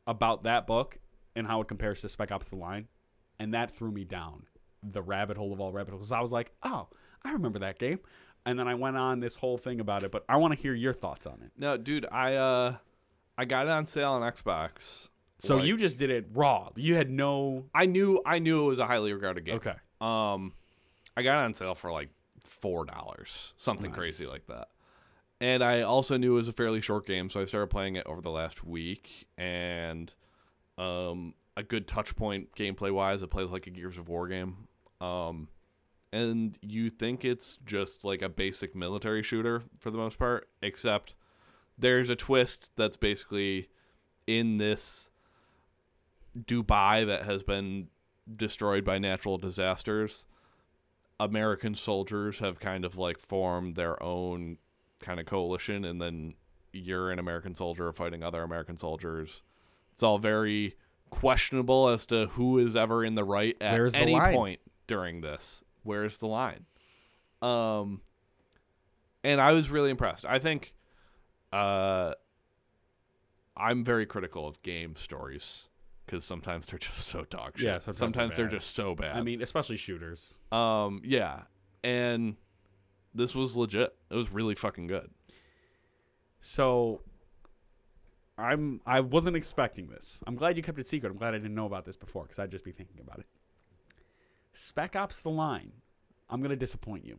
[0.06, 0.98] about that book
[1.34, 2.88] and how it compares to Spec Ops: The Line,
[3.38, 4.44] and that threw me down
[4.82, 6.12] the rabbit hole of all rabbit holes.
[6.12, 6.88] I was like, oh,
[7.24, 8.00] I remember that game.
[8.46, 10.72] And then I went on this whole thing about it, but I want to hear
[10.72, 11.50] your thoughts on it.
[11.58, 12.06] No, dude.
[12.10, 12.76] I uh,
[13.36, 15.10] I got it on sale on Xbox.
[15.40, 16.70] So Like, you just did it raw.
[16.76, 19.56] You had no I knew I knew it was a highly regarded game.
[19.56, 19.74] okay.
[20.00, 20.52] Um,
[21.16, 22.08] I got it on sale for like
[22.40, 23.98] four dollars, something Nice.
[23.98, 24.68] crazy like that.
[25.40, 28.06] And I also knew it was a fairly short game, so I started playing it
[28.06, 29.26] over the last week.
[29.36, 30.14] And
[30.78, 34.68] um, a good touch point gameplay wise, it plays like a Gears of War game.
[35.00, 35.48] Um,
[36.16, 41.14] and you think it's just like a basic military shooter for the most part, except
[41.78, 43.68] there's a twist that's basically
[44.26, 45.10] in this
[46.36, 47.88] Dubai that has been
[48.34, 50.24] destroyed by natural disasters.
[51.20, 54.58] American soldiers have kind of like formed their own
[55.00, 56.34] kind of coalition, and then
[56.72, 59.42] you're an American soldier fighting other American soldiers.
[59.92, 60.76] It's all very
[61.10, 65.62] questionable as to who is ever in the right at Where's any point during this.
[65.86, 66.66] Where's the line?
[67.42, 68.02] Um,
[69.24, 70.24] and I was really impressed.
[70.24, 70.74] I think,
[71.52, 72.12] uh,
[73.56, 75.68] I'm very critical of game stories
[76.04, 77.66] because sometimes they're just so dog shit.
[77.66, 79.16] Yeah, sometimes sometimes, they're they're just so bad.
[79.16, 80.38] I mean, especially shooters.
[80.52, 81.42] Um, yeah,
[81.82, 82.36] and
[83.14, 83.94] this was legit.
[84.10, 85.10] It was really fucking good.
[86.40, 87.00] So
[88.38, 90.20] I'm I wasn't expecting this.
[90.26, 91.10] I'm glad you kept it secret.
[91.10, 93.26] I'm glad I didn't know about this before because I'd just be thinking about it.
[94.56, 95.72] Spec Ops: The Line.
[96.30, 97.18] I'm gonna disappoint you.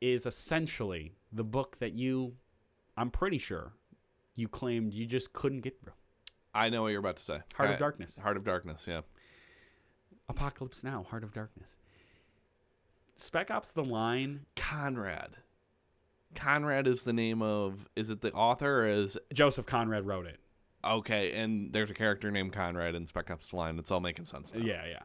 [0.00, 2.34] Is essentially the book that you,
[2.96, 3.72] I'm pretty sure,
[4.34, 5.92] you claimed you just couldn't get through.
[6.52, 7.36] I know what you're about to say.
[7.54, 8.18] Heart I- of Darkness.
[8.18, 8.84] Heart of Darkness.
[8.86, 9.00] Yeah.
[10.28, 11.04] Apocalypse Now.
[11.08, 11.76] Heart of Darkness.
[13.16, 14.46] Spec Ops: The Line.
[14.56, 15.36] Conrad.
[16.34, 17.88] Conrad is the name of.
[17.94, 18.80] Is it the author?
[18.84, 20.40] Or is Joseph Conrad wrote it.
[20.84, 23.78] okay, and there's a character named Conrad in Spec Ops: The Line.
[23.78, 24.60] It's all making sense now.
[24.64, 25.02] Yeah, yeah.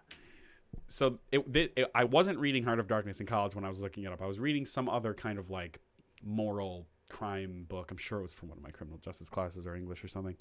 [0.90, 4.03] So it, it, I wasn't reading Heart of Darkness in college when I was looking
[4.03, 4.22] it up.
[4.22, 5.80] I was reading some other kind of like
[6.24, 7.91] moral crime book.
[7.91, 10.36] I'm sure it was from one of my criminal justice classes or English or something.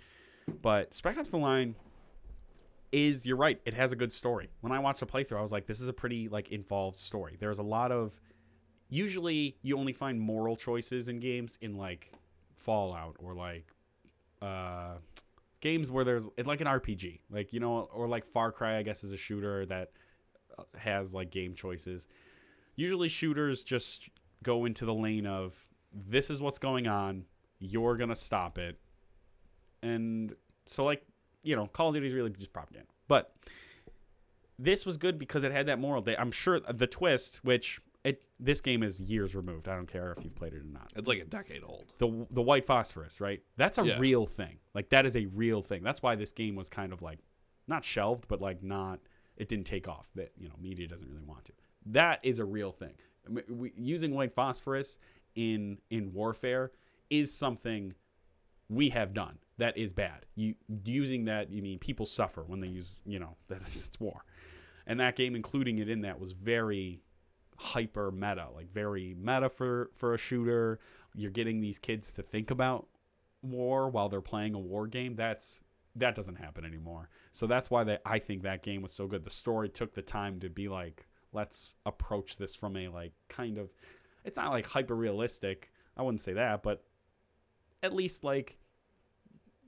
[0.62, 1.74] But Spec The Line
[2.92, 3.60] is you're right.
[3.66, 4.48] It has a good story.
[4.60, 7.36] When I watched the playthrough, I was like, this is a pretty like involved story.
[7.38, 8.18] There's a lot of
[8.88, 12.12] usually you only find moral choices in games in like
[12.56, 13.66] Fallout or like
[14.40, 14.94] uh
[15.60, 18.82] games where there's it's like an RPG, like you know, or like Far Cry, I
[18.82, 19.90] guess, is a shooter that
[20.78, 22.06] has like game choices.
[22.76, 24.08] Usually, shooters just
[24.42, 25.56] go into the lane of
[25.92, 27.24] this is what's going on,
[27.58, 28.78] you're gonna stop it,
[29.82, 30.34] and
[30.66, 31.02] so like
[31.42, 33.32] you know, Call of Duty is really just propaganda, but
[34.58, 36.02] this was good because it had that moral.
[36.02, 39.68] They, I'm sure the twist, which it this game is years removed.
[39.68, 41.92] I don't care if you've played it or not It's like a decade old.
[41.98, 43.40] the the white phosphorus, right?
[43.56, 43.98] That's a Yeah.
[43.98, 44.58] real thing.
[44.74, 45.82] Like that is a real thing.
[45.82, 47.20] That's why this game was kind of like
[47.66, 49.00] not shelved, but like not
[49.38, 50.10] it didn't take off.
[50.14, 51.52] That you know, media doesn't really want to.
[51.86, 52.94] That is a real thing.
[53.48, 54.98] We, using white phosphorus
[55.34, 56.72] in in warfare
[57.08, 57.94] is something
[58.68, 59.38] we have done.
[59.56, 60.26] That is bad.
[60.34, 60.54] You
[60.84, 64.24] using that, you mean people suffer when they use, you know, that it's war.
[64.86, 67.00] And that game, including it in that, was very
[67.56, 70.80] hyper meta, like very meta for for a shooter.
[71.14, 72.86] You're getting these kids to think about
[73.42, 75.14] war while they're playing a war game.
[75.16, 75.62] That's
[75.98, 77.08] that doesn't happen anymore.
[77.32, 79.24] So that's why that I think that game was so good.
[79.24, 83.58] The story took the time to be like, let's approach this from a like kind
[83.58, 83.70] of
[84.24, 85.70] it's not like hyper realistic.
[85.96, 86.84] I wouldn't say that, but
[87.82, 88.58] at least like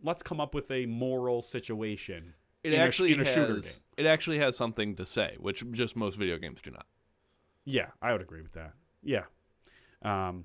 [0.03, 2.35] let's come up with a moral situation.
[2.63, 3.73] It actually in a has, shooter game.
[3.97, 6.87] It actually has something to say, which just most video games do not.
[7.65, 8.73] Yeah, I would agree with that.
[9.03, 9.25] Yeah.
[10.03, 10.45] Um,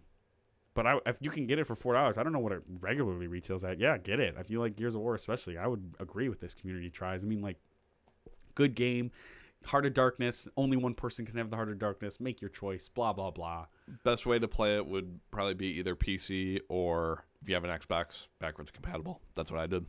[0.76, 2.62] but I, if you can get it for four dollars, I don't know what it
[2.80, 3.80] regularly retails at.
[3.80, 4.36] Yeah, get it.
[4.38, 7.24] If you like Gears of War, especially, I would agree with this community tries.
[7.24, 7.58] I mean, like,
[8.54, 9.10] good game,
[9.66, 10.48] Heart of Darkness.
[10.56, 12.20] Only one person can have the Heart of Darkness.
[12.20, 12.88] Make your choice.
[12.90, 13.66] Blah blah blah.
[14.04, 17.72] Best way to play it would probably be either PC or if you have an
[17.72, 19.22] Xbox, backwards compatible.
[19.36, 19.86] That's what I did.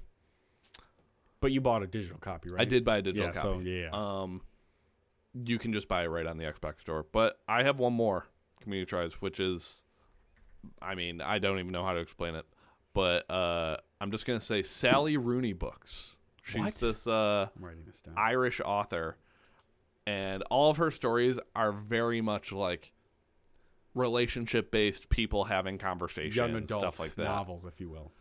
[1.41, 2.63] But you bought a digital copy, right?
[2.63, 3.33] I did buy a digital Yeah.
[3.33, 3.49] copy.
[3.49, 3.89] So yeah.
[3.93, 4.41] Um,
[5.45, 7.07] you can just buy it right on the Xbox store.
[7.13, 8.27] But I have one more
[8.61, 9.83] community tries, which is,
[10.81, 12.47] I mean, I don't even know how to explain it,
[12.95, 16.17] but uh, I'm just gonna say Sally Rooney books.
[16.43, 16.75] She's What?
[16.75, 17.49] this uh,
[17.87, 18.03] this.
[18.17, 19.17] Irish author,
[20.07, 22.93] and all of her stories are very much like
[23.95, 27.25] relationship based people having conversations, Young adult stuff like that.
[27.25, 28.13] novels, if you will.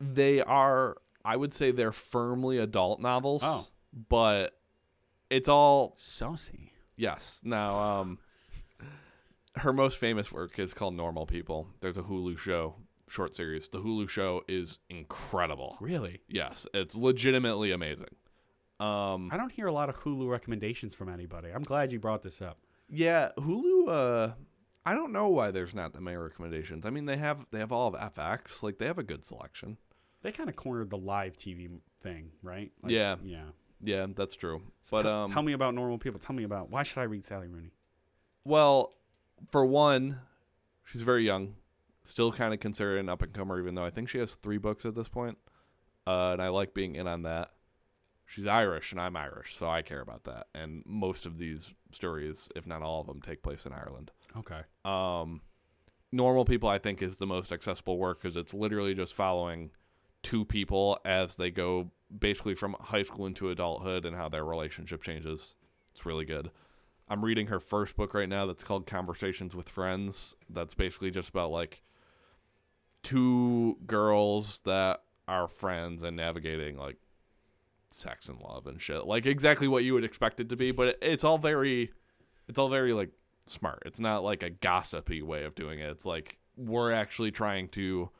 [0.00, 3.42] They are, I would say, they're firmly adult novels.
[3.44, 3.66] Oh.
[4.08, 4.58] but
[5.30, 6.72] it's all Saucy.
[6.96, 7.40] Yes.
[7.42, 8.18] Now, um,
[9.56, 11.68] her most famous work is called Normal People.
[11.80, 12.74] There's a Hulu show,
[13.08, 13.68] short series.
[13.68, 15.76] The Hulu show is incredible.
[15.80, 16.20] Really?
[16.28, 18.14] Yes, it's legitimately amazing.
[18.80, 21.50] Um, I don't hear a lot of Hulu recommendations from anybody.
[21.50, 22.58] I'm glad you brought this up.
[22.88, 23.88] yeah, Hulu.
[23.88, 24.32] Uh,
[24.86, 26.84] I don't know why there's not that many recommendations.
[26.84, 28.62] I mean, they have they have all of FX.
[28.62, 29.78] Like they have a good selection.
[30.22, 31.70] They kind of cornered the live TV
[32.02, 32.72] thing, right?
[32.86, 33.16] Yeah.
[33.24, 33.44] Yeah.
[33.82, 34.62] Yeah, that's true.
[34.82, 36.18] So but tell- um, tell me about normal people.
[36.18, 37.72] Tell me about why should I read Sally Rooney?
[38.44, 38.92] Well,
[39.50, 40.20] for one,
[40.84, 41.54] she's very young,
[42.04, 44.58] still kind of considered an up and comer, even though I think she has three
[44.58, 45.38] books at this point.
[46.06, 47.50] Uh, and I like being in on that.
[48.26, 50.48] she's Irish and I'm Irish, so I care about that.
[50.54, 54.10] And most of these stories, if not all of them, take place in Ireland.
[54.36, 54.60] Okay.
[54.84, 55.40] Um,
[56.12, 59.70] normal people, I think, is the most accessible work because it's literally just following
[60.22, 65.02] two people as they go basically from high school into adulthood and how their relationship
[65.02, 65.54] changes.
[65.92, 66.50] It's really good.
[67.08, 70.36] I'm reading her first book right now that's called Conversations with Friends.
[70.48, 71.82] That's basically just about like
[73.02, 76.96] two girls that are friends and navigating like
[77.90, 79.04] sex and love and shit.
[79.06, 81.92] Like exactly what you would expect it to be, but it, it's all very
[82.48, 83.10] it's all very like
[83.46, 83.82] smart.
[83.86, 85.90] It's not like a gossipy way of doing it.
[85.90, 88.10] It's like we're actually trying to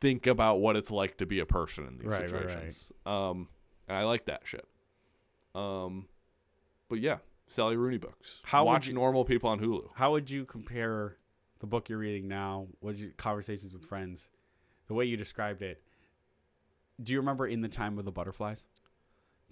[0.00, 2.50] think about what it's like to be a person in these Right, right, right.
[2.50, 2.92] situations.
[3.06, 3.48] Um
[3.88, 4.66] and I like that shit.
[5.54, 6.06] Um
[6.88, 7.18] but yeah,
[7.52, 8.40] Sally Rooney books.
[8.44, 9.90] How would Watch you- normal people on Hulu.
[9.94, 11.16] How would you compare
[11.60, 12.68] the book you're reading now?
[12.80, 14.30] What you Conversations with Friends?
[14.88, 15.82] The way you described it.
[17.02, 18.66] Do you remember in the time of the butterflies?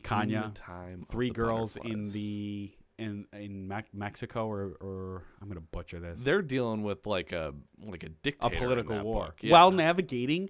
[0.02, 6.22] Kanya, time three girls in the in in Mexico or or I'm gonna butcher this.
[6.22, 7.54] They're dealing with like a
[7.84, 8.54] like a dictator.
[8.56, 9.34] a political war.
[9.40, 9.52] Yeah.
[9.52, 10.48] while navigating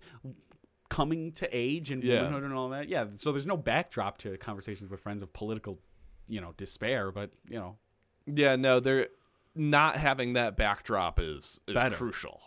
[0.89, 2.23] coming to age and Yeah.
[2.23, 2.89] womanhood and all that.
[2.89, 5.79] Yeah, so there's no backdrop to conversations with friends of political,
[6.31, 7.77] you know, despair, but you know,
[8.27, 9.09] Yeah, no, they're
[9.55, 11.97] not having that backdrop is is Better.
[11.97, 12.41] crucial.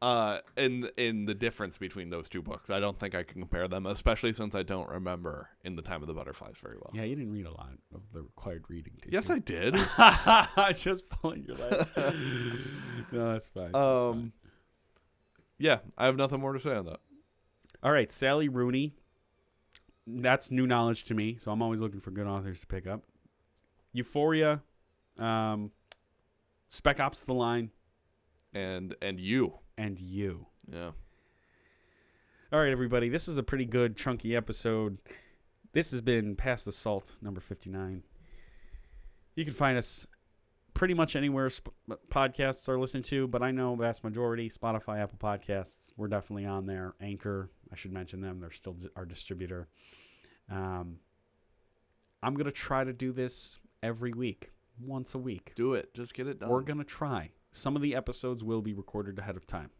[0.00, 3.66] Uh, in in the difference between those two books, I don't think I can compare
[3.66, 6.90] them, especially since I don't remember in the time of the butterflies very well.
[6.94, 8.92] yeah, you didn't read a lot of the required reading.
[9.02, 9.34] Did Yes, you?
[9.34, 9.74] I did.
[9.98, 11.86] I just pulling your leg.
[13.10, 13.72] no, that's fine.
[13.72, 13.74] that's fine.
[13.74, 14.32] um,
[15.58, 17.00] yeah, I have nothing more to say on that.
[17.82, 18.94] All right, Sally Rooney.
[20.06, 23.02] That's new knowledge to me, so I'm always looking for good authors to pick up.
[23.92, 24.62] Euphoria,
[25.18, 25.70] um,
[26.68, 27.70] Spec Ops: The Line,
[28.52, 30.46] And and you, and you.
[30.70, 30.90] yeah,
[32.52, 33.08] All right, everybody.
[33.08, 34.98] This is a pretty good chunky episode.
[35.72, 38.02] This has been Pass the Salt, number 59.
[39.36, 40.06] You can find us
[40.74, 41.74] pretty much anywhere sp-
[42.10, 45.92] podcasts are listened to, but I know vast majority Spotify, Apple Podcasts.
[45.96, 46.94] We're definitely on there.
[47.00, 48.40] Anchor, I should mention them.
[48.40, 49.68] They're still our distributor.
[50.50, 50.98] Um,
[52.22, 54.50] I'm gonna try to do this every week,
[54.80, 55.52] once a week.
[55.56, 55.92] do it.
[55.94, 56.48] Just get it done.
[56.48, 57.30] We're gonna try.
[57.52, 59.70] Some of the episodes will be recorded ahead of time,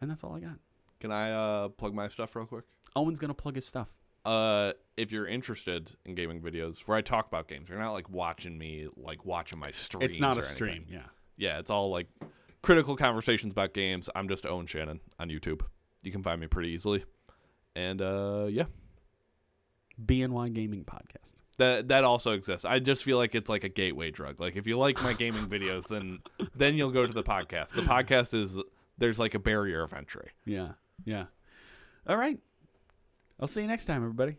[0.00, 0.58] and that's all I got.
[1.00, 2.64] Can I uh, plug my stuff real quick?
[2.94, 3.88] Owen's gonna plug his stuff.
[4.24, 8.08] uh if you're interested in gaming videos where I talk about games, you're not like
[8.08, 10.02] watching me like watching my stream.
[10.02, 10.94] It's not a stream, anything.
[10.94, 11.06] yeah.
[11.36, 12.08] Yeah, it's all like
[12.62, 14.08] critical conversations about games.
[14.16, 15.60] I'm just Owen Shannon on YouTube.
[16.02, 17.04] You can find me pretty easily.
[17.74, 18.64] And uh yeah.
[20.02, 21.32] BNY Gaming Podcast.
[21.58, 22.64] That that also exists.
[22.64, 24.40] I just feel like it's like a gateway drug.
[24.40, 26.18] Like if you like my gaming videos, then
[26.54, 27.70] then you'll go to the podcast.
[27.70, 28.56] The podcast is
[28.98, 30.30] there's like a barrier of entry.
[30.44, 30.72] Yeah,
[31.04, 31.26] yeah.
[32.06, 32.38] All right.
[33.40, 34.36] I'll see you next time, everybody.